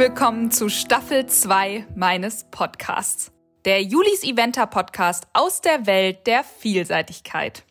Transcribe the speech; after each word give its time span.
willkommen 0.00 0.50
zu 0.50 0.70
Staffel 0.70 1.26
2 1.26 1.88
meines 1.94 2.44
Podcasts. 2.50 3.32
Der 3.66 3.82
Julis 3.82 4.22
Eventer 4.22 4.66
Podcast 4.66 5.26
aus 5.34 5.60
der 5.60 5.84
Welt 5.84 6.26
der 6.26 6.42
Vielseitigkeit. 6.42 7.64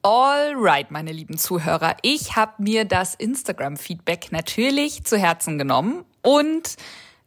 Alright, 0.00 0.90
meine 0.90 1.12
lieben 1.12 1.36
Zuhörer, 1.36 1.98
ich 2.00 2.36
habe 2.36 2.54
mir 2.62 2.86
das 2.86 3.14
Instagram-Feedback 3.14 4.32
natürlich 4.32 5.04
zu 5.04 5.18
Herzen 5.18 5.58
genommen 5.58 6.06
und 6.22 6.76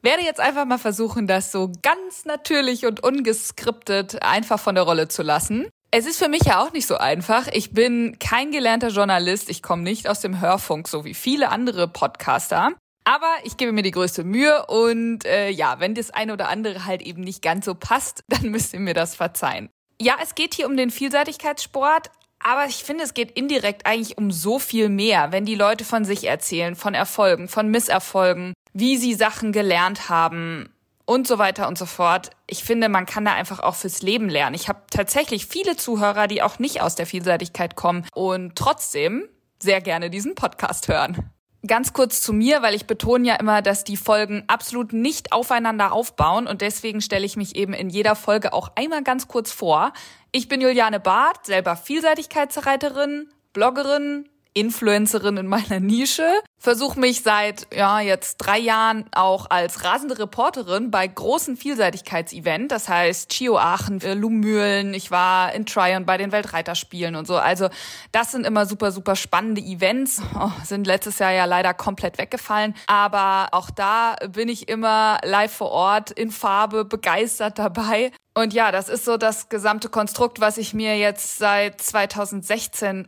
werde 0.02 0.23
jetzt 0.23 0.39
einfach 0.39 0.66
mal 0.66 0.80
versuchen, 0.80 1.27
das 1.27 1.52
so 1.52 1.71
ganz 1.84 2.26
natürlich 2.26 2.88
und 2.88 3.03
ungeskriptet 3.03 4.23
einfach 4.23 4.59
von 4.59 4.73
der 4.73 4.85
Rolle 4.85 5.08
zu 5.08 5.21
lassen. 5.21 5.67
Es 5.91 6.08
ist 6.08 6.17
für 6.17 6.30
mich 6.30 6.45
ja 6.45 6.63
auch 6.63 6.73
nicht 6.73 6.88
so 6.88 6.98
einfach. 6.98 7.48
Ich 7.53 7.73
bin 7.73 8.17
kein 8.17 8.49
gelernter 8.49 8.88
Journalist. 8.88 9.52
Ich 9.52 9.62
komme 9.62 9.84
nicht 9.84 10.09
aus 10.09 10.20
dem 10.20 10.41
Hörfunk, 10.41 10.88
so 10.88 11.05
wie 11.05 11.13
viele 11.13 11.49
andere 11.49 11.88
Podcaster. 11.88 12.71
Aber 13.04 13.32
ich 13.44 13.58
gebe 13.58 13.72
mir 13.72 13.82
die 13.82 13.91
größte 13.91 14.23
Mühe 14.23 14.66
und 14.68 15.26
äh, 15.26 15.50
ja, 15.50 15.80
wenn 15.80 15.96
das 15.96 16.12
eine 16.12 16.34
oder 16.34 16.50
andere 16.50 16.86
halt 16.86 17.02
eben 17.02 17.22
nicht 17.22 17.41
ganz 17.41 17.66
so 17.66 17.74
passt, 17.74 18.24
dann 18.27 18.50
müsst 18.50 18.74
ihr 18.74 18.80
mir 18.80 18.94
das 18.94 19.16
verzeihen. 19.16 19.70
Ja, 20.00 20.18
es 20.22 20.36
geht 20.36 20.54
hier 20.54 20.68
um 20.68 20.77
den 20.77 20.91
Vielseitigkeitssport, 20.91 22.10
aber 22.40 22.66
ich 22.66 22.84
finde, 22.84 23.04
es 23.04 23.14
geht 23.14 23.32
indirekt 23.32 23.86
eigentlich 23.86 24.18
um 24.18 24.32
so 24.32 24.58
viel 24.58 24.90
mehr, 24.90 25.32
wenn 25.32 25.46
die 25.46 25.55
Leute 25.55 25.86
von 25.86 26.05
sich 26.05 26.24
erzählen, 26.24 26.76
von 26.76 26.94
Erfolgen, 26.94 27.48
von 27.48 27.70
Misserfolgen, 27.70 28.54
wie 28.74 28.98
sie 28.98 29.13
Sachen 29.13 29.52
gelernt 29.52 30.10
haben 30.10 30.70
und 31.05 31.27
so 31.27 31.38
weiter 31.38 31.68
und 31.68 31.77
so 31.77 31.86
fort. 31.86 32.32
Ich 32.48 32.63
finde, 32.63 32.90
man 32.90 33.05
kann 33.05 33.26
da 33.26 33.34
einfach 33.34 33.60
auch 33.60 33.76
fürs 33.76 34.02
Leben 34.02 34.30
lernen. 34.30 34.55
Ich 34.55 34.70
habe 34.70 34.82
tatsächlich 34.90 35.46
viele 35.46 35.76
Zuhörer, 35.76 36.27
die 36.27 36.41
auch 36.41 36.58
nicht 36.58 36.82
aus 36.82 36.96
der 36.96 37.05
Vielseitigkeit 37.05 37.76
kommen 37.76 38.05
und 38.13 38.55
trotzdem 38.55 39.27
sehr 39.60 39.82
gerne 39.82 40.10
diesen 40.10 40.34
Podcast 40.36 40.88
hören. 40.88 41.32
Ganz 41.67 41.93
kurz 41.93 42.21
zu 42.21 42.34
mir, 42.34 42.63
weil 42.63 42.73
ich 42.73 42.87
betone 42.87 43.27
ja 43.27 43.35
immer, 43.35 43.62
dass 43.62 43.84
die 43.84 43.98
Folgen 43.98 44.43
absolut 44.48 44.93
nicht 44.93 45.31
aufeinander 45.31 45.91
aufbauen 45.93 46.48
und 46.48 46.62
deswegen 46.62 47.01
stelle 47.01 47.26
ich 47.26 47.37
mich 47.37 47.55
eben 47.55 47.73
in 47.73 47.90
jeder 47.90 48.15
Folge 48.15 48.51
auch 48.53 48.71
einmal 48.76 49.03
ganz 49.03 49.27
kurz 49.27 49.51
vor. 49.51 49.93
Ich 50.31 50.48
bin 50.48 50.59
Juliane 50.59 50.99
Barth, 50.99 51.45
selber 51.45 51.76
Vielseitigkeitsreiterin, 51.76 53.29
Bloggerin, 53.53 54.27
Influencerin 54.54 55.38
in 55.38 55.48
meiner 55.48 55.80
Nische, 55.80 56.27
versuche 56.57 56.99
mich 56.99 57.24
seit 57.24 57.68
ja 57.74 57.99
jetzt 58.02 58.38
drei 58.38 58.60
Jahren 58.60 59.05
auch 59.13 59.49
als 59.49 59.84
rasende 59.84 60.20
Reporterin 60.20 60.91
bei 60.91 61.08
großen 61.08 61.58
Vielseitigkeitsevents, 61.58 62.70
das 62.70 62.90
heißt 62.90 63.30
Chio 63.30 63.58
Aachen, 63.58 64.02
äh, 64.02 64.13
Lummühlen, 64.13 64.94
ich 64.94 65.09
war 65.09 65.53
in 65.53 65.66
Tryon 65.66 66.06
bei 66.06 66.18
den 66.18 66.31
Weltreiterspielen 66.31 67.16
und 67.16 67.28
so. 67.28 67.38
Also 67.38 67.69
das 68.12 68.31
sind 68.31 68.46
immer 68.46 68.66
super 68.66 68.91
super 68.91 69.16
spannende 69.16 69.62
Events, 69.62 70.22
oh, 70.40 70.52
sind 70.63 70.86
letztes 70.86 71.19
Jahr 71.19 71.31
ja 71.31 71.46
leider 71.46 71.74
komplett 71.74 72.18
weggefallen, 72.18 72.75
aber 72.88 73.47
auch 73.53 73.69
da 73.69 74.16
bin 74.30 74.50
ich 74.50 74.68
immer 74.68 75.19
live 75.24 75.53
vor 75.53 75.72
Ort 75.72 76.12
in 76.12 76.31
Farbe 76.31 76.86
begeistert 76.86 77.58
dabei. 77.58 78.12
Und 78.34 78.53
ja, 78.53 78.72
das 78.72 78.88
ist 78.88 79.06
so 79.06 79.18
das 79.18 79.50
gesamte 79.50 79.90
Konstrukt, 79.90 80.40
was 80.40 80.58
ich 80.58 80.74
mir 80.74 80.97
jetzt 80.97 81.38
seit 81.38 81.81
2016 81.81 83.08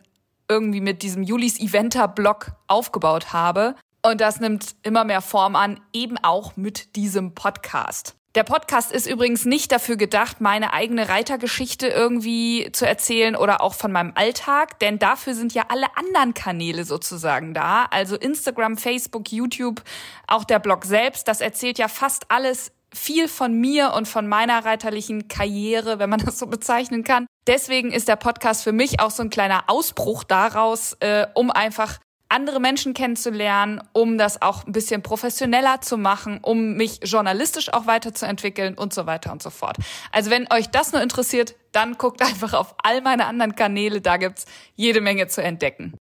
irgendwie 0.54 0.82
mit 0.82 1.02
diesem 1.02 1.24
Julis 1.24 1.60
Eventer-Blog 1.60 2.52
aufgebaut 2.68 3.34
habe. 3.34 3.76
Und 4.06 4.22
das 4.22 4.40
nimmt 4.40 4.76
immer 4.84 5.04
mehr 5.04 5.22
Form 5.22 5.56
an, 5.56 5.80
eben 5.94 6.18
auch 6.20 6.56
mit 6.56 6.96
diesem 6.96 7.34
Podcast. 7.34 8.16
Der 8.36 8.44
Podcast 8.44 8.92
ist 8.92 9.08
übrigens 9.08 9.46
nicht 9.46 9.72
dafür 9.72 9.96
gedacht, 9.96 10.42
meine 10.42 10.74
eigene 10.74 11.10
Reitergeschichte 11.10 11.88
irgendwie 11.88 12.70
zu 12.72 12.88
erzählen 12.88 13.36
oder 13.36 13.62
auch 13.62 13.74
von 13.74 13.92
meinem 13.92 14.12
Alltag, 14.16 14.80
denn 14.80 15.00
dafür 15.00 15.36
sind 15.36 15.54
ja 15.54 15.66
alle 15.70 15.86
anderen 15.96 16.34
Kanäle 16.34 16.84
sozusagen 16.84 17.54
da. 17.54 17.86
Also 17.92 18.16
Instagram, 18.16 18.78
Facebook, 18.78 19.32
YouTube, 19.32 19.84
auch 20.28 20.44
der 20.44 20.60
Blog 20.60 20.86
selbst, 20.86 21.28
das 21.28 21.42
erzählt 21.42 21.78
ja 21.78 21.88
fast 21.88 22.30
alles 22.30 22.72
viel 22.94 23.28
von 23.28 23.54
mir 23.54 23.94
und 23.94 24.08
von 24.08 24.28
meiner 24.28 24.66
reiterlichen 24.66 25.28
Karriere, 25.28 26.00
wenn 26.00 26.10
man 26.10 26.20
das 26.26 26.40
so 26.40 26.48
bezeichnen 26.48 27.04
kann. 27.04 27.26
Deswegen 27.48 27.92
ist 27.92 28.08
der 28.08 28.16
Podcast 28.16 28.64
für 28.64 28.72
mich 28.72 29.00
auch 29.00 29.12
so 29.12 29.24
ein 29.24 29.30
kleiner 29.30 29.66
Ausbruch 29.68 30.24
daraus, 30.24 30.94
äh, 31.00 31.28
um 31.34 31.52
einfach 31.52 32.00
andere 32.34 32.60
Menschen 32.60 32.94
kennenzulernen, 32.94 33.82
um 33.94 34.18
das 34.18 34.42
auch 34.42 34.66
ein 34.66 34.72
bisschen 34.72 35.04
professioneller 35.04 35.82
zu 35.82 35.98
machen, 35.98 36.40
um 36.42 36.74
mich 36.74 37.00
journalistisch 37.04 37.72
auch 37.72 37.86
weiterzuentwickeln 37.86 38.74
und 38.76 38.94
so 38.94 39.06
weiter 39.06 39.32
und 39.32 39.44
so 39.44 39.52
fort. 39.52 39.78
Also 40.12 40.32
wenn 40.32 40.52
euch 40.52 40.70
das 40.70 40.94
nur 40.94 41.02
interessiert, 41.02 41.56
dann 41.74 41.98
guckt 41.98 42.22
einfach 42.22 42.54
auf 42.54 42.76
all 42.82 43.02
meine 43.02 43.28
anderen 43.28 43.56
Kanäle, 43.56 44.02
da 44.02 44.18
gibt's 44.18 44.46
jede 44.76 45.00
Menge 45.00 45.28
zu 45.28 45.44
entdecken. 45.44 45.96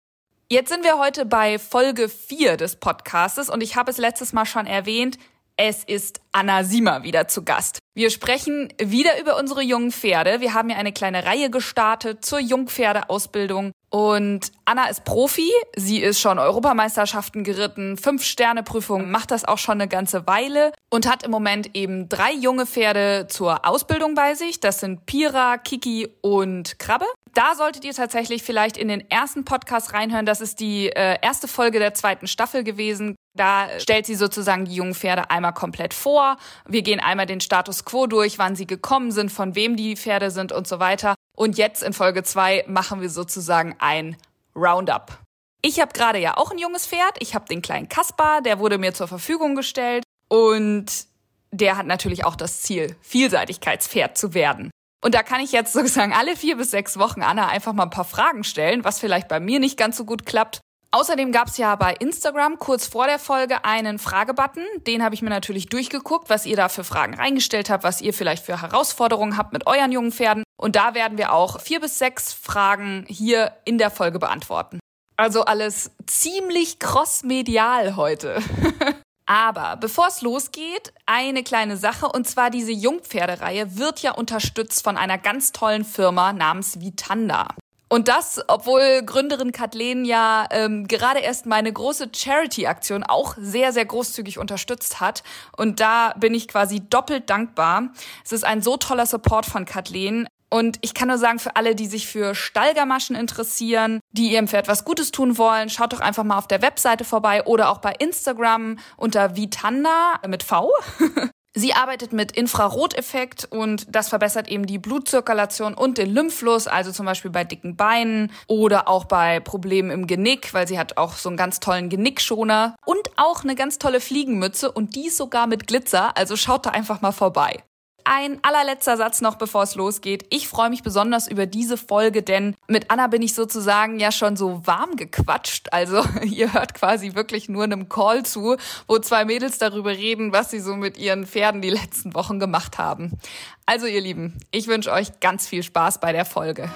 Jetzt 0.49 0.69
sind 0.69 0.83
wir 0.83 0.97
heute 0.97 1.25
bei 1.25 1.59
Folge 1.59 2.09
4 2.09 2.57
des 2.57 2.75
Podcastes 2.77 3.49
und 3.49 3.61
ich 3.61 3.75
habe 3.75 3.91
es 3.91 3.97
letztes 3.97 4.33
Mal 4.33 4.45
schon 4.45 4.65
erwähnt, 4.65 5.17
es 5.63 5.83
ist 5.83 6.21
Anna 6.31 6.63
Siemer 6.63 7.03
wieder 7.03 7.27
zu 7.27 7.43
Gast. 7.43 7.77
Wir 7.93 8.09
sprechen 8.09 8.73
wieder 8.81 9.21
über 9.21 9.37
unsere 9.37 9.61
jungen 9.61 9.91
Pferde. 9.91 10.41
Wir 10.41 10.55
haben 10.55 10.71
ja 10.71 10.77
eine 10.77 10.91
kleine 10.91 11.23
Reihe 11.23 11.51
gestartet 11.51 12.25
zur 12.25 12.39
Jungpferdeausbildung. 12.39 13.71
Und 13.91 14.51
Anna 14.65 14.87
ist 14.89 15.03
Profi. 15.03 15.51
Sie 15.75 15.99
ist 15.99 16.19
schon 16.19 16.39
Europameisterschaften 16.39 17.43
geritten, 17.43 17.95
fünf 17.97 18.23
Sterne 18.23 18.63
Prüfung, 18.63 19.11
macht 19.11 19.29
das 19.29 19.45
auch 19.45 19.59
schon 19.59 19.73
eine 19.73 19.87
ganze 19.87 20.25
Weile 20.25 20.71
und 20.89 21.07
hat 21.07 21.21
im 21.21 21.29
Moment 21.29 21.75
eben 21.75 22.09
drei 22.09 22.33
junge 22.33 22.65
Pferde 22.65 23.27
zur 23.29 23.63
Ausbildung 23.63 24.15
bei 24.15 24.33
sich. 24.33 24.61
Das 24.61 24.79
sind 24.79 25.05
Pira, 25.05 25.59
Kiki 25.59 26.09
und 26.21 26.79
Krabbe. 26.79 27.05
Da 27.33 27.53
solltet 27.55 27.85
ihr 27.85 27.93
tatsächlich 27.93 28.41
vielleicht 28.41 28.77
in 28.77 28.87
den 28.87 29.09
ersten 29.11 29.45
Podcast 29.45 29.93
reinhören. 29.93 30.25
Das 30.25 30.41
ist 30.41 30.59
die 30.59 30.87
äh, 30.87 31.17
erste 31.21 31.47
Folge 31.47 31.77
der 31.79 31.93
zweiten 31.93 32.27
Staffel 32.27 32.63
gewesen. 32.63 33.15
Da 33.37 33.79
stellt 33.79 34.05
sie 34.05 34.15
sozusagen 34.15 34.65
die 34.65 34.75
jungen 34.75 34.93
Pferde 34.93 35.29
einmal 35.29 35.53
komplett 35.53 35.93
vor. 35.93 36.37
Wir 36.67 36.81
gehen 36.81 36.99
einmal 36.99 37.25
den 37.25 37.39
Status 37.39 37.85
quo 37.85 38.07
durch, 38.07 38.37
wann 38.39 38.55
sie 38.55 38.67
gekommen 38.67 39.11
sind, 39.11 39.31
von 39.31 39.55
wem 39.55 39.77
die 39.77 39.95
Pferde 39.95 40.31
sind 40.31 40.51
und 40.51 40.67
so 40.67 40.79
weiter. 40.79 41.15
Und 41.37 41.57
jetzt 41.57 41.81
in 41.81 41.93
Folge 41.93 42.23
zwei 42.23 42.65
machen 42.67 43.01
wir 43.01 43.09
sozusagen 43.09 43.75
ein 43.79 44.17
Roundup. 44.55 45.17
Ich 45.61 45.79
habe 45.79 45.93
gerade 45.93 46.19
ja 46.19 46.37
auch 46.37 46.51
ein 46.51 46.57
junges 46.57 46.87
Pferd. 46.87 47.17
Ich 47.19 47.35
habe 47.35 47.45
den 47.45 47.61
kleinen 47.61 47.87
Kaspar, 47.87 48.41
der 48.41 48.59
wurde 48.59 48.77
mir 48.77 48.93
zur 48.93 49.07
Verfügung 49.07 49.55
gestellt. 49.55 50.03
Und 50.27 51.05
der 51.51 51.77
hat 51.77 51.85
natürlich 51.85 52.25
auch 52.25 52.35
das 52.35 52.61
Ziel, 52.61 52.95
Vielseitigkeitspferd 53.01 54.17
zu 54.17 54.33
werden. 54.33 54.71
Und 55.03 55.15
da 55.15 55.23
kann 55.23 55.41
ich 55.41 55.51
jetzt 55.51 55.73
sozusagen 55.73 56.13
alle 56.13 56.35
vier 56.35 56.57
bis 56.57 56.71
sechs 56.71 56.97
Wochen 56.97 57.21
Anna 57.21 57.47
einfach 57.47 57.73
mal 57.73 57.83
ein 57.83 57.89
paar 57.89 58.05
Fragen 58.05 58.43
stellen, 58.43 58.83
was 58.83 58.99
vielleicht 58.99 59.27
bei 59.27 59.39
mir 59.39 59.59
nicht 59.59 59.77
ganz 59.77 59.97
so 59.97 60.05
gut 60.05 60.25
klappt. 60.25 60.61
Außerdem 60.93 61.31
gab 61.31 61.47
es 61.47 61.57
ja 61.57 61.73
bei 61.77 61.93
Instagram 61.93 62.59
kurz 62.59 62.85
vor 62.85 63.07
der 63.07 63.17
Folge 63.17 63.63
einen 63.63 63.97
Fragebutton. 63.97 64.65
Den 64.85 65.01
habe 65.03 65.15
ich 65.15 65.21
mir 65.21 65.29
natürlich 65.29 65.67
durchgeguckt, 65.67 66.29
was 66.29 66.45
ihr 66.45 66.57
da 66.57 66.67
für 66.67 66.83
Fragen 66.83 67.13
reingestellt 67.13 67.69
habt, 67.69 67.85
was 67.85 68.01
ihr 68.01 68.13
vielleicht 68.13 68.45
für 68.45 68.61
Herausforderungen 68.61 69.37
habt 69.37 69.53
mit 69.53 69.67
euren 69.67 69.93
jungen 69.93 70.11
Pferden. 70.11 70.43
Und 70.57 70.75
da 70.75 70.93
werden 70.93 71.17
wir 71.17 71.31
auch 71.31 71.61
vier 71.61 71.79
bis 71.79 71.97
sechs 71.97 72.33
Fragen 72.33 73.05
hier 73.07 73.53
in 73.63 73.77
der 73.77 73.89
Folge 73.89 74.19
beantworten. 74.19 74.79
Also 75.15 75.45
alles 75.45 75.91
ziemlich 76.07 76.79
crossmedial 76.79 77.95
heute. 77.95 78.41
Aber 79.25 79.77
bevor 79.77 80.07
es 80.07 80.21
losgeht, 80.21 80.91
eine 81.05 81.43
kleine 81.43 81.77
Sache 81.77 82.07
und 82.07 82.27
zwar 82.27 82.49
diese 82.49 82.73
Jungpferdereihe 82.73 83.77
wird 83.77 84.01
ja 84.01 84.11
unterstützt 84.11 84.83
von 84.83 84.97
einer 84.97 85.17
ganz 85.17 85.53
tollen 85.53 85.85
Firma 85.85 86.33
namens 86.33 86.81
Vitanda. 86.81 87.55
Und 87.91 88.07
das, 88.07 88.39
obwohl 88.47 89.01
Gründerin 89.05 89.51
Kathleen 89.51 90.05
ja 90.05 90.47
ähm, 90.51 90.87
gerade 90.87 91.19
erst 91.19 91.45
meine 91.45 91.73
große 91.73 92.07
Charity-Aktion 92.15 93.03
auch 93.03 93.35
sehr, 93.37 93.73
sehr 93.73 93.83
großzügig 93.83 94.39
unterstützt 94.39 95.01
hat. 95.01 95.23
Und 95.57 95.81
da 95.81 96.13
bin 96.17 96.33
ich 96.33 96.47
quasi 96.47 96.79
doppelt 96.79 97.29
dankbar. 97.29 97.89
Es 98.23 98.31
ist 98.31 98.45
ein 98.45 98.61
so 98.61 98.77
toller 98.77 99.05
Support 99.05 99.45
von 99.45 99.65
Kathleen. 99.65 100.25
Und 100.49 100.77
ich 100.79 100.93
kann 100.93 101.09
nur 101.09 101.17
sagen, 101.17 101.39
für 101.39 101.57
alle, 101.57 101.75
die 101.75 101.87
sich 101.87 102.07
für 102.07 102.33
Stallgamaschen 102.33 103.17
interessieren, 103.17 103.99
die 104.13 104.31
ihrem 104.31 104.47
Pferd 104.47 104.69
was 104.69 104.85
Gutes 104.85 105.11
tun 105.11 105.37
wollen, 105.37 105.69
schaut 105.69 105.91
doch 105.91 105.99
einfach 105.99 106.23
mal 106.23 106.37
auf 106.37 106.47
der 106.47 106.61
Webseite 106.61 107.03
vorbei 107.03 107.43
oder 107.43 107.69
auch 107.69 107.79
bei 107.79 107.91
Instagram 107.99 108.79
unter 108.95 109.35
Vitanda 109.35 110.13
mit 110.25 110.43
V. 110.43 110.71
Sie 111.53 111.73
arbeitet 111.73 112.13
mit 112.13 112.31
Infraroteffekt 112.31 113.43
und 113.43 113.93
das 113.93 114.07
verbessert 114.07 114.47
eben 114.47 114.65
die 114.65 114.77
Blutzirkulation 114.77 115.73
und 115.73 115.97
den 115.97 116.09
Lymphfluss, 116.09 116.67
also 116.67 116.93
zum 116.93 117.05
Beispiel 117.05 117.29
bei 117.29 117.43
dicken 117.43 117.75
Beinen 117.75 118.31
oder 118.47 118.87
auch 118.87 119.03
bei 119.03 119.41
Problemen 119.41 119.91
im 119.91 120.07
Genick, 120.07 120.53
weil 120.53 120.65
sie 120.65 120.79
hat 120.79 120.95
auch 120.95 121.15
so 121.15 121.27
einen 121.27 121.37
ganz 121.37 121.59
tollen 121.59 121.89
Genickschoner 121.89 122.77
und 122.85 123.11
auch 123.17 123.43
eine 123.43 123.55
ganz 123.55 123.79
tolle 123.79 123.99
Fliegenmütze 123.99 124.71
und 124.71 124.95
die 124.95 125.09
sogar 125.09 125.45
mit 125.45 125.67
Glitzer, 125.67 126.15
also 126.15 126.37
schaut 126.37 126.65
da 126.65 126.69
einfach 126.69 127.01
mal 127.01 127.11
vorbei. 127.11 127.63
Ein 128.03 128.39
allerletzter 128.41 128.97
Satz 128.97 129.21
noch, 129.21 129.35
bevor 129.35 129.63
es 129.63 129.75
losgeht. 129.75 130.25
Ich 130.29 130.47
freue 130.47 130.69
mich 130.69 130.83
besonders 130.83 131.27
über 131.27 131.45
diese 131.45 131.77
Folge, 131.77 132.23
denn 132.23 132.55
mit 132.67 132.91
Anna 132.91 133.07
bin 133.07 133.21
ich 133.21 133.33
sozusagen 133.33 133.99
ja 133.99 134.11
schon 134.11 134.35
so 134.35 134.65
warm 134.65 134.95
gequatscht. 134.95 135.67
Also 135.71 136.03
ihr 136.23 136.53
hört 136.53 136.73
quasi 136.73 137.15
wirklich 137.15 137.49
nur 137.49 137.63
einem 137.63 137.89
Call 137.89 138.23
zu, 138.23 138.57
wo 138.87 138.99
zwei 138.99 139.25
Mädels 139.25 139.57
darüber 139.57 139.91
reden, 139.91 140.33
was 140.33 140.51
sie 140.51 140.59
so 140.59 140.75
mit 140.75 140.97
ihren 140.97 141.25
Pferden 141.25 141.61
die 141.61 141.69
letzten 141.69 142.13
Wochen 142.13 142.39
gemacht 142.39 142.77
haben. 142.77 143.19
Also 143.65 143.85
ihr 143.85 144.01
Lieben, 144.01 144.37
ich 144.51 144.67
wünsche 144.67 144.91
euch 144.91 145.19
ganz 145.19 145.47
viel 145.47 145.63
Spaß 145.63 145.99
bei 145.99 146.11
der 146.11 146.25
Folge. 146.25 146.69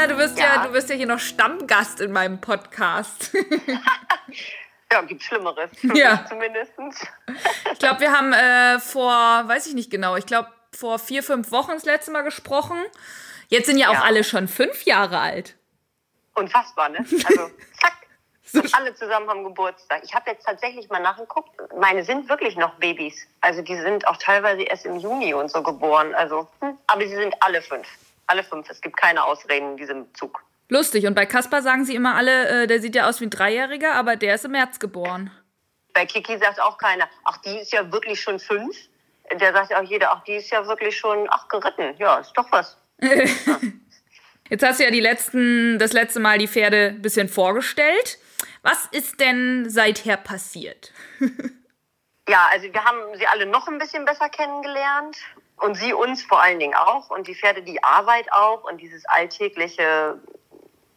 Anna, 0.00 0.14
du 0.14 0.18
wirst 0.18 0.38
ja. 0.38 0.56
ja, 0.56 0.66
du 0.66 0.72
wirst 0.72 0.88
ja 0.88 0.96
hier 0.96 1.06
noch 1.06 1.18
Stammgast 1.18 2.00
in 2.00 2.10
meinem 2.10 2.40
Podcast. 2.40 3.34
ja, 4.92 5.02
gibt 5.02 5.22
Schlimmeres. 5.22 5.70
Ja. 5.94 6.24
Zumindest. 6.26 6.72
ich 7.70 7.78
glaube, 7.78 8.00
wir 8.00 8.10
haben 8.10 8.32
äh, 8.32 8.80
vor, 8.80 9.12
weiß 9.12 9.66
ich 9.66 9.74
nicht 9.74 9.90
genau, 9.90 10.16
ich 10.16 10.24
glaube, 10.24 10.48
vor 10.74 10.98
vier, 10.98 11.22
fünf 11.22 11.50
Wochen 11.50 11.72
das 11.72 11.84
letzte 11.84 12.12
Mal 12.12 12.22
gesprochen. 12.22 12.78
Jetzt 13.48 13.66
sind 13.66 13.76
ja 13.76 13.90
auch 13.90 13.94
ja. 13.94 14.02
alle 14.04 14.24
schon 14.24 14.48
fünf 14.48 14.84
Jahre 14.84 15.18
alt. 15.18 15.56
Unfassbar, 16.34 16.88
ne? 16.88 16.98
Also, 17.00 17.50
zack. 17.78 17.92
So 18.52 18.60
alle 18.72 18.92
zusammen 18.96 19.28
haben 19.28 19.44
Geburtstag. 19.44 20.02
Ich 20.02 20.12
habe 20.12 20.28
jetzt 20.28 20.44
tatsächlich 20.44 20.88
mal 20.88 20.98
nachgeguckt. 20.98 21.50
Meine 21.78 22.02
sind 22.02 22.28
wirklich 22.28 22.56
noch 22.56 22.74
Babys. 22.80 23.28
Also 23.40 23.62
die 23.62 23.76
sind 23.76 24.08
auch 24.08 24.16
teilweise 24.16 24.62
erst 24.62 24.86
im 24.86 24.96
Juni 24.96 25.32
und 25.34 25.52
so 25.52 25.62
geboren. 25.62 26.16
Also, 26.16 26.48
hm. 26.58 26.76
aber 26.88 27.02
sie 27.02 27.14
sind 27.14 27.32
alle 27.40 27.62
fünf. 27.62 27.86
Alle 28.30 28.44
fünf. 28.44 28.70
Es 28.70 28.80
gibt 28.80 28.96
keine 28.96 29.24
Ausreden 29.24 29.72
in 29.72 29.76
diesem 29.76 30.14
Zug. 30.14 30.44
Lustig. 30.68 31.04
Und 31.08 31.14
bei 31.14 31.26
Kaspar 31.26 31.62
sagen 31.62 31.84
sie 31.84 31.96
immer 31.96 32.14
alle, 32.14 32.62
äh, 32.62 32.66
der 32.68 32.80
sieht 32.80 32.94
ja 32.94 33.08
aus 33.08 33.20
wie 33.20 33.26
ein 33.26 33.30
Dreijähriger, 33.30 33.94
aber 33.96 34.14
der 34.14 34.36
ist 34.36 34.44
im 34.44 34.52
März 34.52 34.78
geboren. 34.78 35.32
Bei 35.94 36.06
Kiki 36.06 36.38
sagt 36.38 36.60
auch 36.60 36.78
keiner, 36.78 37.08
ach, 37.24 37.38
die 37.38 37.58
ist 37.58 37.72
ja 37.72 37.90
wirklich 37.90 38.20
schon 38.20 38.38
fünf. 38.38 38.76
Der 39.32 39.52
sagt 39.52 39.72
ja 39.72 39.80
auch 39.80 39.84
jeder, 39.84 40.12
ach, 40.12 40.22
die 40.22 40.36
ist 40.36 40.48
ja 40.50 40.64
wirklich 40.68 40.96
schon, 40.96 41.26
ach, 41.28 41.48
geritten. 41.48 41.96
Ja, 41.98 42.20
ist 42.20 42.32
doch 42.34 42.46
was. 42.52 42.78
ja. 43.00 43.10
Jetzt 44.48 44.64
hast 44.64 44.78
du 44.78 44.84
ja 44.84 44.92
die 44.92 45.00
letzten, 45.00 45.78
das 45.80 45.92
letzte 45.92 46.20
Mal 46.20 46.38
die 46.38 46.48
Pferde 46.48 46.90
ein 46.90 47.02
bisschen 47.02 47.28
vorgestellt. 47.28 48.18
Was 48.62 48.86
ist 48.92 49.18
denn 49.18 49.68
seither 49.68 50.16
passiert? 50.16 50.92
ja, 52.28 52.48
also 52.52 52.72
wir 52.72 52.84
haben 52.84 53.16
sie 53.16 53.26
alle 53.26 53.46
noch 53.46 53.66
ein 53.66 53.78
bisschen 53.78 54.04
besser 54.04 54.28
kennengelernt 54.28 55.16
und 55.60 55.74
sie 55.74 55.92
uns 55.92 56.22
vor 56.22 56.42
allen 56.42 56.58
Dingen 56.58 56.74
auch 56.74 57.10
und 57.10 57.26
die 57.26 57.34
Pferde 57.34 57.62
die 57.62 57.82
Arbeit 57.82 58.32
auch 58.32 58.64
und 58.64 58.80
dieses 58.80 59.04
alltägliche, 59.06 60.18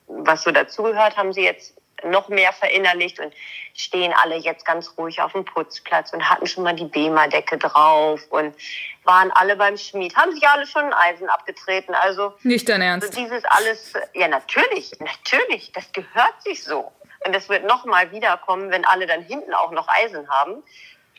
was 0.07 0.43
so 0.43 0.51
dazugehört, 0.51 1.17
haben 1.17 1.33
sie 1.33 1.43
jetzt 1.43 1.75
noch 2.03 2.29
mehr 2.29 2.51
verinnerlicht 2.53 3.19
und 3.19 3.33
stehen 3.73 4.13
alle 4.21 4.35
jetzt 4.35 4.65
ganz 4.65 4.93
ruhig 4.97 5.21
auf 5.21 5.31
dem 5.31 5.45
Putzplatz 5.45 6.13
und 6.13 6.29
hatten 6.29 6.47
schon 6.47 6.63
mal 6.63 6.75
die 6.75 6.85
Bema-Decke 6.85 7.57
drauf 7.57 8.21
und 8.29 8.55
waren 9.03 9.31
alle 9.31 9.55
beim 9.55 9.77
Schmied, 9.77 10.15
haben 10.15 10.33
sich 10.33 10.47
alle 10.47 10.67
schon 10.67 10.83
ein 10.83 10.93
Eisen 10.93 11.29
abgetreten. 11.29 11.93
Also 11.93 12.33
nicht 12.43 12.67
dein 12.67 12.81
Ernst. 12.81 13.13
So 13.13 13.21
dieses 13.21 13.43
alles, 13.45 13.93
ja 14.13 14.27
natürlich, 14.27 14.91
natürlich, 14.99 15.71
das 15.71 15.91
gehört 15.93 16.41
sich 16.43 16.63
so. 16.63 16.91
Und 17.25 17.33
das 17.33 17.47
wird 17.47 17.65
noch 17.65 17.85
mal 17.85 18.11
wiederkommen, 18.11 18.69
wenn 18.69 18.85
alle 18.85 19.07
dann 19.07 19.21
hinten 19.21 19.53
auch 19.53 19.71
noch 19.71 19.87
Eisen 19.87 20.29
haben. 20.29 20.61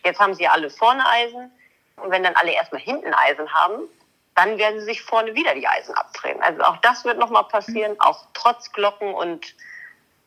Jetzt 0.05 0.21
haben 0.21 0.35
sie 0.35 0.47
alle 0.47 0.69
vorne 0.69 1.03
Eisen 1.09 1.51
und 1.97 2.11
wenn 2.11 2.23
dann 2.23 2.37
alle 2.37 2.53
erstmal 2.53 2.81
hinten 2.81 3.13
Eisen 3.15 3.53
haben, 3.53 3.83
dann 4.35 4.59
werden 4.59 4.81
sie 4.81 4.87
sich 4.87 5.03
vorne 5.03 5.35
wieder 5.35 5.55
die 5.55 5.67
Eisen 5.67 5.95
abdrehen. 5.95 6.43
Also 6.43 6.63
auch 6.63 6.77
das 6.79 7.05
wird 7.05 7.19
noch 7.19 7.31
mal 7.31 7.45
passieren, 7.45 7.97
auch 8.01 8.27
trotz 8.35 8.73
Glocken 8.73 9.15
und 9.15 9.55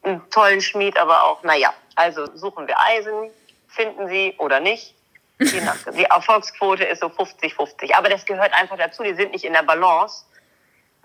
einen 0.03 0.29
tollen 0.29 0.61
Schmied, 0.61 0.97
aber 0.97 1.25
auch, 1.25 1.43
naja, 1.43 1.73
also 1.95 2.25
suchen 2.35 2.67
wir 2.67 2.79
Eisen, 2.79 3.31
finden 3.67 4.07
sie 4.07 4.35
oder 4.37 4.59
nicht. 4.59 4.95
Die 5.39 6.03
Erfolgsquote 6.05 6.83
ist 6.83 7.01
so 7.01 7.07
50-50. 7.07 7.93
Aber 7.93 8.09
das 8.09 8.25
gehört 8.25 8.53
einfach 8.53 8.77
dazu, 8.77 9.03
die 9.03 9.13
sind 9.13 9.33
nicht 9.33 9.45
in 9.45 9.53
der 9.53 9.61
Balance. 9.61 10.23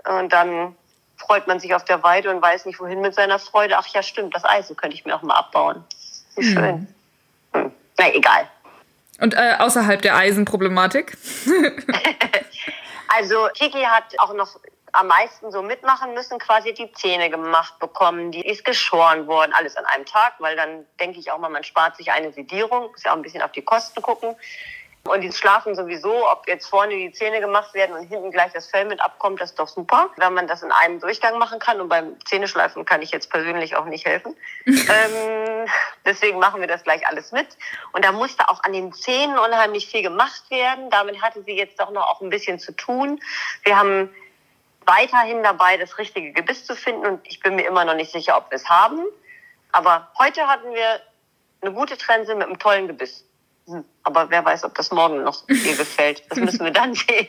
Und 0.09 0.32
dann 0.32 0.75
freut 1.17 1.47
man 1.47 1.61
sich 1.61 1.75
auf 1.75 1.85
der 1.85 2.03
Weide 2.03 2.31
und 2.31 2.41
weiß 2.41 2.64
nicht, 2.64 2.81
wohin 2.81 3.03
mit 3.03 3.14
seiner 3.14 3.38
Freude. 3.38 3.76
Ach 3.76 3.87
ja, 3.88 4.03
stimmt, 4.03 4.35
das 4.35 4.44
Eisen 4.44 4.75
könnte 4.76 4.97
ich 4.97 5.05
mir 5.05 5.14
auch 5.14 5.23
mal 5.23 5.35
abbauen. 5.35 5.85
Wie 6.37 6.47
mhm. 6.47 6.53
schön. 6.53 6.94
Hm. 7.53 7.73
Na, 7.99 8.14
egal. 8.14 8.49
Und 9.20 9.35
äh, 9.35 9.56
außerhalb 9.59 10.03
der 10.03 10.17
Eisenproblematik? 10.17 11.17
also 13.09 13.49
Kiki 13.55 13.82
hat 13.82 14.19
auch 14.19 14.35
noch 14.35 14.59
am 14.93 15.06
meisten 15.06 15.50
so 15.50 15.62
mitmachen 15.62 16.12
müssen, 16.14 16.38
quasi 16.38 16.75
die 16.75 16.93
Zähne 16.93 17.31
gemacht 17.31 17.79
bekommen, 17.79 18.31
die 18.31 18.47
ist 18.47 18.64
geschoren 18.64 19.26
worden, 19.26 19.53
alles 19.55 19.76
an 19.76 19.87
einem 19.87 20.05
Tag, 20.05 20.35
weil 20.38 20.55
dann 20.55 20.87
denke 21.00 21.19
ich 21.19 21.31
auch 21.31 21.38
mal, 21.38 21.49
man 21.49 21.64
spart 21.64 21.97
sich 21.97 22.12
eine 22.12 22.32
Sedierung, 22.32 22.91
muss 22.91 23.03
ja 23.03 23.12
auch 23.12 23.17
ein 23.17 23.23
bisschen 23.23 23.43
auf 23.43 23.53
die 23.53 23.62
Kosten 23.62 24.03
gucken. 24.03 24.37
Und 25.04 25.20
die 25.22 25.32
schlafen 25.32 25.75
sowieso, 25.75 26.31
ob 26.31 26.46
jetzt 26.46 26.69
vorne 26.69 26.94
die 26.94 27.10
Zähne 27.10 27.40
gemacht 27.40 27.75
werden 27.75 27.96
und 27.96 28.06
hinten 28.06 28.31
gleich 28.31 28.52
das 28.52 28.69
Fell 28.69 28.84
mit 28.84 29.00
abkommt, 29.00 29.40
das 29.40 29.50
ist 29.50 29.58
doch 29.58 29.66
super, 29.66 30.10
wenn 30.16 30.32
man 30.32 30.46
das 30.46 30.62
in 30.62 30.70
einem 30.70 31.00
Durchgang 31.00 31.38
machen 31.38 31.58
kann. 31.58 31.81
Und 31.81 31.88
beim 31.88 32.16
Zähneschleifen 32.25 32.84
kann 32.84 33.02
ich 33.02 33.10
jetzt 33.10 33.28
persönlich 33.28 33.75
auch 33.75 33.87
nicht 33.87 34.06
helfen. 34.06 34.37
ähm, 34.66 35.66
deswegen 36.06 36.38
machen 36.38 36.60
wir 36.60 36.69
das 36.69 36.84
gleich 36.84 37.04
alles 37.06 37.32
mit. 37.32 37.49
Und 37.93 38.04
da 38.04 38.12
musste 38.12 38.49
auch 38.49 38.62
an 38.62 38.72
den 38.72 38.93
Zähnen 38.93 39.38
unheimlich 39.38 39.88
viel 39.88 40.02
gemacht 40.02 40.49
werden. 40.50 40.88
Damit 40.90 41.20
hatte 41.20 41.43
sie 41.43 41.56
jetzt 41.56 41.81
doch 41.81 41.90
noch 41.90 42.06
auch 42.06 42.20
ein 42.20 42.31
bisschen 42.31 42.60
zu 42.60 42.70
tun. 42.70 43.20
Wir 43.64 43.76
haben 43.76 44.08
weiterhin 44.87 45.43
dabei, 45.43 45.78
das 45.78 45.99
richtige 45.99 46.32
Gebiss 46.32 46.64
zu 46.64 46.76
finden. 46.76 47.06
Und 47.06 47.26
ich 47.26 47.40
bin 47.40 47.56
mir 47.56 47.66
immer 47.66 47.84
noch 47.84 47.94
nicht 47.94 48.12
sicher, 48.12 48.37
ob 48.37 48.52
wir 48.52 48.56
es 48.56 48.69
haben. 48.69 49.00
Aber 49.72 50.12
heute 50.16 50.46
hatten 50.46 50.72
wir 50.72 51.00
eine 51.60 51.72
gute 51.72 51.96
Trense 51.96 52.37
mit 52.37 52.46
einem 52.46 52.60
tollen 52.60 52.87
Gebiss. 52.87 53.25
Aber 54.02 54.30
wer 54.30 54.44
weiß, 54.44 54.64
ob 54.64 54.74
das 54.74 54.90
morgen 54.90 55.22
noch 55.22 55.44
ihr 55.48 55.76
gefällt. 55.76 56.22
Das 56.28 56.38
müssen 56.38 56.64
wir 56.64 56.72
dann 56.72 56.94
sehen. 56.94 57.28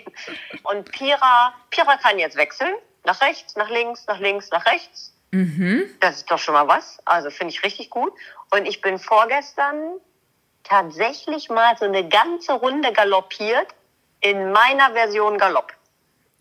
Und 0.63 0.91
Pira, 0.91 1.53
Pira 1.69 1.97
kann 1.97 2.19
jetzt 2.19 2.37
wechseln. 2.37 2.73
Nach 3.05 3.19
rechts, 3.21 3.55
nach 3.55 3.69
links, 3.69 4.05
nach 4.07 4.19
links, 4.19 4.49
nach 4.51 4.65
rechts. 4.65 5.13
Mhm. 5.31 5.89
Das 5.99 6.17
ist 6.17 6.31
doch 6.31 6.39
schon 6.39 6.53
mal 6.53 6.67
was. 6.67 6.99
Also 7.05 7.29
finde 7.29 7.53
ich 7.53 7.63
richtig 7.63 7.89
gut. 7.89 8.13
Und 8.51 8.65
ich 8.65 8.81
bin 8.81 8.99
vorgestern 8.99 9.99
tatsächlich 10.63 11.49
mal 11.49 11.75
so 11.77 11.85
eine 11.85 12.07
ganze 12.07 12.53
Runde 12.53 12.93
galoppiert 12.93 13.67
in 14.21 14.51
meiner 14.51 14.91
Version 14.93 15.37
Galopp. 15.37 15.73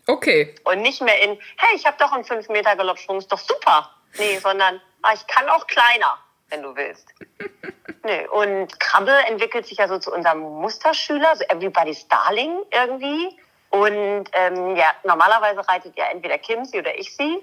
Okay. 0.07 0.55
Und 0.65 0.81
nicht 0.81 1.01
mehr 1.01 1.21
in, 1.21 1.31
hey, 1.57 1.75
ich 1.75 1.85
habe 1.85 1.97
doch 1.99 2.11
einen 2.11 2.23
5 2.23 2.49
Meter 2.49 2.75
Galoppsprung, 2.75 3.17
ist 3.17 3.31
doch 3.31 3.39
super. 3.39 3.89
Nee, 4.17 4.37
sondern, 4.39 4.81
ah, 5.01 5.13
ich 5.13 5.25
kann 5.27 5.49
auch 5.49 5.65
kleiner, 5.67 6.17
wenn 6.49 6.61
du 6.61 6.75
willst. 6.75 7.07
nee, 8.03 8.27
und 8.27 8.79
Krabbe 8.79 9.11
entwickelt 9.27 9.65
sich 9.65 9.77
ja 9.77 9.87
so 9.87 9.99
zu 9.99 10.13
unserem 10.13 10.39
Musterschüler, 10.39 11.35
so 11.35 11.43
Everybody's 11.45 12.07
Darling 12.07 12.59
irgendwie. 12.71 13.37
Und 13.69 14.25
ähm, 14.33 14.75
ja, 14.75 14.87
normalerweise 15.03 15.67
reitet 15.67 15.97
ja 15.97 16.05
entweder 16.05 16.37
Kim 16.37 16.63
sie 16.65 16.79
oder 16.79 16.97
ich 16.97 17.15
sie. 17.15 17.41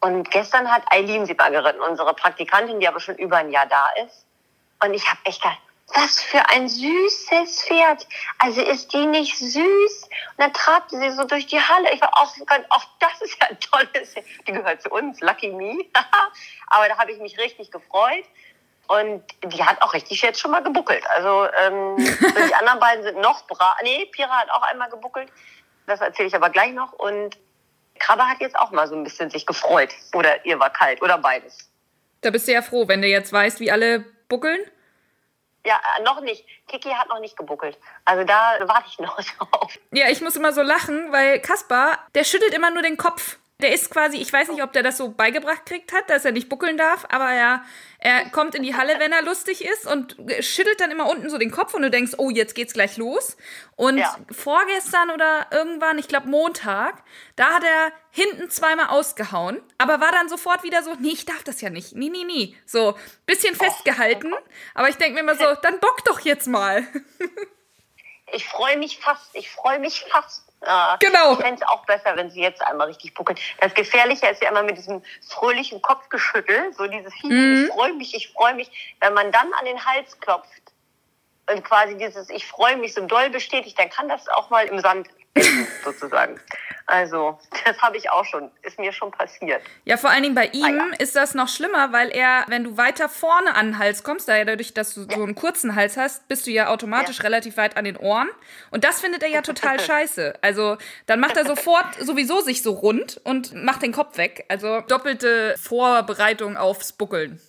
Und 0.00 0.30
gestern 0.30 0.70
hat 0.70 0.82
Eileen 0.90 1.24
sie 1.24 1.34
mal 1.34 1.50
geritten, 1.50 1.80
unsere 1.80 2.14
Praktikantin, 2.14 2.80
die 2.80 2.86
aber 2.86 3.00
schon 3.00 3.16
über 3.16 3.38
ein 3.38 3.50
Jahr 3.50 3.66
da 3.66 3.88
ist. 4.04 4.26
Und 4.84 4.92
ich 4.92 5.08
habe 5.08 5.18
echt 5.24 5.40
gedacht, 5.42 5.58
was 5.94 6.20
für 6.20 6.44
ein 6.48 6.68
süßes 6.68 7.62
Pferd. 7.62 8.06
Also 8.38 8.60
ist 8.60 8.92
die 8.92 9.06
nicht 9.06 9.38
süß? 9.38 10.02
Und 10.02 10.38
dann 10.38 10.52
trabte 10.52 10.98
sie 10.98 11.10
so 11.10 11.24
durch 11.24 11.46
die 11.46 11.60
Halle. 11.60 11.92
Ich 11.92 12.00
war 12.00 12.10
auch, 12.14 12.34
auch 12.70 12.84
das 12.98 13.20
ist 13.22 13.40
ja 13.40 13.48
ein 13.48 13.60
tolles 13.60 14.12
Pferd. 14.12 14.26
Die 14.46 14.52
gehört 14.52 14.82
zu 14.82 14.90
uns, 14.90 15.20
lucky 15.20 15.52
me. 15.52 15.84
Aber 16.68 16.88
da 16.88 16.98
habe 16.98 17.12
ich 17.12 17.20
mich 17.20 17.38
richtig 17.38 17.70
gefreut. 17.70 18.24
Und 18.88 19.24
die 19.44 19.64
hat 19.64 19.82
auch 19.82 19.94
richtig 19.94 20.22
jetzt 20.22 20.40
schon 20.40 20.50
mal 20.50 20.62
gebuckelt. 20.62 21.04
Also 21.10 21.48
ähm, 21.58 21.96
die 22.48 22.54
anderen 22.54 22.80
beiden 22.80 23.02
sind 23.04 23.18
noch 23.18 23.46
bra. 23.46 23.76
Nee, 23.82 24.06
Pira 24.06 24.30
hat 24.30 24.50
auch 24.50 24.62
einmal 24.62 24.90
gebuckelt. 24.90 25.28
Das 25.86 26.00
erzähle 26.00 26.28
ich 26.28 26.34
aber 26.34 26.50
gleich 26.50 26.72
noch. 26.72 26.92
Und 26.92 27.36
Krabbe 27.98 28.26
hat 28.26 28.40
jetzt 28.40 28.56
auch 28.56 28.70
mal 28.70 28.86
so 28.86 28.94
ein 28.94 29.04
bisschen 29.04 29.30
sich 29.30 29.46
gefreut. 29.46 29.90
Oder 30.14 30.44
ihr 30.44 30.58
war 30.58 30.70
kalt. 30.70 31.02
Oder 31.02 31.18
beides. 31.18 31.70
Da 32.20 32.30
bist 32.30 32.48
du 32.48 32.52
ja 32.52 32.62
froh, 32.62 32.88
wenn 32.88 33.02
du 33.02 33.08
jetzt 33.08 33.32
weißt, 33.32 33.60
wie 33.60 33.70
alle 33.70 34.04
buckeln. 34.28 34.60
Ja, 35.66 35.80
äh, 35.98 36.02
noch 36.02 36.20
nicht. 36.20 36.46
Kiki 36.68 36.90
hat 36.90 37.08
noch 37.08 37.18
nicht 37.18 37.36
gebuckelt. 37.36 37.76
Also 38.04 38.22
da 38.22 38.56
warte 38.62 38.86
ich 38.88 38.98
noch 39.00 39.20
drauf. 39.38 39.76
Ja, 39.90 40.08
ich 40.08 40.20
muss 40.20 40.36
immer 40.36 40.52
so 40.52 40.62
lachen, 40.62 41.10
weil 41.10 41.40
Kaspar, 41.40 41.98
der 42.14 42.22
schüttelt 42.22 42.54
immer 42.54 42.70
nur 42.70 42.82
den 42.82 42.96
Kopf. 42.96 43.38
Der 43.58 43.72
ist 43.72 43.90
quasi, 43.90 44.18
ich 44.18 44.32
weiß 44.32 44.48
nicht, 44.50 44.62
ob 44.62 44.72
der 44.74 44.82
das 44.82 44.96
so 44.98 45.08
beigebracht 45.08 45.66
kriegt 45.66 45.92
hat, 45.92 46.08
dass 46.08 46.24
er 46.24 46.32
nicht 46.32 46.48
buckeln 46.48 46.76
darf, 46.76 47.06
aber 47.08 47.32
er, 47.32 47.64
er 48.06 48.30
kommt 48.30 48.54
in 48.54 48.62
die 48.62 48.76
Halle, 48.76 49.00
wenn 49.00 49.10
er 49.10 49.22
lustig 49.22 49.64
ist 49.64 49.84
und 49.84 50.14
schüttelt 50.38 50.78
dann 50.78 50.92
immer 50.92 51.08
unten 51.08 51.28
so 51.28 51.38
den 51.38 51.50
Kopf 51.50 51.74
und 51.74 51.82
du 51.82 51.90
denkst, 51.90 52.12
oh, 52.18 52.30
jetzt 52.30 52.54
geht's 52.54 52.72
gleich 52.72 52.96
los. 52.98 53.36
Und 53.74 53.98
ja. 53.98 54.16
vorgestern 54.30 55.10
oder 55.10 55.48
irgendwann, 55.50 55.98
ich 55.98 56.06
glaube 56.06 56.28
Montag, 56.28 57.02
da 57.34 57.54
hat 57.54 57.64
er 57.64 57.90
hinten 58.12 58.48
zweimal 58.48 58.90
ausgehauen, 58.90 59.60
aber 59.76 60.00
war 60.00 60.12
dann 60.12 60.28
sofort 60.28 60.62
wieder 60.62 60.84
so, 60.84 60.94
nee, 61.00 61.14
ich 61.14 61.24
darf 61.24 61.42
das 61.42 61.60
ja 61.60 61.68
nicht. 61.68 61.96
Nee, 61.96 62.08
nee, 62.08 62.22
nee. 62.22 62.56
So, 62.64 62.96
bisschen 63.26 63.56
festgehalten. 63.56 64.32
Aber 64.74 64.88
ich 64.88 64.94
denke 64.98 65.14
mir 65.14 65.20
immer 65.28 65.34
so, 65.34 65.60
dann 65.62 65.80
bock 65.80 66.04
doch 66.04 66.20
jetzt 66.20 66.46
mal. 66.46 66.86
ich 68.32 68.46
freue 68.46 68.78
mich 68.78 69.00
fast, 69.00 69.30
ich 69.34 69.50
freue 69.50 69.80
mich 69.80 70.04
fast. 70.12 70.44
Äh, 70.66 70.96
genau. 70.98 71.32
Ich 71.34 71.38
fände 71.38 71.62
es 71.62 71.68
auch 71.68 71.84
besser, 71.86 72.16
wenn 72.16 72.30
sie 72.30 72.42
jetzt 72.42 72.60
einmal 72.62 72.88
richtig 72.88 73.14
buckelt. 73.14 73.40
Das 73.60 73.72
Gefährliche 73.74 74.26
ist 74.26 74.42
ja 74.42 74.50
immer 74.50 74.62
mit 74.62 74.76
diesem 74.76 75.02
fröhlichen 75.28 75.80
Kopfgeschüttel, 75.80 76.72
so 76.72 76.86
dieses 76.86 77.12
mhm. 77.22 77.66
ich 77.66 77.72
freue 77.72 77.92
mich, 77.94 78.14
ich 78.14 78.32
freue 78.32 78.54
mich. 78.54 78.96
Wenn 79.00 79.14
man 79.14 79.30
dann 79.30 79.52
an 79.52 79.64
den 79.64 79.84
Hals 79.84 80.18
klopft 80.20 80.62
und 81.48 81.64
quasi 81.64 81.96
dieses 81.96 82.30
ich 82.30 82.46
freue 82.46 82.76
mich 82.76 82.94
so 82.94 83.06
doll 83.06 83.30
bestätigt, 83.30 83.78
dann 83.78 83.90
kann 83.90 84.08
das 84.08 84.28
auch 84.28 84.50
mal 84.50 84.66
im 84.66 84.80
Sand 84.80 85.08
sozusagen. 85.84 86.40
Also, 86.86 87.36
das 87.64 87.80
habe 87.82 87.96
ich 87.96 88.10
auch 88.10 88.24
schon, 88.24 88.50
ist 88.62 88.78
mir 88.78 88.92
schon 88.92 89.10
passiert. 89.10 89.60
Ja, 89.84 89.96
vor 89.96 90.10
allen 90.10 90.22
Dingen 90.22 90.36
bei 90.36 90.46
ihm 90.46 90.76
ja. 90.76 90.96
ist 90.98 91.16
das 91.16 91.34
noch 91.34 91.48
schlimmer, 91.48 91.92
weil 91.92 92.10
er, 92.10 92.44
wenn 92.46 92.62
du 92.62 92.76
weiter 92.76 93.08
vorne 93.08 93.56
an 93.56 93.66
den 93.66 93.78
Hals 93.78 94.04
kommst, 94.04 94.28
da 94.28 94.36
ja 94.36 94.44
dadurch, 94.44 94.72
dass 94.72 94.94
du 94.94 95.00
ja. 95.02 95.16
so 95.16 95.22
einen 95.24 95.34
kurzen 95.34 95.74
Hals 95.74 95.96
hast, 95.96 96.28
bist 96.28 96.46
du 96.46 96.52
ja 96.52 96.68
automatisch 96.68 97.18
ja. 97.18 97.24
relativ 97.24 97.56
weit 97.56 97.76
an 97.76 97.84
den 97.84 97.96
Ohren. 97.96 98.28
Und 98.70 98.84
das 98.84 99.00
findet 99.00 99.24
er 99.24 99.28
ja 99.28 99.42
total 99.42 99.80
scheiße. 99.86 100.34
Also, 100.42 100.76
dann 101.06 101.18
macht 101.18 101.36
er 101.36 101.44
sofort 101.44 101.94
sowieso 101.98 102.40
sich 102.40 102.62
so 102.62 102.72
rund 102.72 103.20
und 103.24 103.52
macht 103.52 103.82
den 103.82 103.92
Kopf 103.92 104.16
weg. 104.16 104.44
Also, 104.48 104.80
doppelte 104.82 105.56
Vorbereitung 105.58 106.56
aufs 106.56 106.92
Buckeln. 106.92 107.40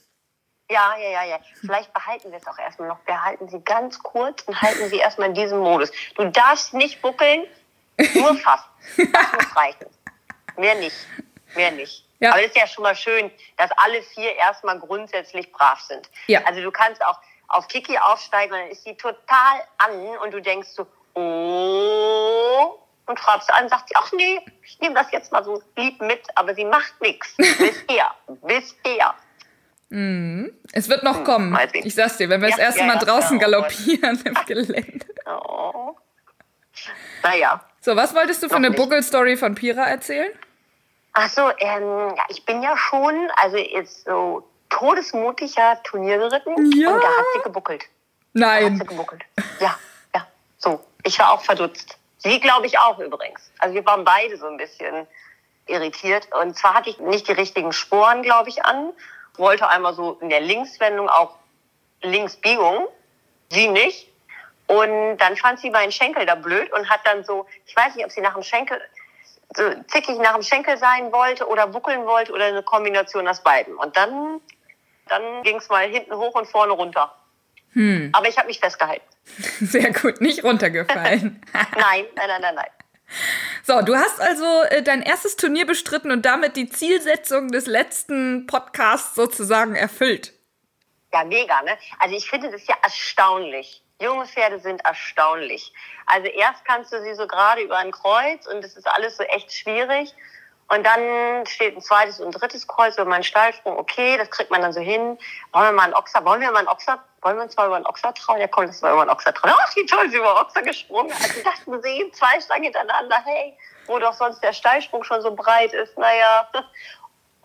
Ja, 0.69 0.95
ja, 0.97 1.09
ja, 1.09 1.23
ja. 1.23 1.39
Vielleicht 1.61 1.93
behalten 1.93 2.31
wir 2.31 2.39
es 2.39 2.47
auch 2.47 2.57
erstmal 2.57 2.89
noch. 2.89 2.99
Behalten 2.99 3.47
Sie 3.47 3.59
ganz 3.63 4.01
kurz 4.03 4.41
und 4.43 4.61
halten 4.61 4.89
Sie 4.89 4.97
erstmal 4.97 5.29
in 5.29 5.33
diesem 5.33 5.59
Modus. 5.59 5.91
Du 6.15 6.25
darfst 6.29 6.73
nicht 6.73 7.01
buckeln, 7.01 7.45
nur 8.15 8.35
fast. 8.43 8.65
Das 8.97 9.33
muss 9.33 9.55
reichen. 9.55 9.87
Mehr 10.57 10.75
nicht. 10.75 10.95
Mehr 11.55 11.71
nicht. 11.71 12.05
Ja. 12.19 12.31
Aber 12.31 12.41
es 12.41 12.47
ist 12.47 12.57
ja 12.57 12.67
schon 12.67 12.83
mal 12.83 12.95
schön, 12.95 13.31
dass 13.57 13.69
alle 13.77 14.01
vier 14.01 14.35
erstmal 14.35 14.79
grundsätzlich 14.79 15.51
brav 15.51 15.79
sind. 15.81 16.09
Ja. 16.27 16.43
Also 16.45 16.61
du 16.61 16.71
kannst 16.71 17.03
auch 17.05 17.19
auf 17.47 17.67
Kiki 17.67 17.97
aufsteigen 17.97 18.53
und 18.53 18.59
dann 18.59 18.69
ist 18.69 18.83
sie 18.83 18.95
total 18.95 19.61
an 19.77 19.91
und 20.23 20.33
du 20.33 20.41
denkst 20.41 20.69
so, 20.69 20.87
oh, 21.13 22.79
und 23.05 23.19
fragst 23.19 23.51
an, 23.53 23.69
sagt 23.69 23.89
sie, 23.89 23.95
ach 23.95 24.11
nee, 24.13 24.39
ich 24.63 24.79
nehme 24.79 24.95
das 24.95 25.11
jetzt 25.11 25.31
mal 25.31 25.43
so 25.43 25.61
lieb 25.77 26.01
mit, 26.01 26.21
aber 26.35 26.53
sie 26.53 26.65
macht 26.65 26.99
nichts. 27.01 27.35
Bisher. 27.37 28.13
Bisher. 28.43 29.15
Mm. 29.89 30.47
Es 30.73 30.89
wird 30.89 31.03
noch 31.03 31.17
hm, 31.17 31.23
kommen. 31.23 31.59
Ich 31.73 31.95
sag's 31.95 32.17
dir, 32.17 32.29
wenn 32.29 32.41
wir 32.41 32.49
ja, 32.49 32.57
das 32.57 32.65
erste 32.65 32.81
ja, 32.81 32.87
Mal 32.87 32.97
draußen 32.97 33.39
galoppieren 33.39 34.21
im 34.25 34.33
Gelände. 34.45 35.05
Oh. 35.25 35.95
Naja. 37.23 37.63
So, 37.87 37.95
was 37.95 38.13
wolltest 38.13 38.43
du 38.43 38.49
für 38.49 38.57
eine 38.57 38.71
Buckelstory 38.71 39.37
von 39.37 39.55
Pira 39.55 39.83
erzählen? 39.83 40.33
Ach 41.13 41.29
so, 41.29 41.49
ähm, 41.57 42.13
ja, 42.17 42.25
ich 42.27 42.43
bin 42.43 42.61
ja 42.61 42.75
schon, 42.75 43.31
also 43.37 43.55
jetzt 43.55 44.03
so 44.03 44.45
todesmutiger 44.69 45.81
Turnier 45.83 46.17
geritten 46.17 46.69
ja. 46.73 46.93
und 46.93 47.01
da 47.01 47.07
hat 47.07 47.25
sie 47.33 47.43
gebuckelt. 47.43 47.85
Nein. 48.33 48.61
Da 48.61 48.71
hat 48.71 48.77
sie 48.79 48.85
gebuckelt. 48.87 49.21
Ja, 49.61 49.79
ja, 50.13 50.27
so. 50.57 50.83
Ich 51.05 51.17
war 51.17 51.31
auch 51.31 51.41
verdutzt. 51.41 51.97
Sie 52.17 52.41
glaube 52.41 52.65
ich 52.65 52.77
auch 52.77 52.99
übrigens. 52.99 53.53
Also 53.59 53.73
wir 53.73 53.85
waren 53.85 54.03
beide 54.03 54.35
so 54.35 54.47
ein 54.47 54.57
bisschen 54.57 55.07
irritiert. 55.67 56.27
Und 56.41 56.57
zwar 56.57 56.73
hatte 56.73 56.89
ich 56.89 56.99
nicht 56.99 57.29
die 57.29 57.31
richtigen 57.31 57.71
Sporen, 57.71 58.21
glaube 58.21 58.49
ich, 58.49 58.65
an. 58.65 58.91
Wollte 59.37 59.69
einmal 59.69 59.93
so 59.93 60.17
in 60.19 60.27
der 60.27 60.41
Linkswendung 60.41 61.07
auch 61.07 61.37
Linksbiegung. 62.01 62.89
Sie 63.49 63.69
nicht. 63.69 64.06
Und 64.67 65.17
dann 65.17 65.37
fand 65.37 65.59
sie 65.59 65.69
meinen 65.69 65.91
Schenkel 65.91 66.25
da 66.25 66.35
blöd 66.35 66.71
und 66.73 66.89
hat 66.89 66.99
dann 67.05 67.23
so, 67.23 67.47
ich 67.65 67.75
weiß 67.75 67.95
nicht, 67.95 68.05
ob 68.05 68.11
sie 68.11 68.21
nach 68.21 68.33
dem 68.33 68.43
Schenkel, 68.43 68.79
so 69.55 69.63
zickig 69.87 70.17
nach 70.19 70.33
dem 70.33 70.43
Schenkel 70.43 70.77
sein 70.77 71.11
wollte 71.11 71.47
oder 71.47 71.67
buckeln 71.67 72.05
wollte 72.05 72.33
oder 72.33 72.45
eine 72.45 72.63
Kombination 72.63 73.27
aus 73.27 73.41
beiden. 73.41 73.75
Und 73.75 73.95
dann, 73.95 74.41
dann 75.07 75.43
ging 75.43 75.57
es 75.57 75.69
mal 75.69 75.87
hinten 75.87 76.13
hoch 76.15 76.35
und 76.35 76.47
vorne 76.47 76.73
runter. 76.73 77.15
Hm. 77.71 78.09
Aber 78.13 78.27
ich 78.27 78.37
habe 78.37 78.47
mich 78.47 78.59
festgehalten. 78.59 79.05
Sehr 79.61 79.93
gut, 79.93 80.19
nicht 80.19 80.43
runtergefallen. 80.43 81.41
nein, 81.53 82.05
nein, 82.15 82.27
nein, 82.27 82.41
nein, 82.41 82.55
nein. 82.55 82.69
So, 83.63 83.81
du 83.81 83.95
hast 83.95 84.19
also 84.19 84.63
äh, 84.63 84.83
dein 84.83 85.01
erstes 85.01 85.37
Turnier 85.37 85.65
bestritten 85.65 86.11
und 86.11 86.25
damit 86.25 86.57
die 86.57 86.69
Zielsetzung 86.69 87.49
des 87.49 87.65
letzten 87.67 88.47
Podcasts 88.47 89.15
sozusagen 89.15 89.75
erfüllt. 89.75 90.33
Ja, 91.13 91.23
mega, 91.23 91.61
ne? 91.61 91.77
Also 91.99 92.15
ich 92.17 92.29
finde 92.29 92.51
das 92.51 92.67
ja 92.67 92.75
erstaunlich 92.81 93.81
Junge 93.99 94.25
Pferde 94.25 94.59
sind 94.59 94.85
erstaunlich. 94.85 95.73
Also 96.05 96.27
erst 96.27 96.63
kannst 96.65 96.93
du 96.93 97.01
sie 97.01 97.15
so 97.15 97.25
gerade 97.27 97.61
über 97.61 97.77
ein 97.77 97.91
Kreuz 97.91 98.45
und 98.45 98.63
es 98.63 98.77
ist 98.77 98.87
alles 98.87 99.17
so 99.17 99.23
echt 99.23 99.51
schwierig. 99.51 100.13
Und 100.69 100.85
dann 100.85 101.45
steht 101.45 101.77
ein 101.77 101.81
zweites 101.81 102.19
und 102.19 102.27
ein 102.27 102.31
drittes 102.31 102.67
Kreuz 102.67 102.95
über 102.95 103.05
meinen 103.05 103.23
Stallsprung. 103.23 103.77
Okay, 103.77 104.17
das 104.17 104.29
kriegt 104.29 104.51
man 104.51 104.61
dann 104.61 104.73
so 104.73 104.81
hin. 104.81 105.17
Wollen 105.53 105.65
wir 105.65 105.71
mal 105.71 105.83
einen 105.83 105.93
Ochser, 105.93 106.23
wollen 106.25 106.41
wir 106.41 106.51
mal 106.51 106.59
einen 106.59 106.67
Ochser, 106.67 107.01
wollen 107.21 107.37
wir 107.37 107.43
uns 107.43 107.55
mal 107.55 107.67
über 107.67 107.77
einen 107.77 107.85
Ochser 107.85 108.13
trauen? 108.13 108.39
Ja, 108.39 108.47
komm, 108.47 108.65
lass 108.65 108.81
mal 108.81 108.91
über 108.91 109.01
einen 109.01 109.09
Ochser 109.09 109.33
trauen. 109.33 109.53
Ach, 109.57 109.75
wie 109.75 109.85
toll, 109.85 110.09
sie 110.09 110.17
über 110.17 110.41
Ochser 110.41 110.61
gesprungen. 110.61 111.11
Also 111.13 111.41
das 111.41 111.65
gesehen, 111.65 112.11
zwei 112.13 112.39
Stangen 112.41 112.63
hintereinander. 112.63 113.17
Hey, 113.23 113.57
wo 113.87 113.97
doch 113.97 114.13
sonst 114.13 114.43
der 114.43 114.51
Stallsprung 114.51 115.03
schon 115.03 115.21
so 115.21 115.33
breit 115.33 115.71
ist. 115.73 115.97
Naja. 115.97 116.49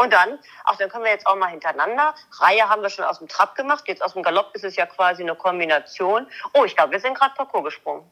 Und 0.03 0.13
dann, 0.13 0.37
ach, 0.65 0.75
dann 0.77 0.89
können 0.89 1.05
wir 1.05 1.13
jetzt 1.13 1.29
auch 1.29 1.37
mal 1.37 1.47
hintereinander. 1.47 2.13
Reihe 2.41 2.69
haben 2.69 2.83
wir 2.83 2.91
schon 2.91 3.05
aus 3.05 3.19
dem 3.19 3.29
Trab 3.29 3.55
gemacht. 3.55 3.85
Jetzt 3.87 4.03
aus 4.03 4.15
dem 4.15 4.25
Galopp 4.25 4.53
ist 4.53 4.65
es 4.65 4.75
ja 4.75 4.85
quasi 4.85 5.23
eine 5.23 5.37
Kombination. 5.37 6.27
Oh, 6.55 6.65
ich 6.65 6.75
glaube, 6.75 6.91
wir 6.91 6.99
sind 6.99 7.17
gerade 7.17 7.33
Parcours 7.37 7.67
gesprungen. 7.67 8.11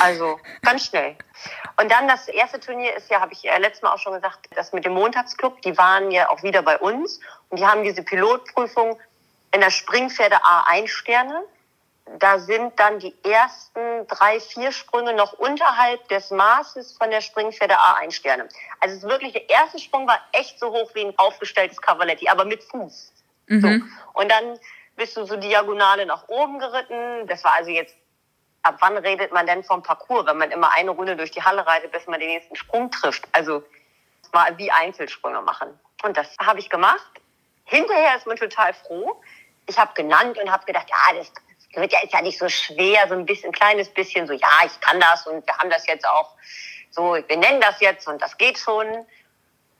Also 0.00 0.40
ganz 0.62 0.86
schnell. 0.86 1.14
Und 1.78 1.92
dann 1.92 2.08
das 2.08 2.28
erste 2.28 2.58
Turnier 2.58 2.96
ist 2.96 3.10
ja, 3.10 3.20
habe 3.20 3.34
ich 3.34 3.42
ja 3.42 3.54
letztes 3.58 3.82
Mal 3.82 3.92
auch 3.92 3.98
schon 3.98 4.14
gesagt, 4.14 4.46
das 4.54 4.72
mit 4.72 4.86
dem 4.86 4.94
Montagsclub, 4.94 5.60
die 5.60 5.76
waren 5.76 6.10
ja 6.10 6.30
auch 6.30 6.42
wieder 6.42 6.62
bei 6.62 6.78
uns 6.78 7.20
und 7.50 7.58
die 7.58 7.66
haben 7.66 7.82
diese 7.82 8.02
Pilotprüfung 8.02 8.98
in 9.52 9.60
der 9.60 9.68
Springpferde 9.68 10.36
A1 10.36 10.88
Sterne 10.88 11.42
da 12.18 12.38
sind 12.38 12.78
dann 12.78 12.98
die 13.00 13.14
ersten 13.24 14.06
drei, 14.06 14.38
vier 14.38 14.70
Sprünge 14.70 15.12
noch 15.14 15.32
unterhalb 15.34 16.08
des 16.08 16.30
Maßes 16.30 16.96
von 16.96 17.10
der 17.10 17.20
Springpferde 17.20 17.74
A1 17.74 18.12
Sterne. 18.12 18.48
Also 18.80 18.96
es 18.96 19.02
ist 19.02 19.10
wirklich, 19.10 19.32
der 19.32 19.50
erste 19.50 19.78
Sprung 19.78 20.06
war 20.06 20.20
echt 20.32 20.58
so 20.58 20.70
hoch 20.70 20.94
wie 20.94 21.04
ein 21.04 21.14
aufgestelltes 21.18 21.80
Cavaletti, 21.80 22.28
aber 22.28 22.44
mit 22.44 22.62
Fuß. 22.62 23.12
Mhm. 23.48 23.60
So. 23.60 24.20
Und 24.20 24.30
dann 24.30 24.58
bist 24.94 25.16
du 25.16 25.24
so 25.24 25.36
diagonale 25.36 26.06
nach 26.06 26.28
oben 26.28 26.58
geritten. 26.58 27.26
Das 27.26 27.42
war 27.42 27.54
also 27.54 27.70
jetzt, 27.70 27.94
ab 28.62 28.76
wann 28.80 28.96
redet 28.96 29.32
man 29.32 29.46
denn 29.46 29.64
vom 29.64 29.82
Parcours, 29.82 30.26
wenn 30.26 30.38
man 30.38 30.52
immer 30.52 30.72
eine 30.72 30.92
Runde 30.92 31.16
durch 31.16 31.32
die 31.32 31.42
Halle 31.42 31.66
reitet, 31.66 31.90
bis 31.90 32.06
man 32.06 32.20
den 32.20 32.28
nächsten 32.28 32.54
Sprung 32.54 32.90
trifft? 32.90 33.24
Also 33.32 33.64
es 34.22 34.32
war 34.32 34.46
wie 34.58 34.70
Einzelsprünge 34.70 35.42
machen. 35.42 35.68
Und 36.04 36.16
das 36.16 36.36
habe 36.38 36.60
ich 36.60 36.70
gemacht. 36.70 37.10
Hinterher 37.64 38.16
ist 38.16 38.26
man 38.26 38.36
total 38.36 38.72
froh. 38.74 39.20
Ich 39.66 39.76
habe 39.76 39.92
genannt 39.94 40.38
und 40.38 40.52
habe 40.52 40.64
gedacht, 40.64 40.86
ja, 40.88 41.18
das 41.18 41.32
wird 41.76 41.92
ja, 41.92 42.00
ist 42.00 42.12
ja 42.12 42.22
nicht 42.22 42.38
so 42.38 42.48
schwer, 42.48 43.06
so 43.08 43.14
ein 43.14 43.26
bisschen, 43.26 43.50
ein 43.50 43.52
kleines 43.52 43.88
bisschen 43.88 44.26
so, 44.26 44.32
ja, 44.32 44.48
ich 44.64 44.80
kann 44.80 45.00
das 45.00 45.26
und 45.26 45.46
wir 45.46 45.58
haben 45.58 45.70
das 45.70 45.86
jetzt 45.86 46.06
auch 46.06 46.34
so, 46.90 47.14
wir 47.14 47.36
nennen 47.36 47.60
das 47.60 47.80
jetzt 47.80 48.08
und 48.08 48.20
das 48.20 48.36
geht 48.38 48.58
schon. 48.58 48.86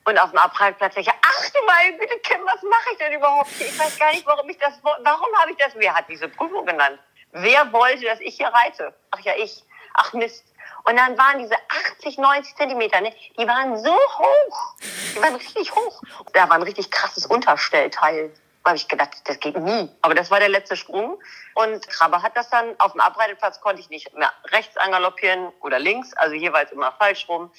Und 0.04 0.18
auf 0.18 0.30
dem 0.30 0.38
sage 0.78 1.00
ich, 1.00 1.08
ach 1.08 1.50
du 1.50 1.66
meine 1.66 1.98
Güte, 1.98 2.18
Kim, 2.20 2.44
was 2.44 2.62
mache 2.62 2.92
ich 2.92 2.98
denn 2.98 3.12
überhaupt 3.12 3.48
hier? 3.48 3.66
Ich 3.66 3.78
weiß 3.78 3.98
gar 3.98 4.12
nicht, 4.12 4.24
warum 4.24 4.48
ich 4.48 4.58
das, 4.58 4.74
warum 4.82 5.36
habe 5.38 5.50
ich 5.50 5.56
das, 5.56 5.72
wer 5.74 5.94
hat 5.94 6.04
diese 6.08 6.28
Prüfung 6.28 6.64
genannt? 6.64 6.98
Wer 7.32 7.72
wollte, 7.72 8.04
dass 8.04 8.20
ich 8.20 8.36
hier 8.36 8.48
reite? 8.48 8.94
Ach 9.10 9.20
ja, 9.20 9.32
ich. 9.36 9.64
Ach 9.94 10.12
Mist. 10.12 10.44
Und 10.84 10.96
dann 10.96 11.18
waren 11.18 11.40
diese 11.40 11.56
80, 11.96 12.18
90 12.18 12.54
Zentimeter, 12.54 13.00
ne, 13.00 13.12
die 13.36 13.48
waren 13.48 13.76
so 13.82 13.92
hoch. 13.92 14.74
Die 14.80 15.20
waren 15.20 15.34
richtig 15.34 15.74
hoch. 15.74 16.00
Da 16.32 16.48
war 16.48 16.56
ein 16.56 16.62
richtig 16.62 16.90
krasses 16.90 17.26
Unterstellteil 17.26 18.30
habe 18.66 18.76
ich 18.76 18.88
gedacht, 18.88 19.10
das 19.24 19.38
geht 19.40 19.56
nie. 19.56 19.88
Aber 20.02 20.14
das 20.14 20.30
war 20.30 20.40
der 20.40 20.48
letzte 20.48 20.76
Sprung. 20.76 21.18
Und 21.54 21.88
Krabbe 21.88 22.22
hat 22.22 22.36
das 22.36 22.50
dann, 22.50 22.74
auf 22.78 22.92
dem 22.92 23.00
Abreiteplatz 23.00 23.60
konnte 23.60 23.80
ich 23.80 23.88
nicht 23.90 24.12
mehr 24.14 24.32
rechts 24.46 24.76
angaloppieren 24.76 25.52
oder 25.60 25.78
links, 25.78 26.12
also 26.14 26.34
jeweils 26.34 26.72
immer 26.72 26.92
falsch 26.92 27.28
rum. 27.28 27.50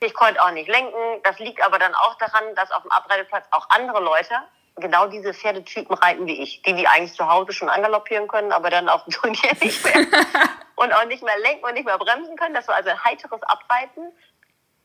Ich 0.00 0.14
konnte 0.14 0.42
auch 0.42 0.50
nicht 0.50 0.68
lenken. 0.68 1.22
Das 1.22 1.38
liegt 1.38 1.62
aber 1.62 1.78
dann 1.78 1.94
auch 1.94 2.16
daran, 2.16 2.42
dass 2.56 2.72
auf 2.72 2.82
dem 2.82 2.90
Abreiteplatz 2.90 3.46
auch 3.50 3.68
andere 3.70 4.00
Leute 4.02 4.34
genau 4.76 5.06
diese 5.06 5.34
Pferdetypen 5.34 5.94
reiten 5.94 6.26
wie 6.26 6.42
ich, 6.42 6.62
die 6.62 6.74
die 6.74 6.88
eigentlich 6.88 7.12
zu 7.12 7.28
Hause 7.28 7.52
schon 7.52 7.68
angaloppieren 7.68 8.26
können, 8.26 8.52
aber 8.52 8.70
dann 8.70 8.88
auf 8.88 9.04
dem 9.04 9.12
Turnier 9.12 9.52
nicht 9.60 9.84
mehr 9.84 10.06
und 10.76 10.92
auch 10.92 11.04
nicht 11.04 11.22
mehr 11.22 11.38
lenken 11.40 11.64
und 11.64 11.74
nicht 11.74 11.84
mehr 11.84 11.98
bremsen 11.98 12.36
können. 12.36 12.54
Das 12.54 12.68
war 12.68 12.76
also 12.76 12.90
ein 12.90 13.04
heiteres 13.04 13.42
Abreiten. 13.42 14.12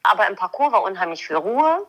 Aber 0.04 0.28
im 0.28 0.36
Parcours 0.36 0.74
war 0.74 0.84
unheimlich 0.84 1.26
viel 1.26 1.38
Ruhe. 1.38 1.88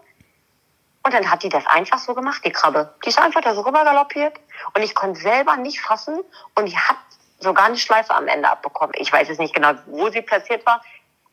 Und 1.08 1.14
dann 1.14 1.30
hat 1.30 1.42
die 1.42 1.48
das 1.48 1.64
einfach 1.68 1.96
so 1.96 2.14
gemacht, 2.14 2.42
die 2.44 2.52
Krabbe. 2.52 2.94
Die 3.02 3.08
ist 3.08 3.18
einfach 3.18 3.40
da 3.40 3.54
so 3.54 3.62
rüber 3.62 3.82
galoppiert. 3.82 4.38
Und 4.74 4.82
ich 4.82 4.94
konnte 4.94 5.18
selber 5.18 5.56
nicht 5.56 5.80
fassen. 5.80 6.20
Und 6.54 6.66
die 6.66 6.76
hat 6.76 6.98
sogar 7.38 7.64
eine 7.64 7.78
Schleife 7.78 8.12
am 8.12 8.28
Ende 8.28 8.46
abbekommen. 8.46 8.92
Ich 8.98 9.10
weiß 9.10 9.26
jetzt 9.28 9.38
nicht 9.38 9.54
genau, 9.54 9.72
wo 9.86 10.10
sie 10.10 10.20
platziert 10.20 10.66
war. 10.66 10.82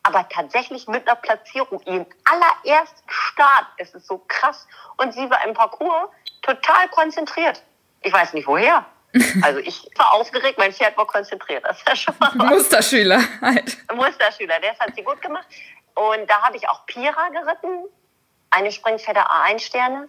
Aber 0.02 0.26
tatsächlich 0.30 0.88
mit 0.88 1.06
einer 1.06 1.16
Platzierung, 1.16 1.82
ihren 1.84 2.06
allerersten 2.24 3.02
Start. 3.06 3.66
Es 3.76 3.94
ist 3.94 4.06
so 4.06 4.24
krass. 4.28 4.66
Und 4.96 5.12
sie 5.12 5.28
war 5.28 5.46
im 5.46 5.52
Parcours 5.52 6.08
total 6.40 6.88
konzentriert. 6.88 7.62
Ich 8.00 8.14
weiß 8.14 8.32
nicht 8.32 8.46
woher. 8.46 8.86
Also 9.42 9.58
ich 9.58 9.90
war 9.96 10.14
aufgeregt, 10.14 10.56
mein 10.56 10.72
Pferd 10.72 10.96
war 10.96 11.06
konzentriert. 11.06 11.64
Das 11.66 11.76
ist 11.76 11.86
ja 11.86 11.96
schon 11.96 12.14
mal 12.18 12.32
Musterschüler 12.34 13.20
halt. 13.42 13.76
Musterschüler, 13.94 14.54
das 14.60 14.80
hat 14.80 14.94
sie 14.96 15.02
gut 15.02 15.20
gemacht. 15.20 15.46
Und 15.94 16.28
da 16.28 16.40
habe 16.40 16.56
ich 16.56 16.66
auch 16.66 16.86
Pira 16.86 17.28
geritten 17.28 17.84
eine 18.50 18.72
Springpferde 18.72 19.20
A1 19.20 19.60
Sterne. 19.60 20.08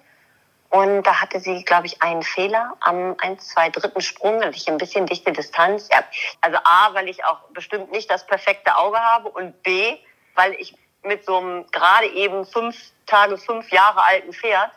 Und 0.69 1.03
da 1.03 1.21
hatte 1.21 1.39
sie, 1.39 1.63
glaube 1.63 1.87
ich, 1.87 2.01
einen 2.01 2.23
Fehler 2.23 2.73
am 2.81 3.15
1, 3.19 3.47
2, 3.47 3.69
dritten 3.69 4.01
Sprung, 4.01 4.41
hatte 4.41 4.57
ich 4.57 4.67
ein 4.67 4.77
bisschen 4.77 5.05
dichte 5.05 5.31
Distanz. 5.31 5.87
Ja, 5.91 6.03
also 6.41 6.57
A, 6.63 6.93
weil 6.93 7.07
ich 7.07 7.23
auch 7.23 7.39
bestimmt 7.53 7.91
nicht 7.91 8.11
das 8.11 8.25
perfekte 8.25 8.75
Auge 8.75 8.99
habe 8.99 9.29
und 9.29 9.63
B, 9.63 9.97
weil 10.35 10.53
ich 10.55 10.75
mit 11.03 11.25
so 11.25 11.37
einem 11.37 11.65
gerade 11.71 12.07
eben 12.07 12.45
fünf 12.45 12.91
Tage, 13.05 13.37
fünf 13.37 13.71
Jahre 13.71 14.03
alten 14.03 14.33
Pferd 14.33 14.71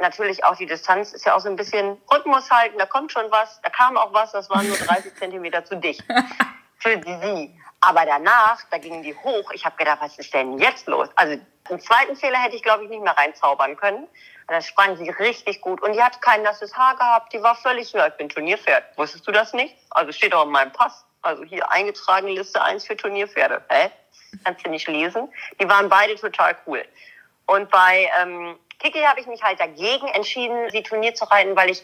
natürlich 0.00 0.44
auch 0.44 0.56
die 0.56 0.66
Distanz 0.66 1.12
ist 1.12 1.26
ja 1.26 1.34
auch 1.34 1.40
so 1.40 1.48
ein 1.48 1.56
bisschen 1.56 1.98
Rhythmus 2.12 2.50
halten, 2.50 2.78
da 2.78 2.86
kommt 2.86 3.12
schon 3.12 3.30
was, 3.30 3.60
da 3.62 3.70
kam 3.70 3.96
auch 3.96 4.12
was, 4.12 4.32
das 4.32 4.48
waren 4.50 4.66
nur 4.68 4.76
30 4.86 5.14
Zentimeter 5.16 5.64
zu 5.64 5.76
dicht 5.76 6.02
für 6.78 7.00
sie. 7.02 7.60
Aber 7.80 8.04
danach, 8.04 8.60
da 8.70 8.78
gingen 8.78 9.02
die 9.02 9.14
hoch. 9.14 9.50
Ich 9.52 9.64
habe 9.64 9.76
gedacht, 9.76 9.98
was 10.00 10.18
ist 10.18 10.34
denn 10.34 10.58
jetzt 10.58 10.86
los? 10.88 11.08
Also 11.14 11.40
einen 11.70 11.80
zweiten 11.80 12.16
Fehler 12.16 12.38
hätte 12.38 12.56
ich, 12.56 12.62
glaube 12.62 12.84
ich, 12.84 12.90
nicht 12.90 13.02
mehr 13.02 13.16
reinzaubern 13.16 13.76
können. 13.76 14.08
Dann 14.48 14.62
sprang 14.62 14.96
sie 14.96 15.10
richtig 15.10 15.60
gut. 15.60 15.80
Und 15.82 15.92
die 15.92 16.02
hat 16.02 16.20
kein 16.22 16.42
nasses 16.42 16.76
Haar 16.76 16.96
gehabt. 16.96 17.32
Die 17.32 17.42
war 17.42 17.54
völlig 17.54 17.88
so, 17.88 17.98
ich 17.98 18.14
bin 18.14 18.28
Turnierpferd. 18.28 18.96
Wusstest 18.96 19.26
du 19.26 19.32
das 19.32 19.52
nicht? 19.52 19.76
Also 19.90 20.10
steht 20.10 20.34
auch 20.34 20.44
in 20.44 20.50
meinem 20.50 20.72
Pass. 20.72 21.04
Also 21.22 21.44
hier 21.44 21.70
eingetragen 21.70 22.28
Liste 22.28 22.62
1 22.62 22.86
für 22.86 22.96
Turnierpferde. 22.96 23.62
Hä? 23.68 23.90
Kannst 24.44 24.64
du 24.64 24.70
nicht 24.70 24.88
lesen. 24.88 25.28
Die 25.60 25.68
waren 25.68 25.88
beide 25.88 26.14
total 26.16 26.56
cool. 26.66 26.84
Und 27.46 27.70
bei 27.70 28.10
ähm, 28.20 28.58
Kiki 28.78 29.00
habe 29.00 29.20
ich 29.20 29.26
mich 29.26 29.42
halt 29.42 29.60
dagegen 29.60 30.06
entschieden, 30.08 30.70
sie 30.70 30.82
Turnier 30.82 31.14
zu 31.14 31.24
reiten, 31.24 31.56
weil 31.56 31.70
ich 31.70 31.82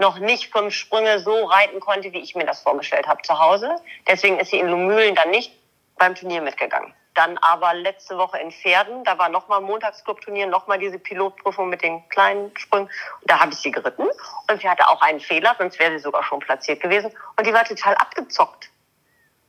noch 0.00 0.18
nicht 0.18 0.50
fünf 0.50 0.74
Sprünge 0.74 1.20
so 1.20 1.44
reiten 1.44 1.78
konnte, 1.78 2.12
wie 2.12 2.20
ich 2.20 2.34
mir 2.34 2.46
das 2.46 2.62
vorgestellt 2.62 3.06
habe 3.06 3.22
zu 3.22 3.38
Hause. 3.38 3.76
Deswegen 4.08 4.38
ist 4.38 4.50
sie 4.50 4.58
in 4.58 4.68
Lumülen 4.68 5.14
dann 5.14 5.30
nicht 5.30 5.52
beim 5.96 6.14
Turnier 6.14 6.40
mitgegangen. 6.40 6.92
Dann 7.14 7.38
aber 7.38 7.74
letzte 7.74 8.16
Woche 8.16 8.38
in 8.38 8.50
Pferden, 8.50 9.04
da 9.04 9.18
war 9.18 9.28
nochmal 9.28 9.60
Montagsclub-Turnier, 9.60 10.46
nochmal 10.46 10.78
diese 10.78 10.98
Pilotprüfung 10.98 11.68
mit 11.68 11.82
den 11.82 12.08
kleinen 12.08 12.56
Sprüngen. 12.56 12.88
Da 13.24 13.40
habe 13.40 13.52
ich 13.52 13.58
sie 13.58 13.70
geritten 13.70 14.08
und 14.48 14.60
sie 14.60 14.68
hatte 14.68 14.88
auch 14.88 15.02
einen 15.02 15.20
Fehler, 15.20 15.54
sonst 15.58 15.78
wäre 15.78 15.92
sie 15.92 15.98
sogar 15.98 16.22
schon 16.22 16.40
platziert 16.40 16.80
gewesen. 16.80 17.12
Und 17.36 17.46
die 17.46 17.52
war 17.52 17.64
total 17.64 17.94
abgezockt. 17.94 18.70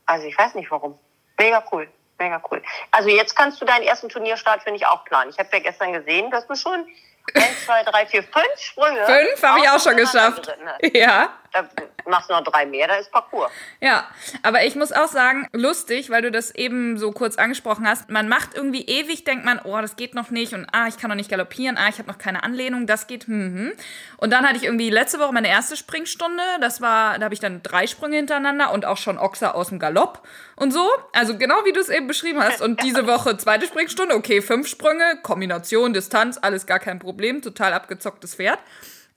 Also 0.06 0.26
ich 0.26 0.36
weiß 0.36 0.54
nicht 0.54 0.70
warum. 0.70 0.98
Mega 1.38 1.64
cool, 1.72 1.88
mega 2.18 2.42
cool. 2.50 2.62
Also 2.90 3.08
jetzt 3.08 3.36
kannst 3.36 3.60
du 3.60 3.64
deinen 3.64 3.84
ersten 3.84 4.08
Turnierstart, 4.08 4.64
finde 4.64 4.76
ich, 4.76 4.86
auch 4.86 5.04
planen. 5.04 5.30
Ich 5.30 5.38
habe 5.38 5.48
ja 5.52 5.60
gestern 5.60 5.92
gesehen, 5.92 6.30
dass 6.30 6.46
du 6.46 6.56
schon 6.56 6.86
Eins, 7.34 7.64
zwei, 7.64 7.82
drei, 7.84 8.06
vier, 8.06 8.22
fünf 8.22 8.58
Sprünge. 8.58 9.04
Fünf 9.06 9.42
habe 9.42 9.60
ich 9.60 9.68
auch 9.68 9.80
schon 9.80 9.96
geschafft. 9.96 10.52
Ja. 10.92 11.30
Da 11.52 11.68
machst 12.06 12.30
du 12.30 12.34
noch 12.34 12.44
drei 12.44 12.66
mehr, 12.66 12.88
da 12.88 12.96
ist 12.96 13.10
Parcours. 13.10 13.50
Ja, 13.80 14.06
aber 14.42 14.64
ich 14.64 14.74
muss 14.74 14.92
auch 14.92 15.08
sagen, 15.08 15.46
lustig, 15.52 16.10
weil 16.10 16.22
du 16.22 16.30
das 16.30 16.54
eben 16.54 16.98
so 16.98 17.12
kurz 17.12 17.36
angesprochen 17.36 17.86
hast. 17.86 18.10
Man 18.10 18.28
macht 18.28 18.54
irgendwie 18.54 18.86
ewig, 18.86 19.24
denkt 19.24 19.44
man, 19.44 19.60
oh, 19.64 19.78
das 19.80 19.96
geht 19.96 20.14
noch 20.14 20.30
nicht 20.30 20.54
und 20.54 20.66
ah, 20.72 20.86
ich 20.88 20.96
kann 20.96 21.10
noch 21.10 21.16
nicht 21.16 21.30
galoppieren, 21.30 21.76
ah, 21.76 21.88
ich 21.88 21.98
habe 21.98 22.08
noch 22.08 22.18
keine 22.18 22.42
Anlehnung, 22.42 22.86
das 22.86 23.06
geht, 23.06 23.26
hm, 23.26 23.54
hm. 23.54 23.72
Und 24.16 24.32
dann 24.32 24.46
hatte 24.46 24.56
ich 24.56 24.64
irgendwie 24.64 24.90
letzte 24.90 25.18
Woche 25.18 25.32
meine 25.32 25.48
erste 25.48 25.76
Springstunde. 25.76 26.42
Das 26.60 26.80
war, 26.80 27.18
da 27.18 27.24
habe 27.24 27.34
ich 27.34 27.40
dann 27.40 27.62
drei 27.62 27.86
Sprünge 27.86 28.16
hintereinander 28.16 28.72
und 28.72 28.84
auch 28.84 28.96
schon 28.96 29.18
Ochser 29.18 29.54
aus 29.54 29.68
dem 29.68 29.78
Galopp 29.78 30.26
und 30.56 30.72
so. 30.72 30.88
Also 31.12 31.36
genau 31.36 31.64
wie 31.64 31.72
du 31.72 31.80
es 31.80 31.88
eben 31.88 32.06
beschrieben 32.06 32.42
hast. 32.42 32.62
Und 32.62 32.82
diese 32.82 33.06
Woche 33.06 33.36
zweite 33.36 33.66
Springstunde, 33.66 34.14
okay, 34.14 34.40
fünf 34.40 34.68
Sprünge, 34.68 35.18
Kombination, 35.22 35.92
Distanz, 35.92 36.38
alles 36.40 36.66
gar 36.66 36.78
kein 36.78 36.98
Problem, 36.98 37.42
total 37.42 37.72
abgezocktes 37.74 38.36
Pferd. 38.36 38.58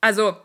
Also 0.01 0.35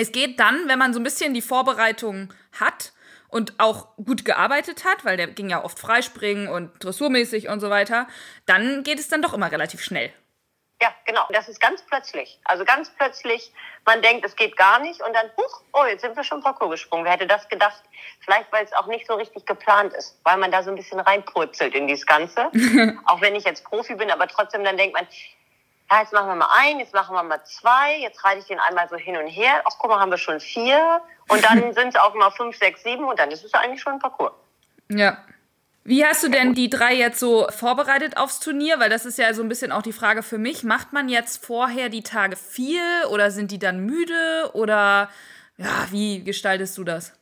es 0.00 0.12
geht 0.12 0.38
dann, 0.38 0.68
wenn 0.68 0.78
man 0.78 0.92
so 0.92 1.00
ein 1.00 1.04
bisschen 1.04 1.34
die 1.34 1.42
Vorbereitung 1.42 2.32
hat 2.58 2.92
und 3.28 3.54
auch 3.58 3.96
gut 3.96 4.24
gearbeitet 4.24 4.84
hat, 4.84 5.04
weil 5.04 5.16
der 5.16 5.26
ging 5.26 5.50
ja 5.50 5.64
oft 5.64 5.78
freispringen 5.78 6.48
und 6.48 6.72
dressurmäßig 6.82 7.48
und 7.48 7.60
so 7.60 7.68
weiter, 7.68 8.06
dann 8.46 8.82
geht 8.84 8.98
es 8.98 9.08
dann 9.08 9.22
doch 9.22 9.34
immer 9.34 9.50
relativ 9.50 9.82
schnell. 9.82 10.12
Ja, 10.80 10.94
genau. 11.04 11.26
Das 11.30 11.48
ist 11.48 11.60
ganz 11.60 11.82
plötzlich. 11.82 12.38
Also 12.44 12.64
ganz 12.64 12.88
plötzlich, 12.90 13.52
man 13.84 14.00
denkt, 14.00 14.24
es 14.24 14.36
geht 14.36 14.56
gar 14.56 14.78
nicht 14.78 15.02
und 15.02 15.12
dann, 15.12 15.26
huch, 15.36 15.62
oh, 15.72 15.84
jetzt 15.86 16.02
sind 16.02 16.16
wir 16.16 16.22
schon 16.22 16.40
Parcours 16.40 16.70
gesprungen. 16.70 17.04
Wer 17.04 17.12
hätte 17.12 17.26
das 17.26 17.48
gedacht? 17.48 17.82
Vielleicht, 18.20 18.52
weil 18.52 18.64
es 18.64 18.72
auch 18.72 18.86
nicht 18.86 19.04
so 19.06 19.14
richtig 19.14 19.44
geplant 19.44 19.92
ist, 19.94 20.20
weil 20.22 20.36
man 20.36 20.52
da 20.52 20.62
so 20.62 20.70
ein 20.70 20.76
bisschen 20.76 21.00
reinpurzelt 21.00 21.74
in 21.74 21.88
dieses 21.88 22.06
Ganze. 22.06 22.52
auch 23.06 23.20
wenn 23.20 23.34
ich 23.34 23.44
jetzt 23.44 23.64
Profi 23.64 23.96
bin, 23.96 24.10
aber 24.12 24.28
trotzdem 24.28 24.62
dann 24.62 24.76
denkt 24.76 24.94
man, 24.94 25.08
ja, 25.90 26.00
jetzt 26.00 26.12
machen 26.12 26.28
wir 26.28 26.34
mal 26.34 26.50
ein, 26.52 26.78
jetzt 26.78 26.92
machen 26.92 27.14
wir 27.14 27.22
mal 27.22 27.42
zwei, 27.44 27.98
jetzt 27.98 28.22
reite 28.24 28.40
ich 28.40 28.46
den 28.46 28.60
einmal 28.60 28.88
so 28.88 28.96
hin 28.96 29.16
und 29.16 29.26
her. 29.26 29.62
Ach, 29.64 29.76
guck 29.78 29.90
mal, 29.90 30.00
haben 30.00 30.10
wir 30.10 30.18
schon 30.18 30.40
vier. 30.40 31.00
Und 31.28 31.44
dann 31.44 31.72
sind 31.74 31.88
es 31.88 31.96
auch 31.96 32.14
mal 32.14 32.30
fünf, 32.30 32.56
sechs, 32.56 32.82
sieben 32.82 33.04
und 33.04 33.18
dann 33.18 33.30
ist 33.30 33.44
es 33.44 33.54
eigentlich 33.54 33.80
schon 33.80 33.94
ein 33.94 33.98
Parcours. 33.98 34.32
Ja. 34.90 35.18
Wie 35.84 36.04
hast 36.04 36.22
du 36.22 36.28
denn 36.28 36.52
die 36.52 36.68
drei 36.68 36.94
jetzt 36.94 37.18
so 37.18 37.46
vorbereitet 37.48 38.18
aufs 38.18 38.40
Turnier? 38.40 38.78
Weil 38.78 38.90
das 38.90 39.06
ist 39.06 39.16
ja 39.16 39.32
so 39.32 39.42
ein 39.42 39.48
bisschen 39.48 39.72
auch 39.72 39.80
die 39.80 39.94
Frage 39.94 40.22
für 40.22 40.36
mich. 40.36 40.62
Macht 40.62 40.92
man 40.92 41.08
jetzt 41.08 41.42
vorher 41.42 41.88
die 41.88 42.02
Tage 42.02 42.36
viel 42.36 42.82
oder 43.10 43.30
sind 43.30 43.50
die 43.50 43.58
dann 43.58 43.80
müde 43.80 44.50
oder 44.52 45.08
ja, 45.56 45.86
wie 45.90 46.22
gestaltest 46.22 46.76
du 46.76 46.84
das? 46.84 47.14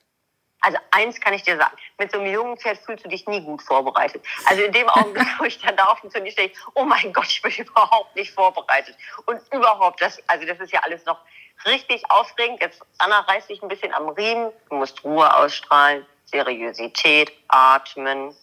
Also 0.67 0.79
eins 0.91 1.21
kann 1.21 1.33
ich 1.33 1.45
dir 1.45 1.57
sagen, 1.57 1.77
mit 1.97 2.11
so 2.11 2.19
einem 2.19 2.33
jungen 2.33 2.59
Pferd 2.59 2.79
fühlst 2.79 3.05
du 3.05 3.09
dich 3.09 3.25
nie 3.29 3.41
gut 3.41 3.63
vorbereitet. 3.63 4.25
Also 4.47 4.65
in 4.65 4.73
dem 4.73 4.89
Augenblick, 4.89 5.29
wo 5.39 5.45
ich 5.45 5.61
dann 5.61 5.77
da 5.77 5.85
auf 5.85 6.01
dem 6.01 6.11
Turnier 6.11 6.33
stehe, 6.33 6.51
oh 6.75 6.83
mein 6.83 7.13
Gott, 7.13 7.29
ich 7.29 7.41
bin 7.41 7.53
überhaupt 7.57 8.17
nicht 8.17 8.35
vorbereitet. 8.35 8.97
Und 9.27 9.41
überhaupt, 9.53 10.03
das, 10.03 10.21
also 10.27 10.45
das 10.45 10.59
ist 10.59 10.73
ja 10.73 10.81
alles 10.81 11.05
noch 11.05 11.21
richtig 11.67 12.11
aufregend. 12.11 12.61
Jetzt, 12.61 12.83
Anna 12.99 13.21
reißt 13.21 13.47
sich 13.47 13.63
ein 13.63 13.69
bisschen 13.69 13.95
am 13.95 14.09
Riemen. 14.09 14.51
Du 14.69 14.75
musst 14.75 15.05
Ruhe 15.05 15.33
ausstrahlen, 15.37 16.05
Seriosität, 16.25 17.31
atmen. 17.47 18.35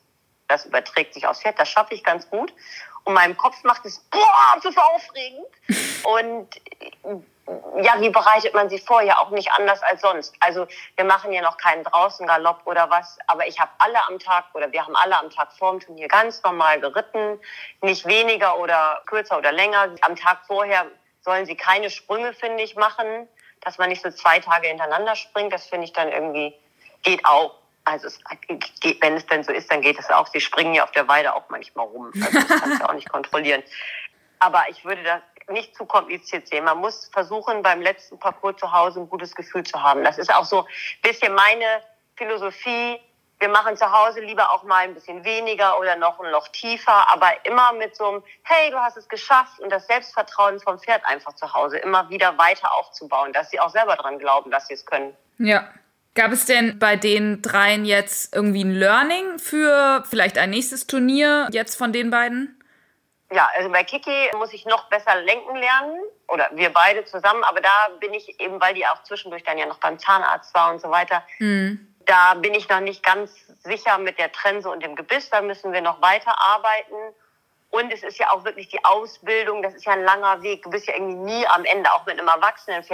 Das 0.47 0.65
überträgt 0.65 1.15
sich 1.15 1.27
aufs 1.27 1.41
Pferd. 1.41 1.59
Das 1.59 1.67
schaffe 1.67 1.93
ich 1.93 2.05
ganz 2.05 2.29
gut. 2.29 2.53
Und 3.03 3.15
meinem 3.15 3.35
Kopf 3.35 3.61
macht 3.65 3.85
es, 3.85 3.99
boah, 3.99 4.53
das 4.55 4.63
ist 4.63 4.77
aufregend. 4.77 5.47
Und 6.05 6.47
ja, 7.81 7.99
wie 7.99 8.09
bereitet 8.09 8.53
man 8.53 8.69
sie 8.69 8.79
vor? 8.79 9.01
Ja, 9.01 9.17
auch 9.19 9.29
nicht 9.31 9.51
anders 9.51 9.81
als 9.83 10.01
sonst. 10.01 10.33
Also 10.39 10.65
wir 10.95 11.05
machen 11.05 11.33
ja 11.33 11.41
noch 11.41 11.57
keinen 11.57 11.83
draußen 11.83 12.25
Galopp 12.25 12.61
oder 12.65 12.89
was, 12.89 13.17
aber 13.27 13.45
ich 13.47 13.59
habe 13.59 13.71
alle 13.79 13.99
am 14.07 14.19
Tag 14.19 14.45
oder 14.53 14.71
wir 14.71 14.85
haben 14.85 14.95
alle 14.95 15.17
am 15.17 15.29
Tag 15.29 15.51
vorm 15.53 15.79
Turnier 15.79 16.07
ganz 16.07 16.41
normal 16.43 16.79
geritten, 16.79 17.39
nicht 17.81 18.05
weniger 18.05 18.57
oder 18.59 19.01
kürzer 19.07 19.37
oder 19.37 19.51
länger. 19.51 19.89
Am 20.01 20.15
Tag 20.15 20.39
vorher 20.47 20.85
sollen 21.21 21.45
sie 21.45 21.55
keine 21.55 21.89
Sprünge, 21.89 22.33
finde 22.33 22.63
ich, 22.63 22.75
machen, 22.75 23.27
dass 23.61 23.77
man 23.77 23.89
nicht 23.89 24.03
so 24.03 24.11
zwei 24.11 24.39
Tage 24.39 24.67
hintereinander 24.67 25.15
springt. 25.15 25.51
Das 25.51 25.67
finde 25.67 25.85
ich 25.85 25.93
dann 25.93 26.09
irgendwie 26.09 26.55
geht 27.03 27.25
auch. 27.25 27.55
Also 27.85 28.07
es, 28.07 28.19
wenn 29.01 29.15
es 29.15 29.25
denn 29.25 29.43
so 29.43 29.51
ist, 29.51 29.69
dann 29.69 29.81
geht 29.81 29.99
es 29.99 30.09
auch. 30.09 30.27
Sie 30.27 30.39
springen 30.39 30.73
ja 30.73 30.85
auf 30.85 30.91
der 30.91 31.07
Weide 31.09 31.35
auch 31.35 31.49
manchmal 31.49 31.85
rum. 31.85 32.11
Also 32.13 32.39
das 32.39 32.61
kannst 32.61 32.81
du 32.81 32.89
auch 32.89 32.93
nicht 32.93 33.09
kontrollieren. 33.09 33.61
Aber 34.39 34.63
ich 34.69 34.85
würde 34.85 35.03
das 35.03 35.21
nicht 35.49 35.75
zu 35.75 35.85
kompliziert 35.85 36.47
sehen. 36.47 36.65
Man 36.65 36.77
muss 36.77 37.09
versuchen, 37.11 37.61
beim 37.61 37.81
letzten 37.81 38.19
Parcours 38.19 38.57
zu 38.57 38.71
Hause 38.71 39.01
ein 39.01 39.09
gutes 39.09 39.35
Gefühl 39.35 39.63
zu 39.63 39.81
haben. 39.81 40.03
Das 40.03 40.17
ist 40.17 40.33
auch 40.33 40.45
so 40.45 40.61
ein 40.61 40.65
bisschen 41.01 41.33
meine 41.33 41.81
Philosophie. 42.15 42.99
Wir 43.39 43.49
machen 43.49 43.75
zu 43.75 43.91
Hause 43.91 44.21
lieber 44.21 44.51
auch 44.51 44.63
mal 44.63 44.85
ein 44.85 44.93
bisschen 44.93 45.23
weniger 45.25 45.77
oder 45.79 45.95
noch 45.95 46.19
ein 46.19 46.31
Loch 46.31 46.47
tiefer, 46.49 47.09
aber 47.11 47.31
immer 47.43 47.73
mit 47.73 47.95
so 47.95 48.07
einem, 48.07 48.23
hey, 48.43 48.71
du 48.71 48.77
hast 48.77 48.95
es 48.95 49.09
geschafft 49.09 49.59
und 49.59 49.69
das 49.69 49.85
Selbstvertrauen 49.87 50.59
vom 50.59 50.79
Pferd 50.79 51.05
einfach 51.05 51.33
zu 51.33 51.53
Hause 51.53 51.77
immer 51.77 52.09
wieder 52.09 52.37
weiter 52.37 52.73
aufzubauen, 52.73 53.33
dass 53.33 53.49
sie 53.49 53.59
auch 53.59 53.69
selber 53.69 53.95
dran 53.97 54.17
glauben, 54.19 54.49
dass 54.49 54.67
sie 54.67 54.75
es 54.75 54.85
können. 54.85 55.15
Ja. 55.39 55.67
Gab 56.15 56.31
es 56.31 56.45
denn 56.45 56.77
bei 56.77 56.95
den 56.95 57.41
dreien 57.41 57.85
jetzt 57.85 58.35
irgendwie 58.35 58.63
ein 58.63 58.75
Learning 58.75 59.39
für 59.39 60.03
vielleicht 60.07 60.37
ein 60.37 60.51
nächstes 60.51 60.85
Turnier 60.85 61.47
jetzt 61.51 61.75
von 61.75 61.91
den 61.91 62.11
beiden? 62.11 62.62
Ja, 63.33 63.49
also 63.55 63.69
bei 63.71 63.83
Kiki 63.83 64.29
muss 64.37 64.53
ich 64.53 64.65
noch 64.65 64.89
besser 64.89 65.15
lenken 65.15 65.55
lernen 65.55 65.99
oder 66.27 66.49
wir 66.53 66.71
beide 66.71 67.03
zusammen, 67.03 67.43
aber 67.43 67.61
da 67.61 67.89
bin 67.99 68.13
ich 68.13 68.39
eben, 68.39 68.61
weil 68.61 68.75
die 68.75 68.85
auch 68.85 69.01
zwischendurch 69.03 69.43
dann 69.43 69.57
ja 69.57 69.65
noch 69.65 69.79
beim 69.79 69.97
Zahnarzt 69.97 70.53
war 70.53 70.71
und 70.71 70.79
so 70.79 70.91
weiter, 70.91 71.23
mhm. 71.39 71.95
da 72.05 72.35
bin 72.35 72.53
ich 72.53 72.69
noch 72.69 72.79
nicht 72.79 73.01
ganz 73.01 73.31
sicher 73.63 73.97
mit 73.97 74.19
der 74.19 74.31
Trense 74.31 74.69
und 74.69 74.83
dem 74.83 74.95
Gebiss, 74.95 75.31
da 75.31 75.41
müssen 75.41 75.73
wir 75.73 75.81
noch 75.81 75.99
weiter 75.99 76.39
arbeiten. 76.39 77.15
Und 77.71 77.91
es 77.91 78.03
ist 78.03 78.19
ja 78.19 78.29
auch 78.29 78.45
wirklich 78.45 78.69
die 78.69 78.85
Ausbildung, 78.85 79.63
das 79.63 79.73
ist 79.73 79.85
ja 79.85 79.93
ein 79.93 80.03
langer 80.03 80.43
Weg. 80.43 80.61
Du 80.61 80.69
bist 80.69 80.85
ja 80.85 80.93
irgendwie 80.93 81.15
nie 81.15 81.47
am 81.47 81.65
Ende, 81.65 81.91
auch 81.91 82.05
mit 82.05 82.19
einem 82.19 82.27
Erwachsenen 82.27 82.85